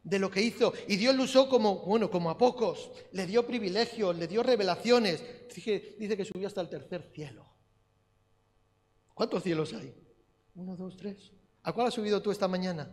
de 0.02 0.18
lo 0.18 0.30
que 0.30 0.42
hizo. 0.42 0.74
Y 0.86 0.96
Dios 0.96 1.14
lo 1.14 1.22
usó 1.22 1.48
como, 1.48 1.76
bueno, 1.86 2.10
como 2.10 2.28
a 2.28 2.36
pocos. 2.36 2.90
Le 3.12 3.24
dio 3.24 3.46
privilegios, 3.46 4.14
le 4.18 4.28
dio 4.28 4.42
revelaciones. 4.42 5.48
dice 5.48 6.14
que 6.14 6.26
subió 6.26 6.46
hasta 6.46 6.60
el 6.60 6.68
tercer 6.68 7.10
cielo. 7.14 7.46
¿Cuántos 9.14 9.42
cielos 9.42 9.72
hay? 9.72 9.94
Uno, 10.56 10.76
dos, 10.76 10.94
tres. 10.98 11.32
¿A 11.64 11.72
cuál 11.72 11.86
has 11.86 11.94
subido 11.94 12.20
tú 12.20 12.30
esta 12.30 12.46
mañana? 12.46 12.90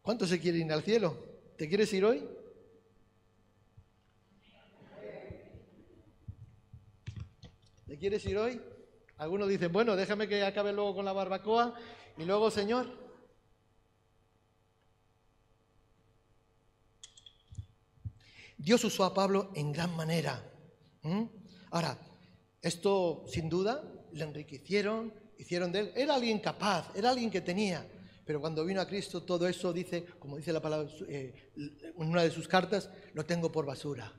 ¿Cuántos 0.00 0.28
se 0.28 0.38
quieren 0.38 0.66
ir 0.66 0.72
al 0.72 0.84
cielo? 0.84 1.18
¿Te 1.58 1.68
quieres 1.68 1.92
ir 1.92 2.04
hoy? 2.04 2.24
¿Te 7.88 7.98
quieres 7.98 8.24
ir 8.26 8.38
hoy? 8.38 8.62
Algunos 9.16 9.48
dicen, 9.48 9.72
bueno, 9.72 9.96
déjame 9.96 10.28
que 10.28 10.44
acabe 10.44 10.72
luego 10.72 10.94
con 10.94 11.04
la 11.04 11.12
barbacoa 11.12 11.74
y 12.16 12.24
luego, 12.24 12.52
Señor. 12.52 12.86
Dios 18.56 18.84
usó 18.84 19.04
a 19.04 19.14
Pablo 19.14 19.50
en 19.56 19.72
gran 19.72 19.96
manera. 19.96 20.48
Ahora, 21.72 21.98
esto 22.62 23.24
sin 23.26 23.48
duda 23.48 23.95
le 24.16 24.24
enriquecieron, 24.24 25.12
hicieron 25.38 25.70
de 25.72 25.80
él. 25.80 25.92
Era 25.94 26.14
alguien 26.14 26.38
capaz, 26.38 26.90
era 26.94 27.10
alguien 27.10 27.30
que 27.30 27.40
tenía. 27.40 27.86
Pero 28.24 28.40
cuando 28.40 28.64
vino 28.64 28.80
a 28.80 28.88
Cristo, 28.88 29.22
todo 29.22 29.46
eso 29.46 29.72
dice, 29.72 30.04
como 30.18 30.36
dice 30.36 30.52
la 30.52 30.60
palabra 30.60 30.90
eh, 31.08 31.52
en 31.56 31.92
una 32.08 32.24
de 32.24 32.30
sus 32.30 32.48
cartas, 32.48 32.90
lo 33.14 33.24
tengo 33.24 33.52
por 33.52 33.64
basura. 33.64 34.12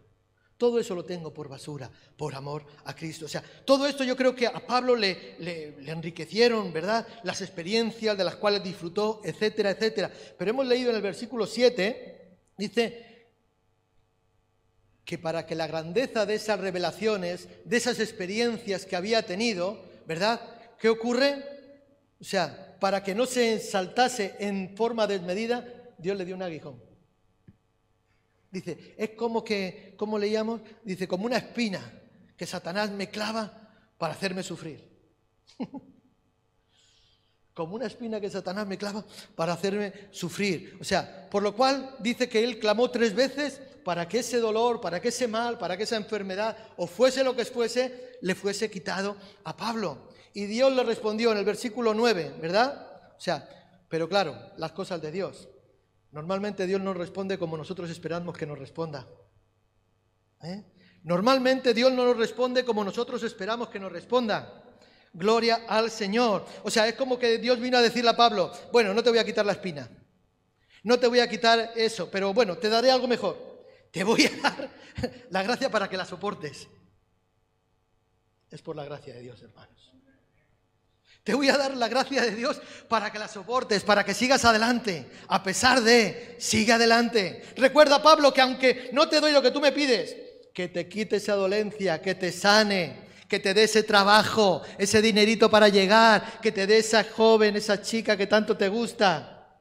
Todo 0.57 0.79
eso 0.79 0.95
lo 0.95 1.05
tengo 1.05 1.31
por 1.33 1.49
basura, 1.49 1.91
por 2.15 2.33
amor 2.33 2.65
a 2.85 2.95
Cristo. 2.95 3.25
O 3.25 3.29
sea, 3.29 3.43
todo 3.63 3.85
esto 3.85 4.03
yo 4.03 4.15
creo 4.15 4.33
que 4.33 4.47
a 4.47 4.65
Pablo 4.65 4.95
le, 4.95 5.35
le, 5.39 5.91
enriquecieron, 5.91 6.73
¿verdad? 6.73 7.05
Las 7.23 7.41
experiencias 7.41 8.17
de 8.17 8.23
las 8.23 8.37
cuales 8.37 8.63
disfrutó, 8.63 9.21
etcétera, 9.23 9.71
etcétera. 9.71 10.11
Pero 10.37 10.51
hemos 10.51 10.65
leído 10.65 10.89
en 10.89 10.95
el 10.95 11.01
versículo 11.01 11.45
7, 11.45 12.39
dice 12.57 13.07
que 15.05 15.17
para 15.17 15.45
que 15.45 15.55
la 15.55 15.67
grandeza 15.67 16.25
de 16.25 16.35
esas 16.35 16.59
revelaciones, 16.59 17.47
de 17.63 17.77
esas 17.77 17.99
experiencias 17.99 18.85
que 18.85 18.95
había 18.95 19.25
tenido, 19.25 19.86
¿verdad? 20.07 20.39
¿Qué 20.79 20.89
ocurre? 20.89 21.43
O 22.19 22.23
sea, 22.23 22.77
para 22.79 23.03
que 23.03 23.13
no 23.13 23.25
se 23.25 23.59
saltase 23.59 24.35
en 24.39 24.75
forma 24.75 25.05
desmedida, 25.05 25.67
Dios 25.97 26.17
le 26.17 26.25
dio 26.25 26.35
un 26.35 26.41
aguijón. 26.41 26.81
Dice, 28.49 28.95
es 28.97 29.09
como 29.11 29.43
que, 29.43 29.93
¿cómo 29.97 30.17
leíamos? 30.17 30.61
Dice, 30.83 31.07
como 31.07 31.25
una 31.25 31.37
espina 31.37 31.81
que 32.37 32.45
Satanás 32.45 32.89
me 32.89 33.09
clava 33.09 33.69
para 33.97 34.13
hacerme 34.13 34.41
sufrir. 34.41 34.87
como 37.57 37.73
una 37.73 37.87
espina 37.87 38.21
que 38.21 38.29
Satanás 38.29 38.67
me 38.67 38.77
clava 38.77 39.03
para 39.33 39.53
hacerme 39.53 39.91
sufrir. 40.11 40.77
O 40.79 40.83
sea, 40.83 41.27
por 41.27 41.41
lo 41.41 41.55
cual 41.55 41.95
dice 41.97 42.29
que 42.29 42.43
él 42.43 42.59
clamó 42.59 42.91
tres 42.91 43.15
veces 43.15 43.59
para 43.83 44.07
que 44.07 44.19
ese 44.19 44.37
dolor, 44.37 44.79
para 44.79 45.01
que 45.01 45.07
ese 45.07 45.27
mal, 45.27 45.57
para 45.57 45.75
que 45.75 45.81
esa 45.81 45.95
enfermedad, 45.95 46.55
o 46.77 46.85
fuese 46.85 47.23
lo 47.23 47.35
que 47.35 47.45
fuese, 47.45 48.19
le 48.21 48.35
fuese 48.35 48.69
quitado 48.69 49.17
a 49.43 49.57
Pablo. 49.57 50.09
Y 50.35 50.45
Dios 50.45 50.71
le 50.71 50.83
respondió 50.83 51.31
en 51.31 51.39
el 51.39 51.45
versículo 51.45 51.95
9, 51.95 52.35
¿verdad? 52.39 53.15
O 53.17 53.19
sea, 53.19 53.49
pero 53.89 54.07
claro, 54.07 54.37
las 54.57 54.71
cosas 54.73 55.01
de 55.01 55.11
Dios. 55.11 55.49
Normalmente 56.11 56.67
Dios 56.67 56.79
no 56.79 56.93
responde 56.93 57.39
como 57.39 57.57
nosotros 57.57 57.89
esperamos 57.89 58.37
que 58.37 58.45
nos 58.45 58.59
responda. 58.59 59.07
¿Eh? 60.43 60.63
Normalmente 61.01 61.73
Dios 61.73 61.91
no 61.91 62.05
nos 62.05 62.17
responde 62.17 62.63
como 62.63 62.83
nosotros 62.83 63.23
esperamos 63.23 63.69
que 63.69 63.79
nos 63.79 63.91
responda. 63.91 64.63
Gloria 65.17 65.63
al 65.67 65.89
Señor. 65.89 66.45
O 66.63 66.69
sea, 66.69 66.87
es 66.87 66.93
como 66.93 67.17
que 67.17 67.39
Dios 67.39 67.59
vino 67.59 67.75
a 67.75 67.81
decirle 67.81 68.11
a 68.11 68.15
Pablo, 68.15 68.51
bueno, 68.71 68.93
no 68.93 69.03
te 69.03 69.09
voy 69.09 69.17
a 69.17 69.25
quitar 69.25 69.43
la 69.43 69.53
espina, 69.53 69.89
no 70.83 70.99
te 70.99 71.07
voy 71.07 71.19
a 71.19 71.27
quitar 71.27 71.71
eso, 71.75 72.07
pero 72.11 72.35
bueno, 72.35 72.55
te 72.55 72.69
daré 72.69 72.91
algo 72.91 73.07
mejor. 73.07 73.65
Te 73.91 74.03
voy 74.03 74.25
a 74.25 74.41
dar 74.41 74.69
la 75.31 75.41
gracia 75.41 75.71
para 75.71 75.89
que 75.89 75.97
la 75.97 76.05
soportes. 76.05 76.67
Es 78.51 78.61
por 78.61 78.75
la 78.75 78.85
gracia 78.85 79.15
de 79.15 79.21
Dios, 79.21 79.41
hermanos. 79.41 79.91
Te 81.23 81.33
voy 81.33 81.49
a 81.49 81.57
dar 81.57 81.75
la 81.75 81.87
gracia 81.87 82.21
de 82.21 82.35
Dios 82.35 82.61
para 82.87 83.11
que 83.11 83.17
la 83.17 83.27
soportes, 83.27 83.83
para 83.83 84.05
que 84.05 84.13
sigas 84.13 84.45
adelante. 84.45 85.09
A 85.29 85.41
pesar 85.41 85.81
de, 85.81 86.35
sigue 86.37 86.73
adelante. 86.73 87.43
Recuerda, 87.57 88.03
Pablo, 88.03 88.31
que 88.31 88.41
aunque 88.41 88.91
no 88.93 89.09
te 89.09 89.19
doy 89.19 89.31
lo 89.31 89.41
que 89.41 89.51
tú 89.51 89.59
me 89.59 89.71
pides, 89.71 90.15
que 90.53 90.67
te 90.67 90.87
quite 90.87 91.15
esa 91.15 91.33
dolencia, 91.33 92.01
que 92.01 92.15
te 92.15 92.31
sane, 92.31 93.06
que 93.27 93.39
te 93.39 93.53
dé 93.53 93.63
ese 93.63 93.83
trabajo, 93.83 94.61
ese 94.77 95.01
dinerito 95.01 95.49
para 95.49 95.69
llegar, 95.69 96.39
que 96.41 96.51
te 96.51 96.65
dé 96.65 96.77
esa 96.77 97.03
joven, 97.03 97.55
esa 97.55 97.81
chica 97.81 98.15
que 98.15 98.27
tanto 98.27 98.55
te 98.55 98.69
gusta. 98.69 99.59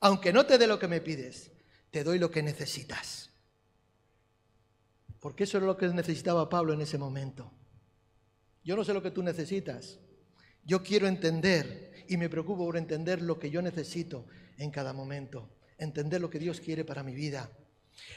Aunque 0.00 0.32
no 0.32 0.46
te 0.46 0.58
dé 0.58 0.66
lo 0.66 0.78
que 0.78 0.88
me 0.88 1.00
pides, 1.00 1.50
te 1.90 2.02
doy 2.02 2.18
lo 2.18 2.30
que 2.30 2.42
necesitas. 2.42 3.30
Porque 5.20 5.44
eso 5.44 5.58
es 5.58 5.64
lo 5.64 5.76
que 5.76 5.86
necesitaba 5.88 6.48
Pablo 6.48 6.72
en 6.72 6.80
ese 6.80 6.98
momento. 6.98 7.52
Yo 8.64 8.74
no 8.76 8.84
sé 8.84 8.92
lo 8.92 9.02
que 9.02 9.10
tú 9.12 9.22
necesitas. 9.22 10.00
Yo 10.64 10.82
quiero 10.82 11.06
entender 11.06 12.04
y 12.08 12.16
me 12.16 12.28
preocupo 12.28 12.64
por 12.64 12.76
entender 12.76 13.22
lo 13.22 13.38
que 13.38 13.50
yo 13.50 13.62
necesito 13.62 14.26
en 14.58 14.70
cada 14.70 14.92
momento. 14.92 15.50
Entender 15.78 16.20
lo 16.20 16.30
que 16.30 16.38
Dios 16.38 16.60
quiere 16.60 16.84
para 16.84 17.02
mi 17.02 17.14
vida. 17.14 17.50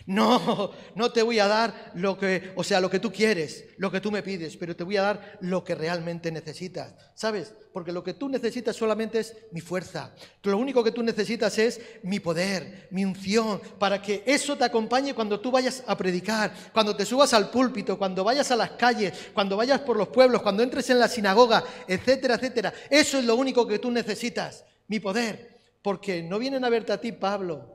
No, 0.06 0.72
no 0.94 1.12
te 1.12 1.24
voy 1.24 1.40
a 1.40 1.48
dar 1.48 1.92
lo 1.96 2.18
que, 2.18 2.54
o 2.56 2.64
sea, 2.64 2.80
lo 2.80 2.90
que 2.90 3.00
tú 3.00 3.12
quieres, 3.12 3.66
lo 3.78 3.92
que 3.92 4.02
tú 4.02 4.12
me 4.12 4.22
pides, 4.22 4.56
pero 4.56 4.76
te 4.76 4.84
voy 4.84 4.98
a 4.98 5.02
dar 5.02 5.38
lo 5.42 5.64
que 5.64 5.74
realmente 5.74 6.32
necesitas. 6.32 6.94
¿Sabes? 7.16 7.54
Porque 7.74 7.92
lo 7.92 8.04
que 8.04 8.14
tú 8.14 8.30
necesitas 8.30 8.76
solamente 8.76 9.20
es 9.20 9.36
mi 9.52 9.62
fuerza. 9.62 10.14
Lo 10.44 10.58
único 10.58 10.84
que 10.84 10.92
tú 10.92 11.02
necesitas 11.02 11.58
es 11.58 11.82
mi 12.04 12.20
poder, 12.20 12.88
mi 12.92 13.04
unción, 13.04 13.60
para 13.80 14.02
que 14.02 14.24
eso 14.26 14.56
te 14.56 14.64
acompañe 14.64 15.16
cuando 15.16 15.40
tú 15.40 15.50
vayas 15.50 15.84
a 15.88 15.98
predicar, 15.98 16.54
cuando 16.72 16.96
te 16.96 17.06
subas 17.06 17.34
al 17.34 17.50
púlpito, 17.50 17.98
cuando 17.98 18.24
vayas 18.24 18.52
a 18.52 18.56
las 18.56 18.72
calles, 18.72 19.14
cuando 19.34 19.58
vayas 19.58 19.82
por 19.82 19.98
los 19.98 20.10
pueblos, 20.10 20.42
cuando 20.42 20.62
entres 20.62 20.90
en 20.92 21.00
la 21.00 21.08
sinagoga, 21.08 21.64
etcétera, 21.88 22.36
etcétera. 22.36 22.74
Eso 22.90 23.18
es 23.18 23.26
lo 23.26 23.36
único 23.36 23.66
que 23.66 23.80
tú 23.80 23.90
necesitas, 23.90 24.66
mi 24.88 25.00
poder. 25.00 25.56
Porque 25.82 26.22
no 26.24 26.40
vienen 26.40 26.66
a 26.66 26.70
verte 26.70 26.94
a 26.94 27.02
ti, 27.02 27.12
Pablo, 27.12 27.75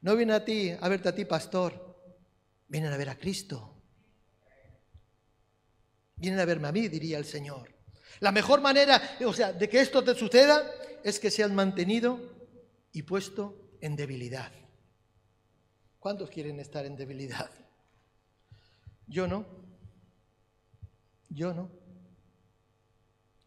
no 0.00 0.16
vienen 0.16 0.36
a 0.36 0.44
ti 0.44 0.70
a 0.70 0.88
verte 0.88 1.08
a 1.08 1.14
ti, 1.14 1.24
pastor. 1.24 1.86
Vienen 2.68 2.92
a 2.92 2.96
ver 2.96 3.08
a 3.08 3.18
Cristo. 3.18 3.74
Vienen 6.16 6.40
a 6.40 6.44
verme 6.44 6.68
a 6.68 6.72
mí, 6.72 6.88
diría 6.88 7.18
el 7.18 7.24
Señor. 7.24 7.74
La 8.20 8.32
mejor 8.32 8.60
manera, 8.60 9.00
o 9.24 9.32
sea, 9.32 9.52
de 9.52 9.68
que 9.68 9.80
esto 9.80 10.02
te 10.02 10.14
suceda 10.14 10.68
es 11.04 11.20
que 11.20 11.30
seas 11.30 11.50
mantenido 11.50 12.20
y 12.92 13.02
puesto 13.02 13.70
en 13.80 13.96
debilidad. 13.96 14.52
¿Cuántos 15.98 16.30
quieren 16.30 16.58
estar 16.60 16.84
en 16.86 16.96
debilidad? 16.96 17.50
Yo 19.06 19.26
no. 19.26 19.46
Yo 21.28 21.54
no. 21.54 21.70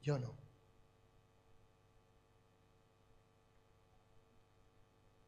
Yo 0.02 0.18
no. 0.18 0.41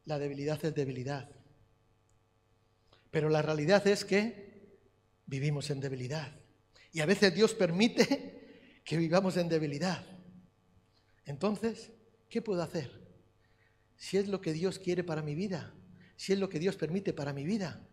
La 0.05 0.19
debilidad 0.19 0.63
es 0.63 0.75
debilidad. 0.75 1.29
Pero 3.11 3.29
la 3.29 3.41
realidad 3.41 3.85
es 3.87 4.03
que 4.03 4.79
vivimos 5.25 5.69
en 5.69 5.79
debilidad. 5.79 6.33
Y 6.91 7.01
a 7.01 7.05
veces 7.05 7.33
Dios 7.33 7.53
permite 7.53 8.81
que 8.83 8.97
vivamos 8.97 9.37
en 9.37 9.49
debilidad. 9.49 10.05
Entonces, 11.25 11.91
¿qué 12.29 12.41
puedo 12.41 12.61
hacer? 12.61 12.91
Si 13.95 14.17
es 14.17 14.27
lo 14.27 14.41
que 14.41 14.53
Dios 14.53 14.79
quiere 14.79 15.03
para 15.03 15.21
mi 15.21 15.35
vida, 15.35 15.73
si 16.15 16.33
es 16.33 16.39
lo 16.39 16.49
que 16.49 16.59
Dios 16.59 16.75
permite 16.75 17.13
para 17.13 17.33
mi 17.33 17.45
vida, 17.45 17.87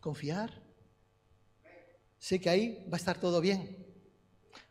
confiar. 0.00 0.62
Sé 2.18 2.40
que 2.40 2.50
ahí 2.50 2.86
va 2.92 2.96
a 2.96 3.00
estar 3.00 3.18
todo 3.18 3.40
bien. 3.40 3.86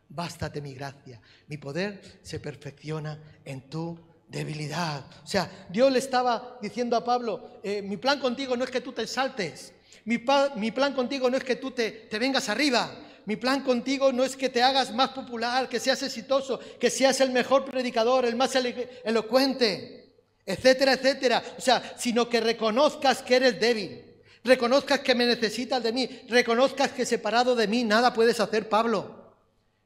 Bástate 0.08 0.60
mi 0.60 0.74
gracia. 0.74 1.20
Mi 1.48 1.56
poder 1.56 2.20
se 2.22 2.38
perfecciona 2.38 3.40
en 3.44 3.68
tu 3.68 3.98
debilidad. 4.28 5.04
O 5.22 5.26
sea, 5.26 5.66
Dios 5.68 5.92
le 5.92 5.98
estaba 5.98 6.58
diciendo 6.60 6.96
a 6.96 7.04
Pablo, 7.04 7.60
eh, 7.62 7.82
mi 7.82 7.96
plan 7.96 8.20
contigo 8.20 8.56
no 8.56 8.64
es 8.64 8.70
que 8.70 8.80
tú 8.80 8.92
te 8.92 9.06
saltes, 9.06 9.72
mi, 10.04 10.22
mi 10.56 10.70
plan 10.70 10.92
contigo 10.92 11.30
no 11.30 11.36
es 11.36 11.44
que 11.44 11.56
tú 11.56 11.70
te, 11.70 11.90
te 11.90 12.18
vengas 12.18 12.48
arriba, 12.48 12.90
mi 13.26 13.36
plan 13.36 13.62
contigo 13.62 14.12
no 14.12 14.22
es 14.22 14.36
que 14.36 14.50
te 14.50 14.62
hagas 14.62 14.92
más 14.92 15.10
popular, 15.10 15.68
que 15.68 15.80
seas 15.80 16.02
exitoso, 16.02 16.60
que 16.78 16.90
seas 16.90 17.20
el 17.20 17.30
mejor 17.30 17.64
predicador, 17.64 18.26
el 18.26 18.36
más 18.36 18.54
elocuente, 18.54 20.14
etcétera, 20.44 20.92
etcétera. 20.92 21.42
O 21.56 21.60
sea, 21.60 21.94
sino 21.96 22.28
que 22.28 22.40
reconozcas 22.40 23.22
que 23.22 23.36
eres 23.36 23.58
débil, 23.58 24.04
reconozcas 24.42 25.00
que 25.00 25.14
me 25.14 25.26
necesitas 25.26 25.82
de 25.82 25.92
mí, 25.92 26.06
reconozcas 26.28 26.92
que 26.92 27.06
separado 27.06 27.54
de 27.54 27.66
mí 27.66 27.82
nada 27.82 28.12
puedes 28.12 28.38
hacer, 28.40 28.68
Pablo. 28.68 29.32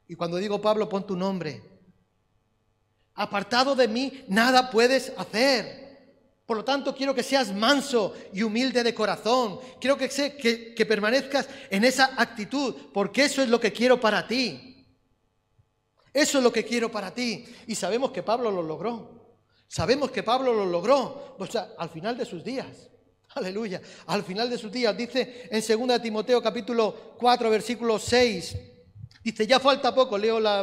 Y 0.08 0.16
cuando 0.16 0.38
digo 0.38 0.60
Pablo, 0.60 0.88
pon 0.88 1.06
tu 1.06 1.16
nombre, 1.16 1.62
Apartado 3.20 3.74
de 3.74 3.88
mí, 3.88 4.24
nada 4.28 4.70
puedes 4.70 5.12
hacer. 5.16 5.88
Por 6.46 6.58
lo 6.58 6.64
tanto, 6.64 6.94
quiero 6.94 7.16
que 7.16 7.24
seas 7.24 7.52
manso 7.52 8.14
y 8.32 8.42
humilde 8.42 8.84
de 8.84 8.94
corazón. 8.94 9.58
Quiero 9.80 9.98
que, 9.98 10.86
permanezcas 10.88 11.48
en 11.68 11.82
esa 11.82 12.12
actitud, 12.16 12.74
porque 12.94 13.24
eso 13.24 13.42
es 13.42 13.48
lo 13.48 13.58
que 13.58 13.72
quiero 13.72 14.00
para 14.00 14.26
ti. 14.26 14.86
Eso 16.14 16.38
es 16.38 16.44
lo 16.44 16.52
que 16.52 16.64
quiero 16.64 16.92
para 16.92 17.12
ti. 17.12 17.44
Y 17.66 17.74
sabemos 17.74 18.12
que 18.12 18.22
Pablo 18.22 18.52
lo 18.52 18.62
logró. 18.62 19.36
Sabemos 19.66 20.12
que 20.12 20.22
Pablo 20.22 20.54
lo 20.54 20.64
logró 20.64 21.36
o 21.38 21.46
sea, 21.46 21.70
al 21.76 21.90
final 21.90 22.16
de 22.16 22.24
sus 22.24 22.44
días. 22.44 22.88
Aleluya. 23.34 23.82
Al 24.06 24.22
final 24.22 24.48
de 24.48 24.58
sus 24.58 24.70
días. 24.70 24.96
Dice 24.96 25.48
en 25.50 25.88
2 25.88 26.00
Timoteo 26.00 26.40
capítulo 26.40 27.16
4, 27.18 27.50
versículo 27.50 27.98
6. 27.98 28.56
Dice, 29.24 29.44
ya 29.44 29.58
falta 29.58 29.92
poco, 29.92 30.16
leo 30.16 30.38
la, 30.38 30.62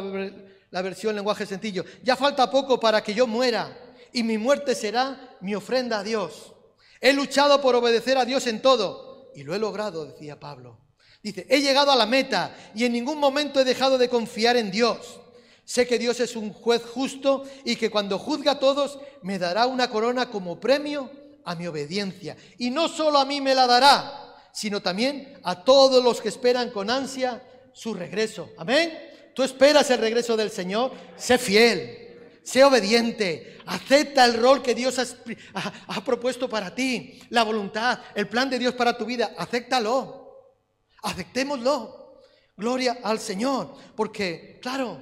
la 0.70 0.82
versión 0.82 1.14
lenguaje 1.14 1.46
sencillo. 1.46 1.84
Ya 2.02 2.16
falta 2.16 2.50
poco 2.50 2.78
para 2.78 3.02
que 3.02 3.14
yo 3.14 3.26
muera 3.26 3.76
y 4.12 4.22
mi 4.22 4.38
muerte 4.38 4.74
será 4.74 5.36
mi 5.40 5.54
ofrenda 5.54 6.00
a 6.00 6.02
Dios. 6.02 6.52
He 7.00 7.12
luchado 7.12 7.60
por 7.60 7.74
obedecer 7.74 8.18
a 8.18 8.24
Dios 8.24 8.46
en 8.46 8.62
todo 8.62 9.30
y 9.34 9.42
lo 9.42 9.54
he 9.54 9.58
logrado, 9.58 10.06
decía 10.06 10.40
Pablo. 10.40 10.78
Dice, 11.22 11.46
he 11.50 11.60
llegado 11.60 11.90
a 11.90 11.96
la 11.96 12.06
meta 12.06 12.56
y 12.74 12.84
en 12.84 12.92
ningún 12.92 13.18
momento 13.18 13.60
he 13.60 13.64
dejado 13.64 13.98
de 13.98 14.08
confiar 14.08 14.56
en 14.56 14.70
Dios. 14.70 15.20
Sé 15.64 15.86
que 15.86 15.98
Dios 15.98 16.20
es 16.20 16.36
un 16.36 16.52
juez 16.52 16.82
justo 16.84 17.44
y 17.64 17.76
que 17.76 17.90
cuando 17.90 18.18
juzga 18.18 18.52
a 18.52 18.58
todos 18.60 19.00
me 19.22 19.38
dará 19.38 19.66
una 19.66 19.90
corona 19.90 20.30
como 20.30 20.60
premio 20.60 21.10
a 21.44 21.54
mi 21.56 21.66
obediencia. 21.66 22.36
Y 22.58 22.70
no 22.70 22.88
solo 22.88 23.18
a 23.18 23.24
mí 23.24 23.40
me 23.40 23.54
la 23.54 23.66
dará, 23.66 24.36
sino 24.52 24.80
también 24.80 25.38
a 25.42 25.64
todos 25.64 26.02
los 26.02 26.20
que 26.20 26.28
esperan 26.28 26.70
con 26.70 26.88
ansia 26.88 27.42
su 27.72 27.92
regreso. 27.92 28.50
Amén. 28.56 29.15
Tú 29.36 29.42
esperas 29.42 29.90
el 29.90 29.98
regreso 29.98 30.34
del 30.34 30.50
Señor, 30.50 30.92
sé 31.14 31.36
fiel, 31.36 32.40
sé 32.42 32.64
obediente, 32.64 33.58
acepta 33.66 34.24
el 34.24 34.32
rol 34.32 34.62
que 34.62 34.74
Dios 34.74 34.98
ha, 34.98 36.04
propuesto 36.06 36.48
para 36.48 36.74
ti, 36.74 37.20
la 37.28 37.42
voluntad, 37.42 38.00
el 38.14 38.28
plan 38.28 38.48
de 38.48 38.58
Dios 38.58 38.72
para 38.72 38.96
tu 38.96 39.04
vida, 39.04 39.34
acéptalo, 39.36 40.54
aceptémoslo. 41.02 42.22
Gloria 42.56 43.00
al 43.02 43.20
Señor, 43.20 43.74
porque, 43.94 44.58
claro, 44.62 44.98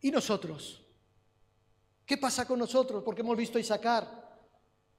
¿y 0.00 0.12
nosotros? 0.12 0.80
¿Qué 2.06 2.18
pasa 2.18 2.46
con 2.46 2.60
nosotros? 2.60 3.02
Porque 3.04 3.22
hemos 3.22 3.36
visto 3.36 3.58
a 3.58 3.60
Isaacar, 3.60 4.38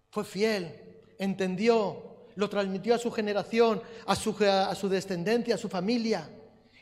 fue 0.09 0.26
fiel, 0.26 0.99
entendió, 1.17 2.28
lo 2.36 2.49
transmitió 2.49 2.95
a 2.95 2.99
su 2.99 3.11
generación, 3.11 3.82
a 4.05 4.13
su, 4.17 4.36
a 4.43 4.76
su 4.76 4.89
descendencia, 4.89 5.55
a 5.55 5.57
su 5.57 5.70
familia. 5.70 6.30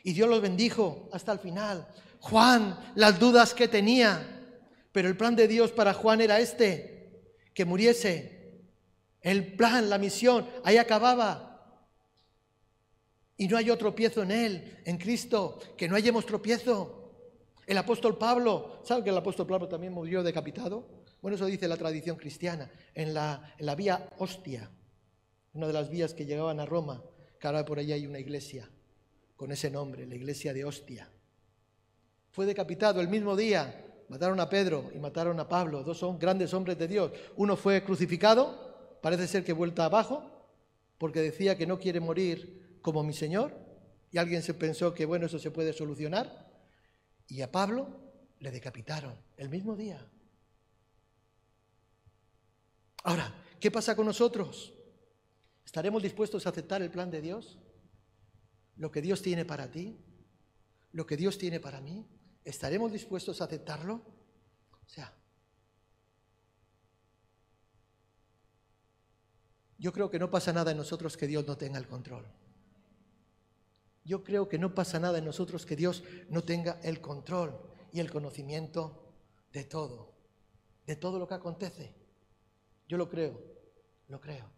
Y 0.02 0.12
Dios 0.12 0.28
los 0.28 0.40
bendijo 0.40 1.08
hasta 1.12 1.32
el 1.32 1.38
final. 1.38 1.86
Juan, 2.20 2.92
las 2.94 3.18
dudas 3.18 3.54
que 3.54 3.68
tenía. 3.68 4.34
Pero 4.92 5.08
el 5.08 5.16
plan 5.16 5.36
de 5.36 5.48
Dios 5.48 5.72
para 5.72 5.94
Juan 5.94 6.20
era 6.20 6.40
este, 6.40 7.34
que 7.54 7.64
muriese. 7.64 8.62
El 9.20 9.54
plan, 9.54 9.90
la 9.90 9.98
misión, 9.98 10.48
ahí 10.64 10.76
acababa. 10.76 11.84
Y 13.36 13.46
no 13.46 13.56
hay 13.56 13.70
otro 13.70 13.90
tropiezo 13.90 14.22
en 14.22 14.30
Él, 14.32 14.78
en 14.84 14.98
Cristo, 14.98 15.60
que 15.76 15.88
no 15.88 15.94
hayamos 15.94 16.26
tropiezo. 16.26 16.94
El 17.66 17.78
apóstol 17.78 18.16
Pablo, 18.16 18.80
¿sabe 18.84 19.04
que 19.04 19.10
el 19.10 19.16
apóstol 19.16 19.46
Pablo 19.46 19.68
también 19.68 19.92
murió 19.92 20.22
decapitado? 20.22 20.88
Bueno, 21.20 21.36
eso 21.36 21.46
dice 21.46 21.68
la 21.68 21.76
tradición 21.76 22.16
cristiana, 22.16 22.70
en 22.94 23.12
la, 23.12 23.54
en 23.58 23.66
la 23.66 23.74
vía 23.74 24.08
Hostia, 24.18 24.70
una 25.52 25.66
de 25.66 25.72
las 25.72 25.90
vías 25.90 26.14
que 26.14 26.24
llegaban 26.24 26.60
a 26.60 26.66
Roma, 26.66 27.04
que 27.38 27.46
ahora 27.46 27.64
por 27.64 27.78
allá 27.78 27.94
hay 27.94 28.06
una 28.06 28.18
iglesia 28.18 28.68
con 29.38 29.52
ese 29.52 29.70
nombre, 29.70 30.04
la 30.04 30.16
iglesia 30.16 30.52
de 30.52 30.64
Hostia. 30.64 31.08
Fue 32.32 32.44
decapitado 32.44 33.00
el 33.00 33.06
mismo 33.06 33.36
día, 33.36 33.86
mataron 34.08 34.40
a 34.40 34.50
Pedro 34.50 34.90
y 34.92 34.98
mataron 34.98 35.38
a 35.38 35.48
Pablo, 35.48 35.84
dos 35.84 35.96
son 35.96 36.18
grandes 36.18 36.52
hombres 36.52 36.76
de 36.76 36.88
Dios. 36.88 37.12
Uno 37.36 37.56
fue 37.56 37.84
crucificado, 37.84 38.98
parece 39.00 39.28
ser 39.28 39.44
que 39.44 39.52
vuelta 39.52 39.84
abajo, 39.84 40.28
porque 40.98 41.20
decía 41.20 41.56
que 41.56 41.68
no 41.68 41.78
quiere 41.78 42.00
morir 42.00 42.80
como 42.82 43.04
mi 43.04 43.12
Señor, 43.12 43.56
y 44.10 44.18
alguien 44.18 44.42
se 44.42 44.54
pensó 44.54 44.92
que 44.92 45.06
bueno, 45.06 45.26
eso 45.26 45.38
se 45.38 45.52
puede 45.52 45.72
solucionar, 45.72 46.50
y 47.28 47.40
a 47.40 47.52
Pablo 47.52 47.88
le 48.40 48.50
decapitaron 48.50 49.14
el 49.36 49.50
mismo 49.50 49.76
día. 49.76 50.04
Ahora, 53.04 53.32
¿qué 53.60 53.70
pasa 53.70 53.94
con 53.94 54.06
nosotros? 54.06 54.74
¿Estaremos 55.64 56.02
dispuestos 56.02 56.44
a 56.44 56.50
aceptar 56.50 56.82
el 56.82 56.90
plan 56.90 57.08
de 57.08 57.22
Dios? 57.22 57.56
Lo 58.78 58.90
que 58.90 59.02
Dios 59.02 59.22
tiene 59.22 59.44
para 59.44 59.70
ti, 59.70 59.98
lo 60.92 61.06
que 61.06 61.16
Dios 61.16 61.36
tiene 61.36 61.60
para 61.60 61.80
mí, 61.80 62.06
¿estaremos 62.44 62.92
dispuestos 62.92 63.40
a 63.40 63.44
aceptarlo? 63.44 63.94
O 64.86 64.88
sea, 64.88 65.12
yo 69.78 69.92
creo 69.92 70.08
que 70.10 70.18
no 70.18 70.30
pasa 70.30 70.52
nada 70.52 70.70
en 70.70 70.76
nosotros 70.76 71.16
que 71.16 71.26
Dios 71.26 71.46
no 71.46 71.58
tenga 71.58 71.78
el 71.78 71.88
control. 71.88 72.24
Yo 74.04 74.24
creo 74.24 74.48
que 74.48 74.58
no 74.58 74.74
pasa 74.74 74.98
nada 74.98 75.18
en 75.18 75.24
nosotros 75.24 75.66
que 75.66 75.76
Dios 75.76 76.02
no 76.30 76.42
tenga 76.42 76.80
el 76.82 77.00
control 77.00 77.60
y 77.92 78.00
el 78.00 78.10
conocimiento 78.10 79.12
de 79.52 79.64
todo, 79.64 80.14
de 80.86 80.96
todo 80.96 81.18
lo 81.18 81.26
que 81.26 81.34
acontece. 81.34 81.94
Yo 82.88 82.96
lo 82.96 83.10
creo, 83.10 83.42
lo 84.06 84.20
creo. 84.20 84.50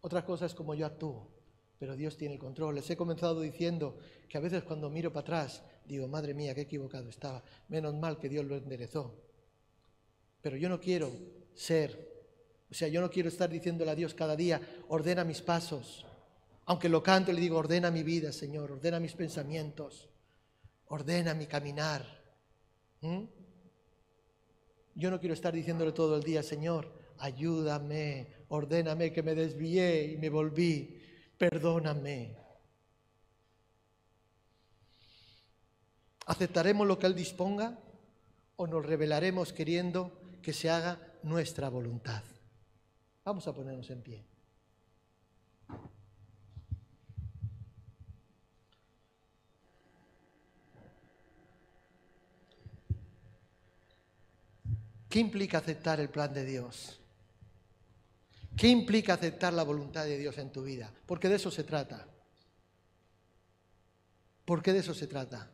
Otra 0.00 0.24
cosa 0.24 0.46
es 0.46 0.54
como 0.54 0.74
yo 0.74 0.86
actúo 0.86 1.37
pero 1.78 1.96
Dios 1.96 2.16
tiene 2.16 2.34
el 2.34 2.40
control. 2.40 2.74
Les 2.74 2.90
he 2.90 2.96
comenzado 2.96 3.40
diciendo 3.40 3.98
que 4.28 4.36
a 4.36 4.40
veces 4.40 4.64
cuando 4.64 4.90
miro 4.90 5.12
para 5.12 5.22
atrás 5.22 5.62
digo, 5.86 6.06
madre 6.08 6.34
mía, 6.34 6.54
qué 6.54 6.62
equivocado 6.62 7.08
estaba. 7.08 7.42
Menos 7.68 7.94
mal 7.94 8.18
que 8.18 8.28
Dios 8.28 8.44
lo 8.44 8.56
enderezó. 8.56 9.14
Pero 10.42 10.56
yo 10.56 10.68
no 10.68 10.80
quiero 10.80 11.10
ser, 11.54 12.26
o 12.70 12.74
sea, 12.74 12.88
yo 12.88 13.00
no 13.00 13.10
quiero 13.10 13.28
estar 13.28 13.48
diciéndole 13.48 13.90
a 13.90 13.94
Dios 13.94 14.14
cada 14.14 14.36
día, 14.36 14.60
ordena 14.88 15.24
mis 15.24 15.40
pasos. 15.40 16.04
Aunque 16.66 16.88
lo 16.88 17.02
canto, 17.02 17.32
le 17.32 17.40
digo, 17.40 17.56
ordena 17.56 17.90
mi 17.90 18.02
vida, 18.02 18.32
Señor, 18.32 18.70
ordena 18.70 19.00
mis 19.00 19.14
pensamientos, 19.14 20.08
ordena 20.88 21.32
mi 21.32 21.46
caminar. 21.46 22.04
¿Mm? 23.00 23.24
Yo 24.94 25.10
no 25.10 25.20
quiero 25.20 25.34
estar 25.34 25.54
diciéndole 25.54 25.92
todo 25.92 26.16
el 26.16 26.22
día, 26.22 26.42
Señor, 26.42 26.92
ayúdame, 27.18 28.26
ordéname 28.48 29.12
que 29.12 29.22
me 29.22 29.34
desvié 29.34 30.12
y 30.12 30.16
me 30.18 30.28
volví 30.28 31.00
perdóname. 31.38 32.36
¿Aceptaremos 36.26 36.86
lo 36.86 36.98
que 36.98 37.06
Él 37.06 37.14
disponga 37.14 37.78
o 38.56 38.66
nos 38.66 38.84
revelaremos 38.84 39.52
queriendo 39.52 40.20
que 40.42 40.52
se 40.52 40.68
haga 40.68 40.98
nuestra 41.22 41.70
voluntad? 41.70 42.22
Vamos 43.24 43.46
a 43.46 43.54
ponernos 43.54 43.88
en 43.88 44.02
pie. 44.02 44.24
¿Qué 55.08 55.20
implica 55.20 55.58
aceptar 55.58 56.00
el 56.00 56.10
plan 56.10 56.34
de 56.34 56.44
Dios? 56.44 57.00
¿Qué 58.58 58.66
implica 58.66 59.14
aceptar 59.14 59.52
la 59.52 59.62
voluntad 59.62 60.04
de 60.04 60.18
Dios 60.18 60.36
en 60.36 60.50
tu 60.50 60.64
vida? 60.64 60.92
Porque 61.06 61.28
de 61.28 61.36
eso 61.36 61.48
se 61.48 61.62
trata. 61.62 62.08
¿Por 64.44 64.62
qué 64.62 64.72
de 64.72 64.80
eso 64.80 64.94
se 64.94 65.06
trata? 65.06 65.48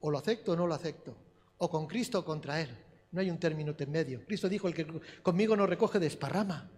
O 0.00 0.10
lo 0.10 0.16
acepto 0.16 0.52
o 0.52 0.56
no 0.56 0.66
lo 0.66 0.72
acepto. 0.72 1.14
O 1.58 1.68
con 1.68 1.86
Cristo 1.86 2.20
o 2.20 2.24
contra 2.24 2.62
Él. 2.62 2.70
No 3.12 3.20
hay 3.20 3.30
un 3.30 3.38
término 3.38 3.76
medio. 3.88 4.24
Cristo 4.24 4.48
dijo, 4.48 4.68
el 4.68 4.74
que 4.74 4.86
conmigo 5.22 5.54
no 5.54 5.66
recoge 5.66 5.98
desparrama. 5.98 6.70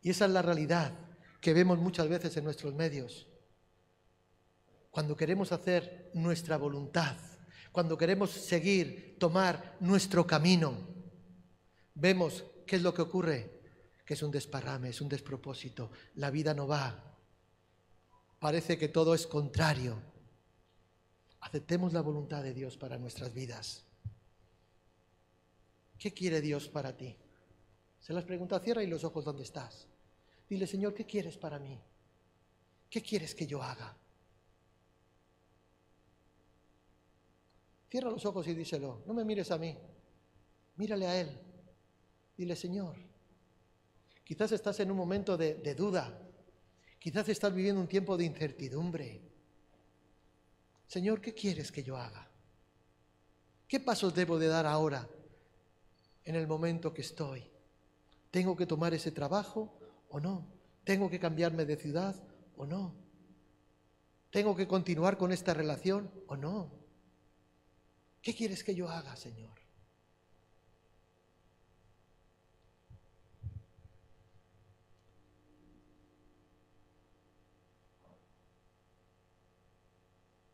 Y 0.00 0.10
esa 0.10 0.24
es 0.24 0.32
la 0.32 0.42
realidad 0.42 0.92
que 1.40 1.54
vemos 1.54 1.78
muchas 1.78 2.08
veces 2.08 2.36
en 2.36 2.42
nuestros 2.42 2.74
medios. 2.74 3.28
Cuando 4.90 5.16
queremos 5.16 5.52
hacer 5.52 6.10
nuestra 6.14 6.56
voluntad, 6.56 7.16
cuando 7.70 7.96
queremos 7.96 8.30
seguir, 8.30 9.16
tomar 9.20 9.76
nuestro 9.78 10.26
camino, 10.26 10.76
vemos 11.94 12.44
¿Qué 12.72 12.76
es 12.76 12.82
lo 12.82 12.94
que 12.94 13.02
ocurre? 13.02 13.60
Que 14.02 14.14
es 14.14 14.22
un 14.22 14.30
desparrame, 14.30 14.88
es 14.88 15.02
un 15.02 15.08
despropósito. 15.10 15.90
La 16.14 16.30
vida 16.30 16.54
no 16.54 16.66
va. 16.66 17.18
Parece 18.40 18.78
que 18.78 18.88
todo 18.88 19.12
es 19.12 19.26
contrario. 19.26 20.00
Aceptemos 21.40 21.92
la 21.92 22.00
voluntad 22.00 22.42
de 22.42 22.54
Dios 22.54 22.78
para 22.78 22.96
nuestras 22.96 23.34
vidas. 23.34 23.84
¿Qué 25.98 26.14
quiere 26.14 26.40
Dios 26.40 26.70
para 26.70 26.96
ti? 26.96 27.14
Se 28.00 28.14
las 28.14 28.24
pregunta, 28.24 28.58
cierra 28.58 28.82
y 28.82 28.86
los 28.86 29.04
ojos 29.04 29.26
donde 29.26 29.42
estás. 29.42 29.86
Dile, 30.48 30.66
Señor, 30.66 30.94
¿qué 30.94 31.04
quieres 31.04 31.36
para 31.36 31.58
mí? 31.58 31.78
¿Qué 32.88 33.02
quieres 33.02 33.34
que 33.34 33.46
yo 33.46 33.62
haga? 33.62 33.94
Cierra 37.90 38.08
los 38.08 38.24
ojos 38.24 38.48
y 38.48 38.54
díselo. 38.54 39.02
No 39.04 39.12
me 39.12 39.26
mires 39.26 39.50
a 39.50 39.58
mí. 39.58 39.76
Mírale 40.76 41.06
a 41.06 41.20
Él. 41.20 41.51
Dile, 42.42 42.56
Señor, 42.56 42.96
quizás 44.24 44.50
estás 44.50 44.80
en 44.80 44.90
un 44.90 44.96
momento 44.96 45.36
de, 45.36 45.74
duda, 45.76 46.12
quizás 46.98 47.28
estás 47.28 47.54
viviendo 47.54 47.80
un 47.80 47.86
tiempo 47.86 48.16
de 48.16 48.24
incertidumbre. 48.24 49.20
Señor, 50.88 51.20
¿qué 51.20 51.32
quieres 51.34 51.70
que 51.70 51.84
yo 51.84 51.96
haga? 51.96 52.28
¿Qué 53.68 53.78
pasos 53.78 54.12
debo 54.12 54.40
de 54.40 54.48
dar 54.48 54.66
ahora 54.66 55.08
en 56.24 56.34
el 56.34 56.48
momento 56.48 56.92
que 56.92 57.02
estoy? 57.02 57.48
¿Tengo 58.32 58.56
que 58.56 58.66
tomar 58.66 58.92
ese 58.92 59.12
trabajo 59.12 59.72
o 60.08 60.18
no? 60.18 60.44
¿Tengo 60.82 61.08
que 61.08 61.20
cambiarme 61.20 61.64
de 61.64 61.76
ciudad 61.76 62.16
o 62.56 62.66
no? 62.66 62.92
¿Tengo 64.32 64.56
que 64.56 64.66
continuar 64.66 65.16
con 65.16 65.30
esta 65.30 65.54
relación 65.54 66.10
o 66.26 66.34
no? 66.34 66.72
¿Qué 68.20 68.34
quieres 68.34 68.64
que 68.64 68.74
yo 68.74 68.88
haga, 68.88 69.14
Señor? 69.14 69.61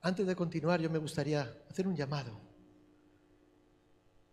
Antes 0.01 0.27
de 0.27 0.37
continuar, 0.37 0.81
yo 0.81 0.91
me 0.91 0.99
gustaría 0.99 1.43
hacer 1.69 1.89
un 1.89 1.97
llamado, 1.97 2.39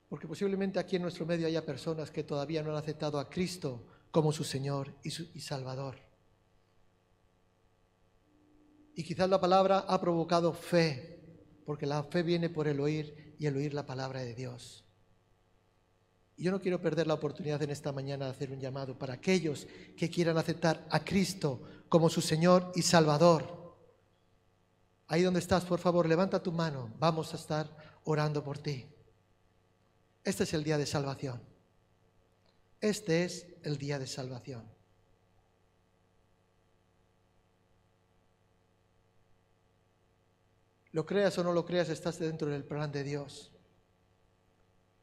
porque 0.07 0.28
posiblemente 0.28 0.80
aquí 0.80 0.95
en 0.95 1.01
nuestro 1.01 1.26
medio 1.26 1.47
haya 1.47 1.66
personas 1.66 2.11
que 2.11 2.24
todavía 2.24 2.61
no 2.61 2.72
han 2.72 2.78
aceptado 2.78 3.20
a 3.20 3.30
Cristo 3.30 3.86
como 4.11 4.32
su 4.32 4.43
Señor 4.43 4.93
y, 5.03 5.09
Salvador. 5.41 5.97
Y 8.93 9.03
quizás 9.03 9.30
la 9.30 9.41
palabra 9.41 9.80
ha 9.80 9.99
provocado 9.99 10.53
fe, 10.53 11.20
porque 11.66 11.86
la 11.86 12.03
fe 12.03 12.24
viene 12.24 12.49
por 12.49 12.68
el 12.68 12.80
oír 12.80 13.36
y 13.39 13.47
el 13.47 13.57
oír 13.57 13.74
la 13.74 13.86
palabra 13.86 14.22
de 14.22 14.36
Dios. 14.36 14.86
Y 16.38 16.43
yo 16.43 16.51
no 16.51 16.61
quiero 16.61 16.80
perder 16.80 17.07
la 17.07 17.16
oportunidad 17.16 17.61
en 17.63 17.72
esta 17.72 17.91
mañana 17.91 18.26
de 18.26 18.32
hacer 18.32 18.51
un 18.51 18.59
llamado 18.59 18.97
para 18.97 19.16
aquellos 19.16 19.68
que 19.97 20.09
quieran 20.09 20.38
aceptar 20.38 20.86
a 20.91 21.03
Cristo 21.03 21.61
como 21.89 22.09
su 22.09 22.22
Señor 22.22 22.72
y 22.76 22.84
Salvador. 22.84 23.64
Ahí 25.07 25.21
donde 25.21 25.39
estás, 25.39 25.65
por 25.65 25.79
favor, 25.79 26.07
levanta 26.07 26.41
tu 26.41 26.51
mano. 26.51 26.93
Vamos 26.97 27.33
a 27.33 27.37
estar 27.37 27.69
orando 28.03 28.43
por 28.43 28.57
ti. 28.57 28.87
Este 30.23 30.43
es 30.43 30.53
el 30.53 30.63
día 30.63 30.77
de 30.77 30.85
salvación. 30.85 31.41
Este 32.81 33.23
es 33.23 33.47
el 33.63 33.77
día 33.77 33.99
de 33.99 34.07
salvación. 34.07 34.63
Lo 40.91 41.05
creas 41.05 41.37
o 41.37 41.43
no 41.43 41.51
lo 41.51 41.65
creas, 41.65 41.89
estás 41.89 42.19
dentro 42.19 42.47
del 42.49 42.63
plan 42.63 42.91
de 42.91 43.03
Dios. 43.03 43.51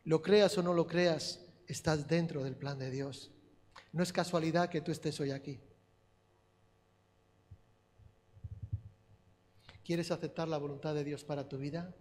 Lo 0.05 0.22
creas 0.22 0.57
o 0.59 0.62
no 0.62 0.72
lo 0.72 0.86
creas, 0.86 1.40
estás 1.68 2.09
dentro 2.09 2.42
del 2.42 2.57
plan 2.57 2.78
de 2.78 2.90
Dios. 2.90 3.30
No 3.92 4.03
es 4.03 4.12
casualidad 4.12 4.70
que 4.70 4.80
tú 4.80 4.90
estés 4.90 5.20
hoy 5.20 5.30
aquí. 5.30 5.61
¿Quieres 9.85 10.11
aceptar 10.11 10.49
la 10.49 10.59
voluntad 10.59 10.95
de 10.95 11.05
Dios 11.05 11.24
para 11.24 11.49
tu 11.49 11.59
vida? 11.59 11.95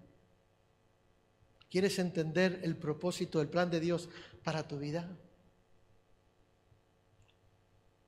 ¿Quieres 1.69 1.97
entender 1.99 2.59
el 2.63 2.75
propósito, 2.77 3.41
el 3.41 3.49
plan 3.49 3.71
de 3.71 3.79
Dios 3.79 4.09
para 4.43 4.67
tu 4.67 4.77
vida? 4.77 5.09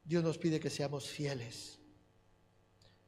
Dios 0.03 0.23
nos 0.23 0.37
pide 0.37 0.59
que 0.59 0.69
seamos 0.69 1.09
fieles. 1.09 1.79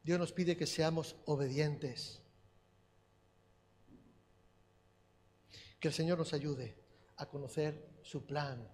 Dios 0.01 0.17
nos 0.17 0.31
pide 0.31 0.55
que 0.55 0.65
seamos 0.65 1.15
obedientes. 1.25 2.21
Que 5.79 5.89
el 5.89 5.93
Señor 5.93 6.17
nos 6.17 6.33
ayude 6.33 6.77
a 7.17 7.25
conocer 7.27 7.99
su 8.01 8.25
plan 8.25 8.67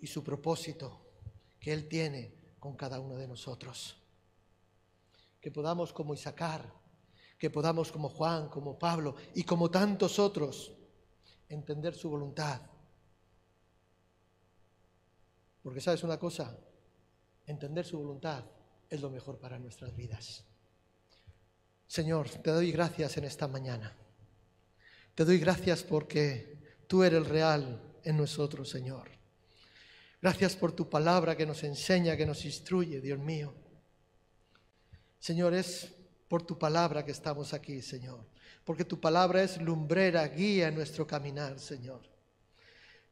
y 0.00 0.06
su 0.06 0.24
propósito 0.24 1.00
que 1.60 1.72
Él 1.72 1.88
tiene 1.88 2.34
con 2.58 2.76
cada 2.76 2.98
uno 2.98 3.16
de 3.16 3.28
nosotros. 3.28 3.96
Que 5.40 5.50
podamos 5.50 5.92
como 5.92 6.14
Isaacar, 6.14 6.83
que 7.44 7.50
podamos 7.50 7.92
como 7.92 8.08
Juan, 8.08 8.48
como 8.48 8.78
Pablo 8.78 9.16
y 9.34 9.44
como 9.44 9.70
tantos 9.70 10.18
otros 10.18 10.72
entender 11.46 11.94
su 11.94 12.08
voluntad. 12.08 12.62
Porque 15.62 15.82
sabes 15.82 16.02
una 16.04 16.18
cosa, 16.18 16.56
entender 17.44 17.84
su 17.84 17.98
voluntad 17.98 18.46
es 18.88 18.98
lo 19.02 19.10
mejor 19.10 19.38
para 19.38 19.58
nuestras 19.58 19.94
vidas. 19.94 20.42
Señor, 21.86 22.30
te 22.30 22.50
doy 22.50 22.72
gracias 22.72 23.18
en 23.18 23.24
esta 23.24 23.46
mañana. 23.46 23.94
Te 25.14 25.26
doy 25.26 25.38
gracias 25.38 25.82
porque 25.82 26.80
tú 26.86 27.02
eres 27.02 27.18
el 27.18 27.26
real 27.26 27.98
en 28.04 28.16
nosotros, 28.16 28.70
Señor. 28.70 29.10
Gracias 30.22 30.56
por 30.56 30.72
tu 30.72 30.88
palabra 30.88 31.36
que 31.36 31.44
nos 31.44 31.62
enseña, 31.62 32.16
que 32.16 32.24
nos 32.24 32.42
instruye, 32.46 33.02
Dios 33.02 33.18
mío. 33.18 33.52
Señor, 35.18 35.52
es 35.52 35.94
por 36.28 36.42
tu 36.42 36.58
palabra 36.58 37.04
que 37.04 37.12
estamos 37.12 37.52
aquí, 37.52 37.82
Señor. 37.82 38.24
Porque 38.64 38.84
tu 38.84 39.00
palabra 39.00 39.42
es 39.42 39.60
lumbrera, 39.60 40.26
guía 40.28 40.68
en 40.68 40.74
nuestro 40.74 41.06
caminar, 41.06 41.58
Señor. 41.58 42.00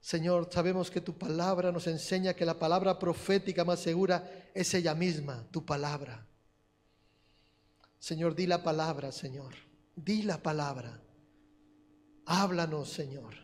Señor, 0.00 0.48
sabemos 0.50 0.90
que 0.90 1.00
tu 1.00 1.16
palabra 1.16 1.70
nos 1.70 1.86
enseña 1.86 2.34
que 2.34 2.44
la 2.44 2.58
palabra 2.58 2.98
profética 2.98 3.64
más 3.64 3.80
segura 3.80 4.48
es 4.52 4.74
ella 4.74 4.94
misma, 4.94 5.46
tu 5.52 5.64
palabra. 5.64 6.26
Señor, 8.00 8.34
di 8.34 8.46
la 8.48 8.62
palabra, 8.64 9.12
Señor. 9.12 9.54
Di 9.94 10.22
la 10.22 10.42
palabra. 10.42 11.00
Háblanos, 12.26 12.90
Señor. 12.90 13.34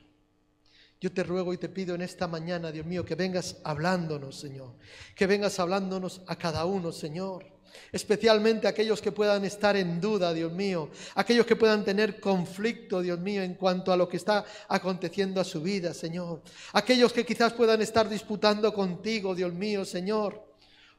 Yo 1.01 1.12
te 1.12 1.23
ruego 1.23 1.55
y 1.55 1.59
te 1.59 1.69
pido 1.69 1.95
en 1.95 2.03
esta 2.03 2.27
mañana, 2.27 2.73
Dios 2.73 2.85
mío, 2.85 3.05
que 3.05 3.14
vengas 3.14 3.59
hablándonos, 3.62 4.41
Señor. 4.41 4.75
Que 5.14 5.29
vengas 5.29 5.61
hablándonos 5.61 6.23
a 6.27 6.35
cada 6.35 6.64
uno, 6.64 6.91
Señor. 6.91 7.58
Especialmente 7.93 8.66
aquellos 8.66 9.01
que 9.01 9.12
puedan 9.12 9.45
estar 9.45 9.77
en 9.77 10.01
duda, 10.01 10.33
Dios 10.33 10.53
mío. 10.53 10.91
Aquellos 11.14 11.47
que 11.47 11.57
puedan 11.57 11.85
tener 11.85 12.21
conflicto, 12.21 13.01
Dios 13.01 13.19
mío, 13.19 13.43
en 13.43 13.55
cuanto 13.55 13.93
a 13.93 13.97
lo 13.97 14.09
que 14.09 14.16
está 14.16 14.45
aconteciendo 14.69 15.41
a 15.41 15.45
su 15.45 15.62
vida, 15.62 15.95
Señor. 15.95 16.43
Aquellos 16.73 17.12
que 17.12 17.25
quizás 17.25 17.53
puedan 17.53 17.81
estar 17.83 18.09
disputando 18.09 18.73
contigo, 18.73 19.35
Dios 19.35 19.53
mío, 19.53 19.85
Señor. 19.85 20.49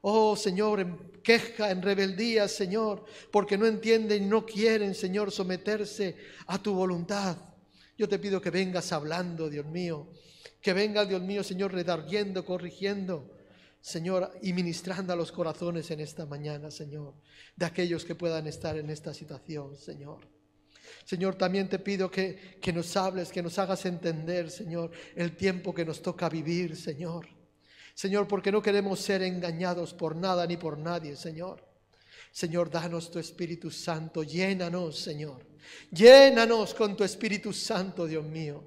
Oh 0.02 0.36
Señor, 0.36 0.80
en 0.80 0.98
queja, 1.22 1.72
en 1.72 1.82
rebeldía, 1.82 2.48
Señor, 2.48 3.04
porque 3.32 3.58
no 3.58 3.66
entienden 3.66 4.24
y 4.24 4.26
no 4.28 4.46
quieren, 4.46 4.96
Señor, 4.96 5.32
someterse 5.32 6.16
a 6.48 6.58
tu 6.58 6.74
voluntad. 6.74 7.38
Yo 7.98 8.08
te 8.08 8.18
pido 8.18 8.40
que 8.40 8.50
vengas 8.50 8.94
hablando, 8.94 9.50
Dios 9.50 9.66
mío, 9.66 10.08
que 10.62 10.72
venga, 10.72 11.04
Dios 11.04 11.22
mío, 11.22 11.44
Señor, 11.44 11.74
redarguiendo, 11.74 12.46
corrigiendo, 12.46 13.30
Señor, 13.82 14.32
y 14.42 14.54
ministrando 14.54 15.14
a 15.14 15.16
los 15.16 15.32
corazones 15.32 15.90
en 15.92 16.02
esta 16.02 16.26
mañana, 16.26 16.70
Señor, 16.70 17.14
de 17.56 17.66
aquellos 17.66 18.04
que 18.04 18.16
puedan 18.16 18.46
estar 18.48 18.78
en 18.78 18.90
esta 18.90 19.14
situación, 19.14 19.76
Señor. 19.78 20.28
Señor, 21.06 21.36
también 21.36 21.70
te 21.70 21.80
pido 21.80 22.12
que, 22.12 22.58
que 22.62 22.74
nos 22.74 22.96
hables, 22.98 23.32
que 23.32 23.42
nos 23.42 23.58
hagas 23.58 23.86
entender, 23.86 24.52
Señor, 24.52 24.92
el 25.16 25.36
tiempo 25.36 25.74
que 25.74 25.86
nos 25.86 26.02
toca 26.02 26.28
vivir, 26.30 26.76
Señor. 26.76 27.28
Señor, 27.94 28.28
porque 28.28 28.52
no 28.52 28.62
queremos 28.62 29.00
ser 29.00 29.22
engañados 29.24 29.94
por 29.94 30.16
nada 30.16 30.46
ni 30.46 30.58
por 30.58 30.78
nadie, 30.78 31.16
Señor. 31.16 31.66
Señor, 32.32 32.70
danos 32.70 33.10
tu 33.10 33.20
Espíritu 33.20 33.72
Santo, 33.72 34.24
llénanos, 34.24 35.00
Señor. 35.00 35.46
Llénanos 35.92 36.74
con 36.74 36.96
tu 36.96 37.04
Espíritu 37.04 37.54
Santo, 37.54 38.06
Dios 38.06 38.26
mío. 38.26 38.64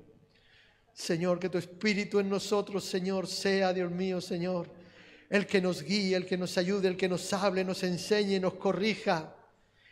Señor, 0.92 1.38
que 1.38 1.48
tu 1.48 1.58
Espíritu 1.58 2.18
en 2.18 2.28
nosotros, 2.28 2.84
Señor, 2.84 3.26
sea, 3.26 3.72
Dios 3.72 3.90
mío, 3.90 4.20
Señor, 4.20 4.70
el 5.33 5.47
que 5.47 5.62
nos 5.62 5.83
guíe, 5.83 6.14
el 6.14 6.26
que 6.26 6.37
nos 6.37 6.59
ayude, 6.59 6.89
el 6.89 6.97
que 6.97 7.09
nos 7.09 7.33
hable, 7.33 7.64
nos 7.64 7.83
enseñe, 7.85 8.39
nos 8.39 8.55
corrija, 8.55 9.35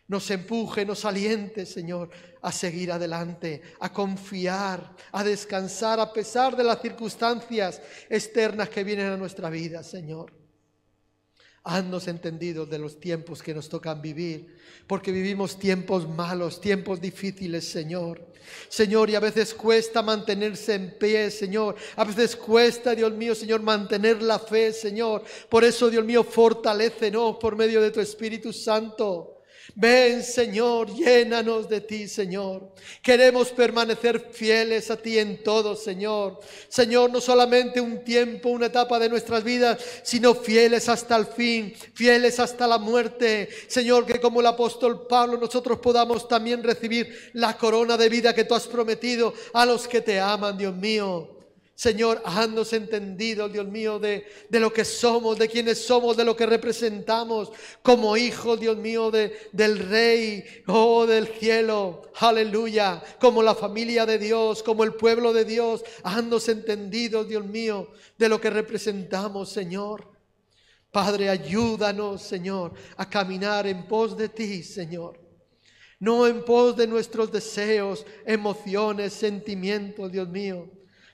nos 0.06 0.30
empuje, 0.30 0.84
nos 0.84 1.06
aliente, 1.06 1.64
Señor, 1.64 2.10
a 2.42 2.52
seguir 2.52 2.92
adelante, 2.92 3.62
a 3.80 3.90
confiar, 3.90 4.94
a 5.10 5.24
descansar 5.24 5.98
a 5.98 6.12
pesar 6.12 6.54
de 6.54 6.64
las 6.64 6.82
circunstancias 6.82 7.80
externas 8.10 8.68
que 8.68 8.84
vienen 8.84 9.06
a 9.06 9.16
nuestra 9.16 9.48
vida, 9.48 9.82
Señor. 9.82 10.39
Haznos 11.72 12.08
entendidos 12.08 12.68
de 12.68 12.80
los 12.80 12.98
tiempos 12.98 13.44
que 13.44 13.54
nos 13.54 13.68
tocan 13.68 14.02
vivir, 14.02 14.56
porque 14.88 15.12
vivimos 15.12 15.56
tiempos 15.56 16.08
malos, 16.08 16.60
tiempos 16.60 17.00
difíciles, 17.00 17.64
Señor. 17.64 18.20
Señor, 18.68 19.08
y 19.08 19.14
a 19.14 19.20
veces 19.20 19.54
cuesta 19.54 20.02
mantenerse 20.02 20.74
en 20.74 20.98
pie, 20.98 21.30
Señor. 21.30 21.76
A 21.94 22.02
veces 22.02 22.34
cuesta, 22.34 22.92
Dios 22.92 23.12
mío, 23.12 23.36
Señor, 23.36 23.62
mantener 23.62 24.20
la 24.20 24.40
fe, 24.40 24.72
Señor. 24.72 25.22
Por 25.48 25.62
eso, 25.62 25.88
Dios 25.88 26.04
mío, 26.04 26.24
fortalécenos 26.24 27.36
por 27.36 27.54
medio 27.54 27.80
de 27.80 27.92
tu 27.92 28.00
Espíritu 28.00 28.52
Santo. 28.52 29.29
Ven, 29.74 30.22
Señor, 30.22 30.94
llénanos 30.94 31.68
de 31.68 31.80
ti, 31.80 32.08
Señor. 32.08 32.72
Queremos 33.02 33.50
permanecer 33.50 34.28
fieles 34.32 34.90
a 34.90 34.96
ti 34.96 35.18
en 35.18 35.42
todo, 35.42 35.76
Señor. 35.76 36.40
Señor, 36.68 37.10
no 37.10 37.20
solamente 37.20 37.80
un 37.80 38.04
tiempo, 38.04 38.50
una 38.50 38.66
etapa 38.66 38.98
de 38.98 39.08
nuestras 39.08 39.42
vidas, 39.42 39.78
sino 40.02 40.34
fieles 40.34 40.88
hasta 40.88 41.16
el 41.16 41.26
fin, 41.26 41.74
fieles 41.94 42.38
hasta 42.40 42.66
la 42.66 42.78
muerte. 42.78 43.48
Señor, 43.68 44.06
que 44.06 44.20
como 44.20 44.40
el 44.40 44.46
apóstol 44.46 45.06
Pablo 45.06 45.38
nosotros 45.38 45.78
podamos 45.78 46.28
también 46.28 46.62
recibir 46.62 47.30
la 47.34 47.56
corona 47.56 47.96
de 47.96 48.08
vida 48.08 48.34
que 48.34 48.44
tú 48.44 48.54
has 48.54 48.66
prometido 48.66 49.32
a 49.52 49.66
los 49.66 49.88
que 49.88 50.00
te 50.00 50.20
aman, 50.20 50.56
Dios 50.58 50.74
mío. 50.74 51.39
Señor, 51.80 52.20
haznos 52.26 52.74
entendido, 52.74 53.48
Dios 53.48 53.66
mío, 53.66 53.98
de, 53.98 54.26
de, 54.50 54.60
lo 54.60 54.70
que 54.70 54.84
somos, 54.84 55.38
de 55.38 55.48
quienes 55.48 55.82
somos, 55.82 56.14
de 56.14 56.26
lo 56.26 56.36
que 56.36 56.44
representamos 56.44 57.50
como 57.80 58.18
hijos, 58.18 58.60
Dios 58.60 58.76
mío, 58.76 59.10
de, 59.10 59.48
del 59.52 59.78
Rey, 59.78 60.44
oh, 60.66 61.06
del 61.06 61.28
cielo, 61.28 62.02
aleluya, 62.16 63.02
como 63.18 63.42
la 63.42 63.54
familia 63.54 64.04
de 64.04 64.18
Dios, 64.18 64.62
como 64.62 64.84
el 64.84 64.92
pueblo 64.92 65.32
de 65.32 65.46
Dios. 65.46 65.82
Haznos 66.02 66.50
entendido, 66.50 67.24
Dios 67.24 67.46
mío, 67.46 67.88
de 68.18 68.28
lo 68.28 68.38
que 68.38 68.50
representamos, 68.50 69.48
Señor. 69.48 70.06
Padre, 70.90 71.30
ayúdanos, 71.30 72.20
Señor, 72.20 72.74
a 72.98 73.08
caminar 73.08 73.66
en 73.66 73.88
pos 73.88 74.18
de 74.18 74.28
ti, 74.28 74.62
Señor. 74.62 75.18
No 75.98 76.26
en 76.26 76.44
pos 76.44 76.76
de 76.76 76.86
nuestros 76.86 77.32
deseos, 77.32 78.04
emociones, 78.26 79.14
sentimientos, 79.14 80.12
Dios 80.12 80.28
mío 80.28 80.70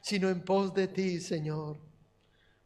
sino 0.07 0.29
en 0.29 0.41
pos 0.41 0.73
de 0.73 0.87
ti, 0.87 1.19
Señor. 1.19 1.77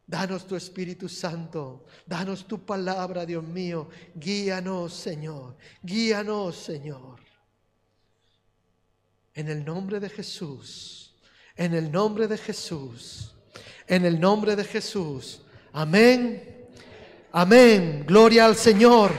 Danos 0.07 0.47
tu 0.47 0.57
Espíritu 0.57 1.09
Santo, 1.09 1.87
danos 2.05 2.47
tu 2.47 2.67
palabra, 2.67 3.25
Dios 3.25 3.43
mío. 3.43 3.89
Guíanos, 4.15 4.93
Señor, 4.93 5.57
guíanos, 5.83 6.55
Señor. 6.55 7.19
En 9.33 9.49
el 9.49 9.65
nombre 9.65 10.01
de 10.01 10.11
Jesús, 10.11 11.15
en 11.57 11.73
el 11.73 11.91
nombre 11.91 12.29
de 12.29 12.37
Jesús, 12.37 13.33
en 13.87 14.05
el 14.05 14.21
nombre 14.21 14.55
de 14.55 14.65
Jesús. 14.65 15.41
Amén, 15.73 16.69
amén. 17.33 18.05
Gloria 18.07 18.45
al 18.45 18.57
Señor, 18.57 19.13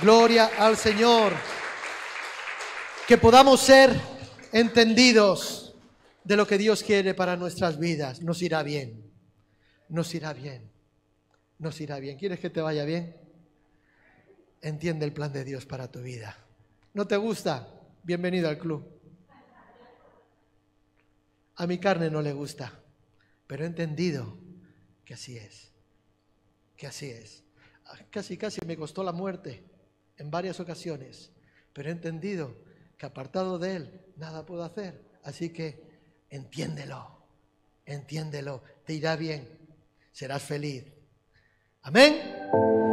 gloria 0.00 0.52
al 0.58 0.76
Señor. 0.76 1.32
Que 3.08 3.18
podamos 3.18 3.62
ser 3.62 4.00
entendidos 4.52 5.65
de 6.26 6.36
lo 6.36 6.44
que 6.44 6.58
Dios 6.58 6.82
quiere 6.82 7.14
para 7.14 7.36
nuestras 7.36 7.78
vidas, 7.78 8.20
nos 8.20 8.42
irá 8.42 8.64
bien. 8.64 9.12
Nos 9.88 10.12
irá 10.12 10.32
bien. 10.32 10.72
Nos 11.58 11.80
irá 11.80 12.00
bien. 12.00 12.18
¿Quieres 12.18 12.40
que 12.40 12.50
te 12.50 12.60
vaya 12.60 12.84
bien? 12.84 13.16
Entiende 14.60 15.04
el 15.06 15.12
plan 15.12 15.32
de 15.32 15.44
Dios 15.44 15.66
para 15.66 15.88
tu 15.88 16.02
vida. 16.02 16.36
¿No 16.94 17.06
te 17.06 17.16
gusta? 17.16 17.80
Bienvenido 18.02 18.48
al 18.48 18.58
club. 18.58 18.84
A 21.54 21.66
mi 21.68 21.78
carne 21.78 22.10
no 22.10 22.20
le 22.20 22.32
gusta, 22.32 22.72
pero 23.46 23.62
he 23.62 23.68
entendido 23.68 24.36
que 25.04 25.14
así 25.14 25.38
es. 25.38 25.72
Que 26.76 26.88
así 26.88 27.08
es. 27.08 27.44
Casi, 28.10 28.36
casi 28.36 28.60
me 28.66 28.76
costó 28.76 29.04
la 29.04 29.12
muerte 29.12 29.64
en 30.16 30.32
varias 30.32 30.58
ocasiones, 30.58 31.30
pero 31.72 31.88
he 31.88 31.92
entendido 31.92 32.56
que 32.98 33.06
apartado 33.06 33.60
de 33.60 33.76
Él 33.76 34.00
nada 34.16 34.44
puedo 34.44 34.64
hacer. 34.64 35.06
Así 35.22 35.50
que 35.50 35.85
entiéndelo, 36.36 37.26
entiéndelo, 37.84 38.62
te 38.84 38.94
irá 38.94 39.16
bien, 39.16 39.48
serás 40.12 40.42
feliz. 40.42 40.84
Amén. 41.82 42.85